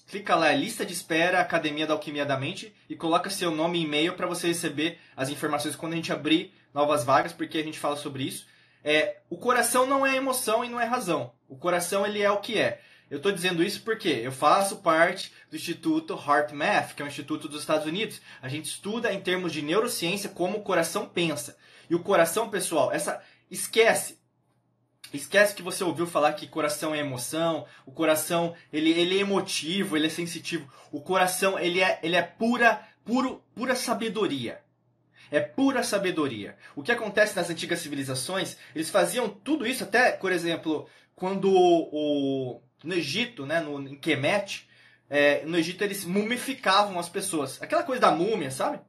clica 0.06 0.34
lá, 0.34 0.52
lista 0.52 0.86
de 0.86 0.92
espera, 0.92 1.40
Academia 1.40 1.86
da 1.86 1.94
Alquimia 1.94 2.24
da 2.24 2.36
Mente, 2.36 2.74
e 2.88 2.96
coloca 2.96 3.30
seu 3.30 3.50
nome 3.50 3.78
e 3.78 3.84
e-mail 3.84 4.14
para 4.14 4.26
você 4.26 4.48
receber 4.48 4.98
as 5.16 5.28
informações 5.28 5.76
quando 5.76 5.92
a 5.92 5.96
gente 5.96 6.12
abrir 6.12 6.52
novas 6.72 7.04
vagas, 7.04 7.32
porque 7.32 7.58
a 7.58 7.62
gente 7.62 7.78
fala 7.78 7.96
sobre 7.96 8.24
isso. 8.24 8.46
É, 8.82 9.18
o 9.28 9.36
coração 9.36 9.86
não 9.86 10.06
é 10.06 10.16
emoção 10.16 10.64
e 10.64 10.68
não 10.68 10.80
é 10.80 10.84
razão. 10.84 11.32
O 11.48 11.56
coração 11.56 12.06
ele 12.06 12.22
é 12.22 12.30
o 12.30 12.40
que 12.40 12.58
é. 12.58 12.80
Eu 13.10 13.16
estou 13.16 13.32
dizendo 13.32 13.62
isso 13.62 13.82
porque 13.82 14.08
eu 14.08 14.30
faço 14.30 14.76
parte 14.76 15.32
do 15.50 15.56
Instituto 15.56 16.14
HeartMath, 16.14 16.94
que 16.94 17.02
é 17.02 17.04
um 17.04 17.08
instituto 17.08 17.48
dos 17.48 17.60
Estados 17.60 17.84
Unidos. 17.84 18.20
A 18.40 18.48
gente 18.48 18.66
estuda 18.66 19.12
em 19.12 19.20
termos 19.20 19.52
de 19.52 19.62
neurociência 19.62 20.30
como 20.30 20.58
o 20.58 20.62
coração 20.62 21.06
pensa. 21.06 21.56
E 21.88 21.94
o 21.94 22.02
coração, 22.02 22.48
pessoal, 22.48 22.92
essa 22.92 23.20
esquece. 23.50 24.20
Esquece 25.12 25.56
que 25.56 25.62
você 25.62 25.82
ouviu 25.82 26.06
falar 26.06 26.34
que 26.34 26.46
coração 26.46 26.94
é 26.94 26.98
emoção, 26.98 27.66
o 27.84 27.90
coração 27.90 28.54
ele, 28.72 28.90
ele 28.90 29.18
é 29.18 29.22
emotivo, 29.22 29.96
ele 29.96 30.06
é 30.06 30.10
sensitivo. 30.10 30.72
O 30.92 31.00
coração 31.00 31.58
ele 31.58 31.80
é, 31.80 31.98
ele 32.04 32.14
é 32.14 32.22
pura, 32.22 32.80
puro, 33.04 33.42
pura 33.56 33.74
sabedoria. 33.74 34.62
É 35.30 35.40
pura 35.40 35.82
sabedoria. 35.82 36.56
O 36.74 36.82
que 36.82 36.92
acontece 36.92 37.36
nas 37.36 37.48
antigas 37.48 37.80
civilizações, 37.80 38.56
eles 38.74 38.90
faziam 38.90 39.28
tudo 39.28 39.66
isso 39.66 39.84
até, 39.84 40.12
por 40.12 40.32
exemplo, 40.32 40.88
quando 41.14 41.50
o, 41.52 42.60
no 42.82 42.94
Egito, 42.94 43.46
né, 43.46 43.60
no, 43.60 43.80
em 43.88 43.96
Kemet, 43.96 44.68
é, 45.08 45.44
no 45.44 45.56
Egito 45.56 45.84
eles 45.84 46.04
mumificavam 46.04 46.98
as 46.98 47.08
pessoas. 47.08 47.60
Aquela 47.62 47.82
coisa 47.82 48.00
da 48.00 48.10
múmia, 48.10 48.50
sabe? 48.50 48.80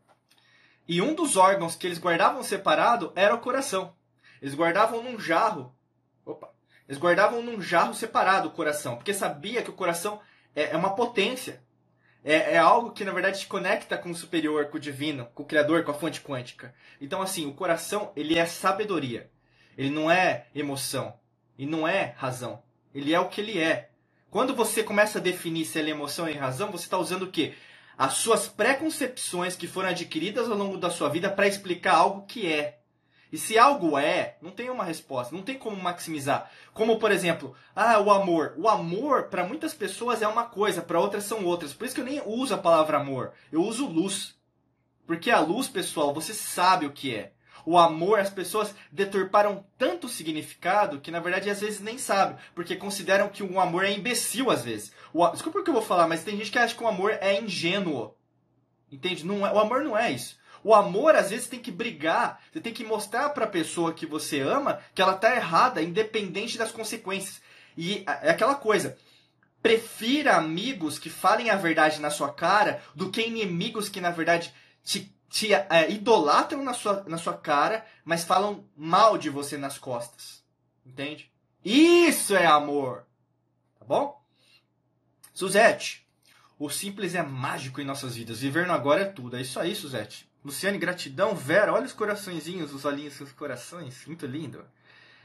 E 0.88 1.02
um 1.02 1.14
dos 1.14 1.38
órgãos 1.38 1.76
que 1.76 1.88
eles 1.88 2.00
guardavam 2.00 2.44
separado 2.44 3.12
era 3.16 3.34
o 3.36 3.40
coração. 3.40 3.94
Eles 4.42 4.56
guardavam 4.56 5.04
num 5.04 5.20
jarro. 5.20 5.74
Opa! 6.26 6.50
Eles 6.88 7.00
guardavam 7.00 7.42
num 7.42 7.62
jarro 7.62 7.94
separado 7.94 8.50
o 8.50 8.52
coração, 8.52 8.98
porque 8.98 9.14
sabia 9.14 9.62
que 9.62 9.70
o 9.70 9.74
coração 9.74 10.20
é, 10.56 10.72
é 10.72 10.78
uma 10.78 10.96
potência. 10.96 11.62
É, 12.24 12.54
é, 12.54 12.58
algo 12.58 12.92
que, 12.92 13.04
na 13.04 13.12
verdade, 13.12 13.40
te 13.40 13.48
conecta 13.48 13.98
com 13.98 14.12
o 14.12 14.16
superior, 14.16 14.66
com 14.66 14.78
o 14.78 14.80
divino, 14.80 15.28
com 15.34 15.42
o 15.42 15.46
criador, 15.46 15.84
com 15.84 15.92
a 15.92 15.96
fonte 15.96 16.22
quântica. 16.22 16.74
Então, 17.00 17.22
assim, 17.22 17.48
o 17.48 17.54
coração, 17.54 18.12
ele 18.16 18.38
é 18.38 18.46
sabedoria. 18.46 19.30
Ele 19.78 19.90
não 19.90 20.10
é 20.10 20.46
emoção. 20.54 21.16
E 21.58 21.66
não 21.66 21.88
é 21.88 22.14
razão. 22.18 22.62
Ele 22.94 23.14
é 23.14 23.20
o 23.20 23.28
que 23.28 23.42
ele 23.42 23.60
é. 23.60 23.90
Quando 24.30 24.56
você 24.56 24.84
começa 24.84 25.18
a 25.18 25.22
definir 25.22 25.66
se 25.66 25.80
ele 25.80 25.90
é 25.90 25.94
emoção 25.94 26.30
e 26.30 26.34
razão, 26.34 26.72
você 26.72 26.86
está 26.86 26.98
usando 26.98 27.24
o 27.24 27.32
quê? 27.32 27.56
As 27.98 28.14
suas 28.14 28.48
preconcepções 28.48 29.56
que 29.56 29.68
foram 29.68 29.90
adquiridas 29.90 30.50
ao 30.50 30.58
longo 30.58 30.78
da 30.78 30.90
sua 30.90 31.10
vida 31.10 31.30
para 31.30 31.48
explicar 31.48 31.96
algo 31.96 32.26
que 32.26 32.52
é. 32.52 32.81
E 33.32 33.38
se 33.38 33.58
algo 33.58 33.98
é, 33.98 34.38
não 34.42 34.52
tem 34.52 34.70
uma 34.70 34.84
resposta, 34.84 35.36
não 35.36 35.42
tem 35.42 35.58
como 35.58 35.82
maximizar. 35.82 36.52
Como, 36.74 37.00
por 37.00 37.12
exemplo, 37.12 37.56
ah, 37.76 38.00
o 38.00 38.12
amor. 38.12 38.54
O 38.58 38.68
amor, 38.68 39.24
para 39.30 39.46
muitas 39.46 39.74
pessoas, 39.74 40.22
é 40.22 40.28
uma 40.28 40.44
coisa, 40.44 40.82
para 40.82 41.00
outras 41.00 41.24
são 41.24 41.46
outras. 41.46 41.74
Por 41.74 41.86
isso 41.86 41.96
que 41.96 42.02
eu 42.02 42.06
nem 42.06 42.22
uso 42.26 42.54
a 42.54 42.58
palavra 42.58 42.98
amor. 42.98 43.32
Eu 43.52 43.64
uso 43.64 43.88
luz. 43.88 44.36
Porque 45.08 45.32
a 45.32 45.40
luz, 45.40 45.68
pessoal, 45.68 46.14
você 46.14 46.34
sabe 46.34 46.86
o 46.86 46.92
que 46.92 47.16
é 47.16 47.32
o 47.66 47.78
amor, 47.78 48.20
as 48.20 48.30
pessoas 48.30 48.74
deturparam 48.92 49.66
tanto 49.78 50.08
o 50.08 50.10
significado 50.10 51.00
que 51.00 51.12
na 51.12 51.20
verdade 51.20 51.50
às 51.50 51.62
vezes 51.62 51.80
nem 51.80 51.98
sabem, 51.98 52.38
porque 52.56 52.76
consideram 52.76 53.30
que 53.30 53.44
o 53.44 53.60
amor 53.60 53.86
é 53.86 53.92
imbecil 53.92 54.50
às 54.50 54.64
vezes. 54.64 54.92
O, 55.14 55.28
desculpa 55.30 55.60
o 55.60 55.64
que 55.64 55.70
eu 55.70 55.74
vou 55.74 55.84
falar, 55.84 56.08
mas 56.08 56.24
tem 56.24 56.38
gente 56.38 56.52
que 56.52 56.60
acha 56.60 56.76
que 56.76 56.84
o 56.84 56.88
amor 56.88 57.12
é 57.12 57.40
ingênuo. 57.40 58.16
Entende? 58.92 59.26
Não 59.26 59.46
é, 59.46 59.54
o 59.54 59.60
amor 59.60 59.84
não 59.84 59.98
é 59.98 60.12
isso. 60.12 60.38
O 60.64 60.76
amor, 60.76 61.16
às 61.16 61.30
vezes, 61.30 61.48
tem 61.48 61.60
que 61.60 61.72
brigar, 61.72 62.40
você 62.52 62.62
tem 62.62 62.74
que 62.74 62.84
mostrar 62.84 63.30
para 63.30 63.46
a 63.46 63.50
pessoa 63.50 63.94
que 63.94 64.06
você 64.06 64.40
ama 64.42 64.80
que 64.94 65.02
ela 65.02 65.16
está 65.16 65.36
errada, 65.36 65.82
independente 65.82 66.58
das 66.58 66.72
consequências. 66.72 67.42
E 67.78 68.04
é 68.06 68.30
aquela 68.30 68.56
coisa. 68.56 68.98
Prefira 69.62 70.36
amigos 70.36 71.00
que 71.00 71.10
falem 71.10 71.50
a 71.50 71.56
verdade 71.56 72.00
na 72.00 72.10
sua 72.10 72.32
cara 72.34 72.82
do 72.94 73.10
que 73.10 73.22
inimigos 73.22 73.90
que, 73.90 74.02
na 74.02 74.12
verdade, 74.12 74.54
te 74.84 75.12
te 75.32 75.54
é, 75.54 75.90
idolatram 75.90 76.62
na 76.62 76.74
sua, 76.74 77.06
na 77.08 77.18
sua 77.18 77.36
cara, 77.38 77.86
mas 78.04 78.26
falam 78.26 78.66
mal 78.76 79.18
de 79.18 79.30
você 79.30 79.58
nas 79.58 79.78
costas. 79.78 80.44
Entende? 80.86 81.32
Isso 81.64 82.36
é 82.36 82.46
amor. 82.46 83.06
Tá 83.80 83.86
bom? 83.86 84.22
Suzete, 85.34 86.06
o 86.60 86.70
simples 86.70 87.16
é 87.16 87.24
mágico 87.24 87.80
em 87.80 87.86
nossas 87.86 88.16
vidas. 88.16 88.42
Viver 88.42 88.68
no 88.68 88.74
agora 88.74 89.04
é 89.04 89.06
tudo. 89.06 89.38
É 89.38 89.42
isso 89.42 89.58
aí, 89.58 89.74
Suzete. 89.74 90.30
Luciane, 90.44 90.78
gratidão. 90.78 91.36
Vera, 91.36 91.74
olha 91.74 91.86
os 91.86 91.94
coraçõezinhos, 91.94 92.74
os 92.74 92.86
olhinhos 92.86 93.18
dos 93.18 93.32
corações. 93.32 94.06
Muito 94.06 94.26
lindo. 94.26 94.66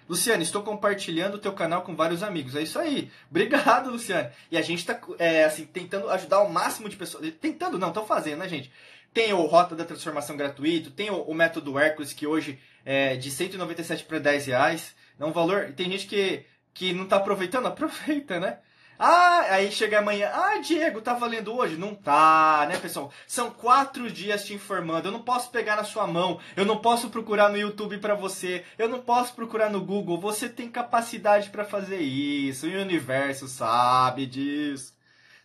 Luciane, 0.09 0.45
estou 0.45 0.63
compartilhando 0.63 1.35
o 1.35 1.39
teu 1.39 1.53
canal 1.53 1.83
com 1.83 1.97
vários 1.97 2.23
amigos. 2.23 2.55
É 2.55 2.63
isso 2.63 2.79
aí. 2.79 3.11
Obrigado, 3.29 3.91
Luciane. 3.91 4.31
E 4.51 4.57
a 4.57 4.63
gente 4.63 4.79
está 4.79 5.01
é, 5.19 5.45
assim, 5.45 5.65
tentando 5.65 6.09
ajudar 6.11 6.41
o 6.41 6.53
máximo 6.53 6.89
de 6.89 6.97
pessoas. 6.97 7.33
Tentando, 7.41 7.79
não, 7.79 7.89
estão 7.89 8.07
fazendo, 8.07 8.39
né, 8.39 8.49
gente? 8.49 8.71
Tem 9.13 9.33
o 9.33 9.43
Rota 9.47 9.75
da 9.75 9.85
Transformação 9.85 10.37
gratuito, 10.37 10.91
tem 10.91 11.11
o, 11.11 11.23
o 11.23 11.35
método 11.35 11.79
Hércules, 11.79 12.13
que 12.13 12.27
hoje 12.27 12.59
é 12.85 13.17
de 13.17 13.31
197 13.31 14.05
para 14.05 14.19
10 14.19 14.47
reais. 14.47 14.95
É 15.19 15.25
um 15.25 15.33
valor. 15.33 15.73
Tem 15.73 15.91
gente 15.91 16.07
que, 16.07 16.45
que 16.73 16.93
não 16.93 17.05
está 17.05 17.17
aproveitando, 17.17 17.67
aproveita, 17.67 18.39
né? 18.39 18.59
Ah, 18.99 19.47
aí 19.51 19.71
chega 19.71 19.99
amanhã. 19.99 20.31
Ah, 20.33 20.59
Diego, 20.59 21.01
tá 21.01 21.15
valendo 21.15 21.55
hoje? 21.55 21.77
Não 21.77 21.95
tá, 21.95 22.67
né, 22.69 22.79
pessoal? 22.79 23.13
São 23.27 23.51
quatro 23.51 24.11
dias 24.11 24.45
te 24.45 24.55
informando. 24.55 25.09
Eu 25.09 25.13
não 25.13 25.23
posso 25.23 25.51
pegar 25.51 25.77
na 25.77 25.85
sua 25.85 26.07
mão. 26.07 26.41
Eu 26.57 26.65
não 26.65 26.79
posso 26.79 27.11
procurar 27.11 27.51
no 27.51 27.59
YouTube 27.59 27.99
para 27.99 28.15
você. 28.15 28.65
Eu 28.79 28.89
não 28.89 29.01
posso 29.01 29.35
procurar 29.35 29.71
no 29.71 29.81
Google. 29.81 30.19
Você 30.21 30.49
tem 30.49 30.71
capacidade 30.71 31.51
para 31.51 31.65
fazer 31.65 32.01
isso. 32.01 32.67
O 32.67 32.71
universo 32.71 33.47
sabe 33.49 34.27
disso. 34.27 34.95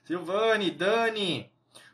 Silvane, 0.06 0.72
Dani, 0.72 1.52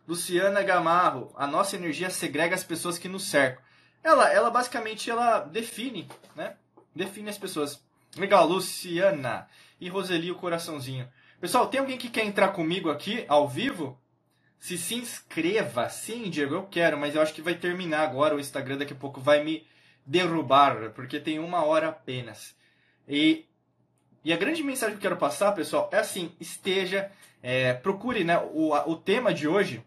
Luciana 0.07 0.63
Gamarro, 0.63 1.33
a 1.35 1.45
nossa 1.45 1.75
energia 1.75 2.09
segrega 2.09 2.55
as 2.55 2.63
pessoas 2.63 2.97
que 2.97 3.09
nos 3.09 3.23
cercam. 3.23 3.61
Ela, 4.03 4.31
ela 4.31 4.49
basicamente 4.49 5.09
ela 5.09 5.39
define, 5.39 6.07
né? 6.35 6.55
Define 6.95 7.29
as 7.29 7.37
pessoas. 7.37 7.83
Legal, 8.15 8.47
Luciana 8.47 9.47
e 9.81 9.89
Roseli 9.89 10.31
o 10.31 10.35
coraçãozinho. 10.35 11.07
Pessoal, 11.39 11.67
tem 11.67 11.79
alguém 11.79 11.99
que 11.99 12.09
quer 12.09 12.25
entrar 12.25 12.47
comigo 12.47 12.89
aqui 12.89 13.23
ao 13.27 13.47
vivo? 13.47 13.99
Se 14.59 14.75
se 14.75 14.95
inscreva. 14.95 15.87
Sim, 15.87 16.31
Diego, 16.31 16.55
eu 16.55 16.63
quero, 16.63 16.97
mas 16.97 17.13
eu 17.13 17.21
acho 17.21 17.33
que 17.33 17.43
vai 17.43 17.53
terminar 17.53 18.01
agora 18.01 18.35
o 18.35 18.39
Instagram 18.39 18.77
daqui 18.77 18.93
a 18.93 18.95
pouco 18.95 19.21
vai 19.21 19.43
me 19.43 19.65
derrubar, 20.03 20.91
porque 20.95 21.19
tem 21.19 21.37
uma 21.37 21.63
hora 21.63 21.89
apenas. 21.89 22.55
E, 23.07 23.45
e 24.23 24.33
a 24.33 24.37
grande 24.37 24.63
mensagem 24.63 24.95
que 24.95 25.05
eu 25.05 25.09
quero 25.09 25.19
passar, 25.19 25.51
pessoal, 25.51 25.87
é 25.93 25.99
assim: 25.99 26.31
esteja, 26.39 27.11
é, 27.43 27.71
procure, 27.73 28.23
né? 28.23 28.39
O, 28.39 28.73
o 28.73 28.95
tema 28.95 29.31
de 29.31 29.47
hoje 29.47 29.83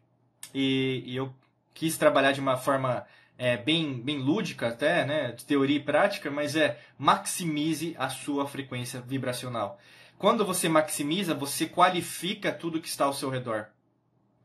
e, 0.55 1.03
e 1.05 1.17
eu 1.17 1.35
quis 1.75 1.99
trabalhar 1.99 2.31
de 2.31 2.41
uma 2.41 2.57
forma 2.57 3.05
é, 3.37 3.57
bem, 3.57 4.01
bem 4.01 4.19
lúdica 4.19 4.69
até, 4.69 5.05
né, 5.05 5.33
de 5.33 5.45
teoria 5.45 5.79
e 5.79 5.83
prática, 5.83 6.31
mas 6.31 6.55
é 6.55 6.79
maximize 6.99 7.97
a 7.99 8.09
sua 8.09 8.47
frequência 8.47 9.01
vibracional. 9.01 9.81
Quando 10.21 10.45
você 10.45 10.69
maximiza, 10.69 11.33
você 11.33 11.65
qualifica 11.65 12.53
tudo 12.53 12.79
que 12.79 12.89
está 12.89 13.07
ao 13.07 13.15
seu 13.15 13.31
redor. 13.31 13.69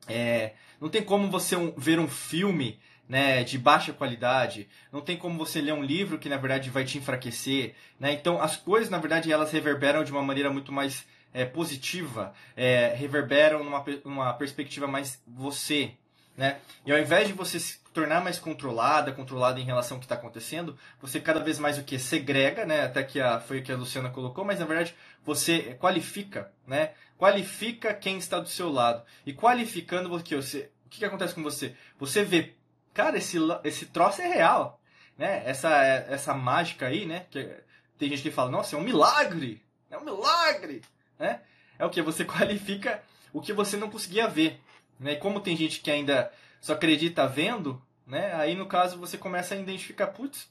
É, 0.08 0.54
não 0.80 0.88
tem 0.88 1.04
como 1.04 1.30
você 1.30 1.54
um, 1.58 1.74
ver 1.76 2.00
um 2.00 2.08
filme 2.08 2.80
né, 3.10 3.44
de 3.44 3.58
baixa 3.58 3.92
qualidade, 3.92 4.70
não 4.90 5.02
tem 5.02 5.18
como 5.18 5.38
você 5.38 5.60
ler 5.60 5.74
um 5.74 5.84
livro 5.84 6.18
que 6.18 6.30
na 6.30 6.38
verdade 6.38 6.70
vai 6.70 6.86
te 6.86 6.98
enfraquecer. 6.98 7.76
Né? 8.00 8.14
Então 8.14 8.42
as 8.42 8.56
coisas 8.56 8.90
na 8.90 9.00
verdade 9.00 9.30
elas 9.30 9.52
reverberam 9.52 10.06
de 10.06 10.14
uma 10.14 10.22
maneira 10.22 10.50
muito 10.50 10.72
mais 10.72 11.06
é, 11.34 11.44
positiva, 11.44 12.34
é, 12.56 12.96
reverberam 12.96 13.62
numa, 13.62 13.84
numa 14.06 14.34
perspectiva 14.34 14.88
mais 14.88 15.22
você. 15.28 15.92
Né? 16.38 16.60
E 16.86 16.92
ao 16.92 17.00
invés 17.00 17.28
de 17.28 17.34
você 17.34 17.60
se 17.60 17.80
tornar 17.94 18.22
mais 18.22 18.38
controlada, 18.38 19.12
controlada 19.12 19.60
em 19.60 19.64
relação 19.64 19.96
ao 19.96 20.00
que 20.00 20.06
está 20.06 20.16
acontecendo, 20.16 20.78
você 21.02 21.20
cada 21.20 21.40
vez 21.40 21.58
mais 21.58 21.78
o 21.78 21.84
que 21.84 21.98
segrega, 21.98 22.66
né? 22.66 22.84
Até 22.84 23.04
que 23.04 23.22
a, 23.22 23.40
foi 23.40 23.60
o 23.60 23.64
que 23.64 23.72
a 23.72 23.78
Luciana 23.78 24.10
colocou, 24.10 24.44
mas 24.44 24.60
na 24.60 24.66
verdade 24.66 24.94
você 25.24 25.78
qualifica, 25.80 26.52
né? 26.68 26.92
Qualifica 27.18 27.94
quem 27.94 28.18
está 28.18 28.40
do 28.40 28.50
seu 28.50 28.70
lado 28.70 29.02
e 29.26 29.32
qualificando 29.32 30.10
porque 30.10 30.36
você, 30.36 30.70
o 30.86 30.90
que, 30.90 31.00
que 31.00 31.06
acontece 31.06 31.34
com 31.34 31.42
você? 31.42 31.74
Você 31.98 32.24
vê, 32.26 32.54
cara, 32.94 33.18
esse 33.18 33.38
esse 33.64 33.86
troço 33.86 34.22
é 34.22 34.28
real, 34.28 34.82
né? 35.18 35.42
Essa 35.46 35.70
essa 36.10 36.34
mágica 36.34 36.88
aí, 36.88 37.06
né? 37.06 37.28
Que 37.32 37.50
tem 37.98 38.10
gente 38.10 38.22
que 38.22 38.32
fala, 38.32 38.52
nossa, 38.52 38.76
é 38.76 38.80
um 38.80 38.84
milagre, 38.84 39.64
é 39.90 39.98
um 39.98 40.04
milagre 40.04 40.82
né? 41.20 41.42
É 41.78 41.86
o 41.86 41.90
que? 41.90 42.02
Você 42.02 42.24
qualifica 42.26 43.02
o 43.34 43.42
que 43.42 43.54
você 43.54 43.78
não 43.78 43.90
conseguia 43.90 44.28
ver. 44.28 44.60
Né? 45.00 45.14
E 45.14 45.18
como 45.18 45.40
tem 45.40 45.56
gente 45.56 45.82
que 45.82 45.92
ainda 45.92 46.32
só 46.62 46.74
acredita 46.74 47.28
vendo, 47.28 47.82
né? 48.06 48.34
aí 48.36 48.56
no 48.56 48.66
caso 48.66 48.98
você 48.98 49.18
começa 49.18 49.56
a 49.56 49.58
identificar, 49.58 50.08
putz, 50.08 50.50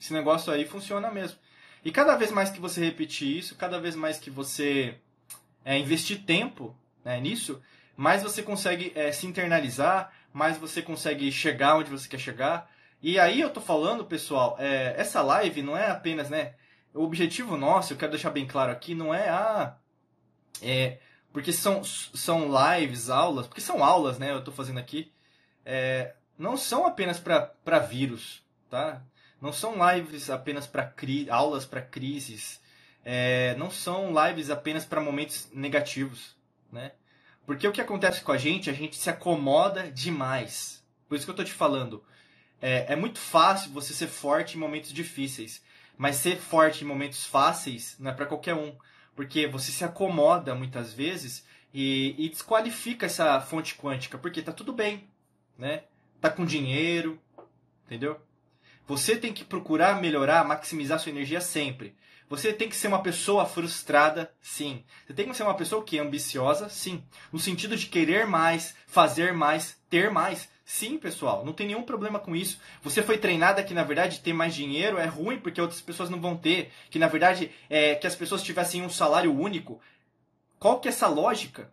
esse 0.00 0.12
negócio 0.12 0.52
aí 0.52 0.64
funciona 0.64 1.10
mesmo. 1.10 1.38
E 1.84 1.90
cada 1.90 2.16
vez 2.16 2.30
mais 2.30 2.50
que 2.50 2.60
você 2.60 2.84
repetir 2.84 3.36
isso, 3.36 3.54
cada 3.56 3.80
vez 3.80 3.94
mais 3.94 4.18
que 4.18 4.30
você 4.30 4.96
é, 5.64 5.78
investir 5.78 6.24
tempo, 6.24 6.76
né, 7.04 7.20
nisso, 7.20 7.62
mais 7.96 8.22
você 8.22 8.42
consegue 8.42 8.92
é, 8.94 9.10
se 9.12 9.26
internalizar, 9.26 10.12
mais 10.32 10.56
você 10.56 10.82
consegue 10.82 11.30
chegar 11.32 11.76
onde 11.76 11.90
você 11.90 12.08
quer 12.08 12.18
chegar. 12.18 12.70
E 13.02 13.18
aí 13.18 13.40
eu 13.40 13.50
tô 13.50 13.60
falando, 13.60 14.04
pessoal, 14.04 14.56
é, 14.58 14.94
essa 14.96 15.22
live 15.22 15.62
não 15.62 15.76
é 15.76 15.90
apenas, 15.90 16.28
né? 16.30 16.54
O 16.94 17.02
objetivo 17.02 17.56
nosso, 17.56 17.92
eu 17.92 17.96
quero 17.96 18.12
deixar 18.12 18.30
bem 18.30 18.46
claro 18.46 18.72
aqui, 18.72 18.94
não 18.94 19.14
é 19.14 19.28
ah, 19.28 19.76
é 20.62 20.98
porque 21.32 21.52
são, 21.52 21.82
são 21.84 22.48
lives, 22.48 23.10
aulas, 23.10 23.46
porque 23.46 23.60
são 23.60 23.84
aulas, 23.84 24.18
né? 24.18 24.32
Eu 24.32 24.42
tô 24.42 24.52
fazendo 24.52 24.78
aqui. 24.78 25.12
É, 25.64 26.14
não 26.38 26.56
são 26.56 26.86
apenas 26.86 27.18
para 27.18 27.78
vírus, 27.78 28.42
tá? 28.70 29.02
Não 29.40 29.52
são 29.52 29.74
lives 29.92 30.30
apenas 30.30 30.66
para 30.66 30.92
aulas 31.30 31.64
para 31.64 31.82
crises. 31.82 32.60
É, 33.04 33.54
não 33.56 33.70
são 33.70 34.12
lives 34.26 34.50
apenas 34.50 34.84
para 34.84 35.00
momentos 35.00 35.48
negativos, 35.52 36.36
né? 36.72 36.92
Porque 37.46 37.66
o 37.66 37.72
que 37.72 37.80
acontece 37.80 38.20
com 38.20 38.32
a 38.32 38.36
gente, 38.36 38.68
a 38.68 38.74
gente 38.74 38.96
se 38.96 39.08
acomoda 39.08 39.90
demais. 39.90 40.84
Por 41.08 41.14
isso 41.16 41.24
que 41.24 41.30
eu 41.30 41.36
tô 41.36 41.44
te 41.44 41.52
falando. 41.52 42.04
É, 42.60 42.92
é 42.92 42.96
muito 42.96 43.18
fácil 43.18 43.70
você 43.70 43.94
ser 43.94 44.08
forte 44.08 44.56
em 44.56 44.60
momentos 44.60 44.92
difíceis. 44.92 45.62
Mas 45.96 46.16
ser 46.16 46.36
forte 46.36 46.84
em 46.84 46.86
momentos 46.86 47.24
fáceis 47.24 47.96
não 47.98 48.10
é 48.10 48.14
para 48.14 48.26
qualquer 48.26 48.54
um. 48.54 48.76
Porque 49.18 49.48
você 49.48 49.72
se 49.72 49.82
acomoda 49.82 50.54
muitas 50.54 50.92
vezes 50.92 51.44
e, 51.74 52.14
e, 52.16 52.28
desqualifica 52.28 53.06
essa 53.06 53.40
fonte 53.40 53.74
quântica. 53.74 54.16
Porque 54.16 54.40
tá 54.40 54.52
tudo 54.52 54.72
bem, 54.72 55.08
né? 55.58 55.82
Tá 56.20 56.30
com 56.30 56.46
dinheiro, 56.46 57.18
entendeu? 57.84 58.20
Você 58.86 59.16
tem 59.16 59.32
que 59.32 59.44
procurar 59.44 60.00
melhorar, 60.00 60.44
maximizar 60.44 61.00
sua 61.00 61.10
energia 61.10 61.40
sempre. 61.40 61.96
Você 62.28 62.52
tem 62.52 62.68
que 62.68 62.76
ser 62.76 62.86
uma 62.86 63.02
pessoa 63.02 63.44
frustrada, 63.44 64.32
sim. 64.40 64.84
Você 65.04 65.14
tem 65.14 65.28
que 65.28 65.36
ser 65.36 65.42
uma 65.42 65.56
pessoa 65.56 65.82
que 65.82 65.98
é 65.98 66.00
ambiciosa, 66.00 66.68
sim. 66.68 67.02
No 67.32 67.40
sentido 67.40 67.76
de 67.76 67.86
querer 67.86 68.24
mais, 68.24 68.76
fazer 68.86 69.32
mais, 69.32 69.76
ter 69.90 70.12
mais. 70.12 70.48
Sim, 70.70 70.98
pessoal, 70.98 71.46
não 71.46 71.54
tem 71.54 71.66
nenhum 71.66 71.82
problema 71.82 72.18
com 72.18 72.36
isso. 72.36 72.60
Você 72.82 73.02
foi 73.02 73.16
treinada 73.16 73.64
que, 73.64 73.72
na 73.72 73.84
verdade, 73.84 74.20
ter 74.20 74.34
mais 74.34 74.54
dinheiro 74.54 74.98
é 74.98 75.06
ruim 75.06 75.40
porque 75.40 75.58
outras 75.62 75.80
pessoas 75.80 76.10
não 76.10 76.20
vão 76.20 76.36
ter. 76.36 76.70
Que, 76.90 76.98
na 76.98 77.08
verdade, 77.08 77.50
é 77.70 77.94
que 77.94 78.06
as 78.06 78.14
pessoas 78.14 78.42
tivessem 78.42 78.82
um 78.82 78.90
salário 78.90 79.34
único. 79.34 79.80
Qual 80.58 80.78
que 80.78 80.86
é 80.86 80.90
essa 80.90 81.08
lógica? 81.08 81.72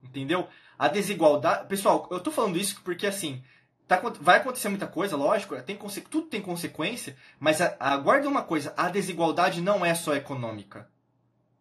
Entendeu? 0.00 0.46
A 0.78 0.86
desigualdade. 0.86 1.66
Pessoal, 1.66 2.06
eu 2.08 2.20
tô 2.20 2.30
falando 2.30 2.56
isso 2.56 2.80
porque, 2.84 3.08
assim, 3.08 3.42
Tá, 3.88 4.00
vai 4.20 4.38
acontecer 4.38 4.68
muita 4.68 4.86
coisa, 4.86 5.16
lógico, 5.16 5.60
tem, 5.62 5.76
tudo 6.10 6.26
tem 6.26 6.42
consequência, 6.42 7.16
mas 7.38 7.60
aguarda 7.60 8.28
uma 8.28 8.42
coisa, 8.42 8.74
a 8.76 8.88
desigualdade 8.88 9.60
não 9.62 9.86
é 9.86 9.94
só 9.94 10.12
econômica. 10.14 10.88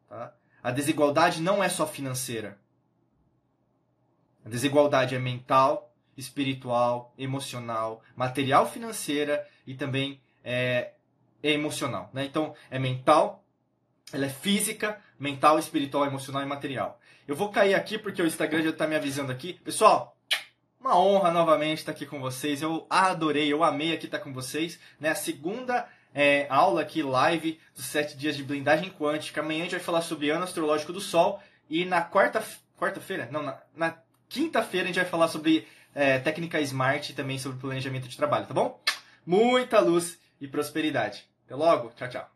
Tá? 0.10 0.34
A 0.64 0.72
desigualdade 0.72 1.40
não 1.40 1.64
é 1.64 1.70
só 1.70 1.86
financeira. 1.86 2.60
A 4.44 4.50
desigualdade 4.50 5.14
é 5.14 5.20
mental, 5.20 5.95
espiritual, 6.18 7.14
emocional, 7.18 8.02
material, 8.16 8.70
financeira 8.70 9.46
e 9.66 9.74
também 9.74 10.22
é, 10.44 10.92
é 11.44 11.52
emocional. 11.52 12.10
Né? 12.14 12.26
Então, 12.26 12.56
é 12.70 12.80
mental, 12.80 13.44
ela 14.14 14.26
é 14.26 14.30
física, 14.30 15.02
mental, 15.20 15.60
espiritual, 15.60 16.06
emocional 16.06 16.42
e 16.44 16.46
material. 16.46 17.00
Eu 17.28 17.36
vou 17.36 17.50
cair 17.50 17.74
aqui 17.74 17.98
porque 17.98 18.22
o 18.22 18.28
Instagram 18.28 18.64
já 18.64 18.70
está 18.70 18.86
me 18.88 18.96
avisando 18.96 19.32
aqui. 19.32 19.54
Pessoal, 19.54 20.16
uma 20.80 21.00
honra 21.00 21.32
novamente 21.32 21.80
estar 21.80 21.92
aqui 21.92 22.06
com 22.06 22.20
vocês. 22.20 22.62
Eu 22.62 22.86
adorei, 22.90 23.52
eu 23.52 23.64
amei 23.64 23.94
aqui 23.94 24.06
estar 24.06 24.20
com 24.20 24.32
vocês. 24.32 24.80
Né? 25.00 25.10
A 25.10 25.16
segunda 25.16 25.88
é, 26.14 26.46
aula 26.50 26.82
aqui, 26.82 27.02
live 27.02 27.60
dos 27.76 27.86
sete 27.86 28.16
dias 28.16 28.38
de 28.38 28.44
blindagem 28.44 28.92
quântica. 28.92 29.42
Amanhã 29.42 29.62
a 29.62 29.64
gente 29.64 29.72
vai 29.72 29.80
falar 29.80 30.02
sobre 30.02 30.30
ano 30.30 30.44
astrológico 30.44 30.94
do 30.94 31.02
Sol. 31.02 31.42
E 31.68 31.84
na 31.84 32.02
quarta, 32.02 32.44
quarta-feira? 32.78 33.28
Não, 33.32 33.42
na, 33.42 33.58
na 33.76 33.98
quinta-feira 34.30 34.86
a 34.86 34.88
gente 34.88 35.02
vai 35.02 35.10
falar 35.10 35.28
sobre 35.28 35.68
é, 35.96 36.20
técnica 36.20 36.60
Smart 36.60 37.14
também 37.14 37.40
sobre 37.40 37.58
planejamento 37.58 38.08
de 38.08 38.18
trabalho, 38.18 38.46
tá 38.46 38.54
bom? 38.54 38.80
Muita 39.26 39.80
luz 39.80 40.20
e 40.40 40.48
prosperidade. 40.48 41.26
Até 41.46 41.56
logo. 41.56 41.92
Tchau, 41.96 42.10
tchau. 42.10 42.35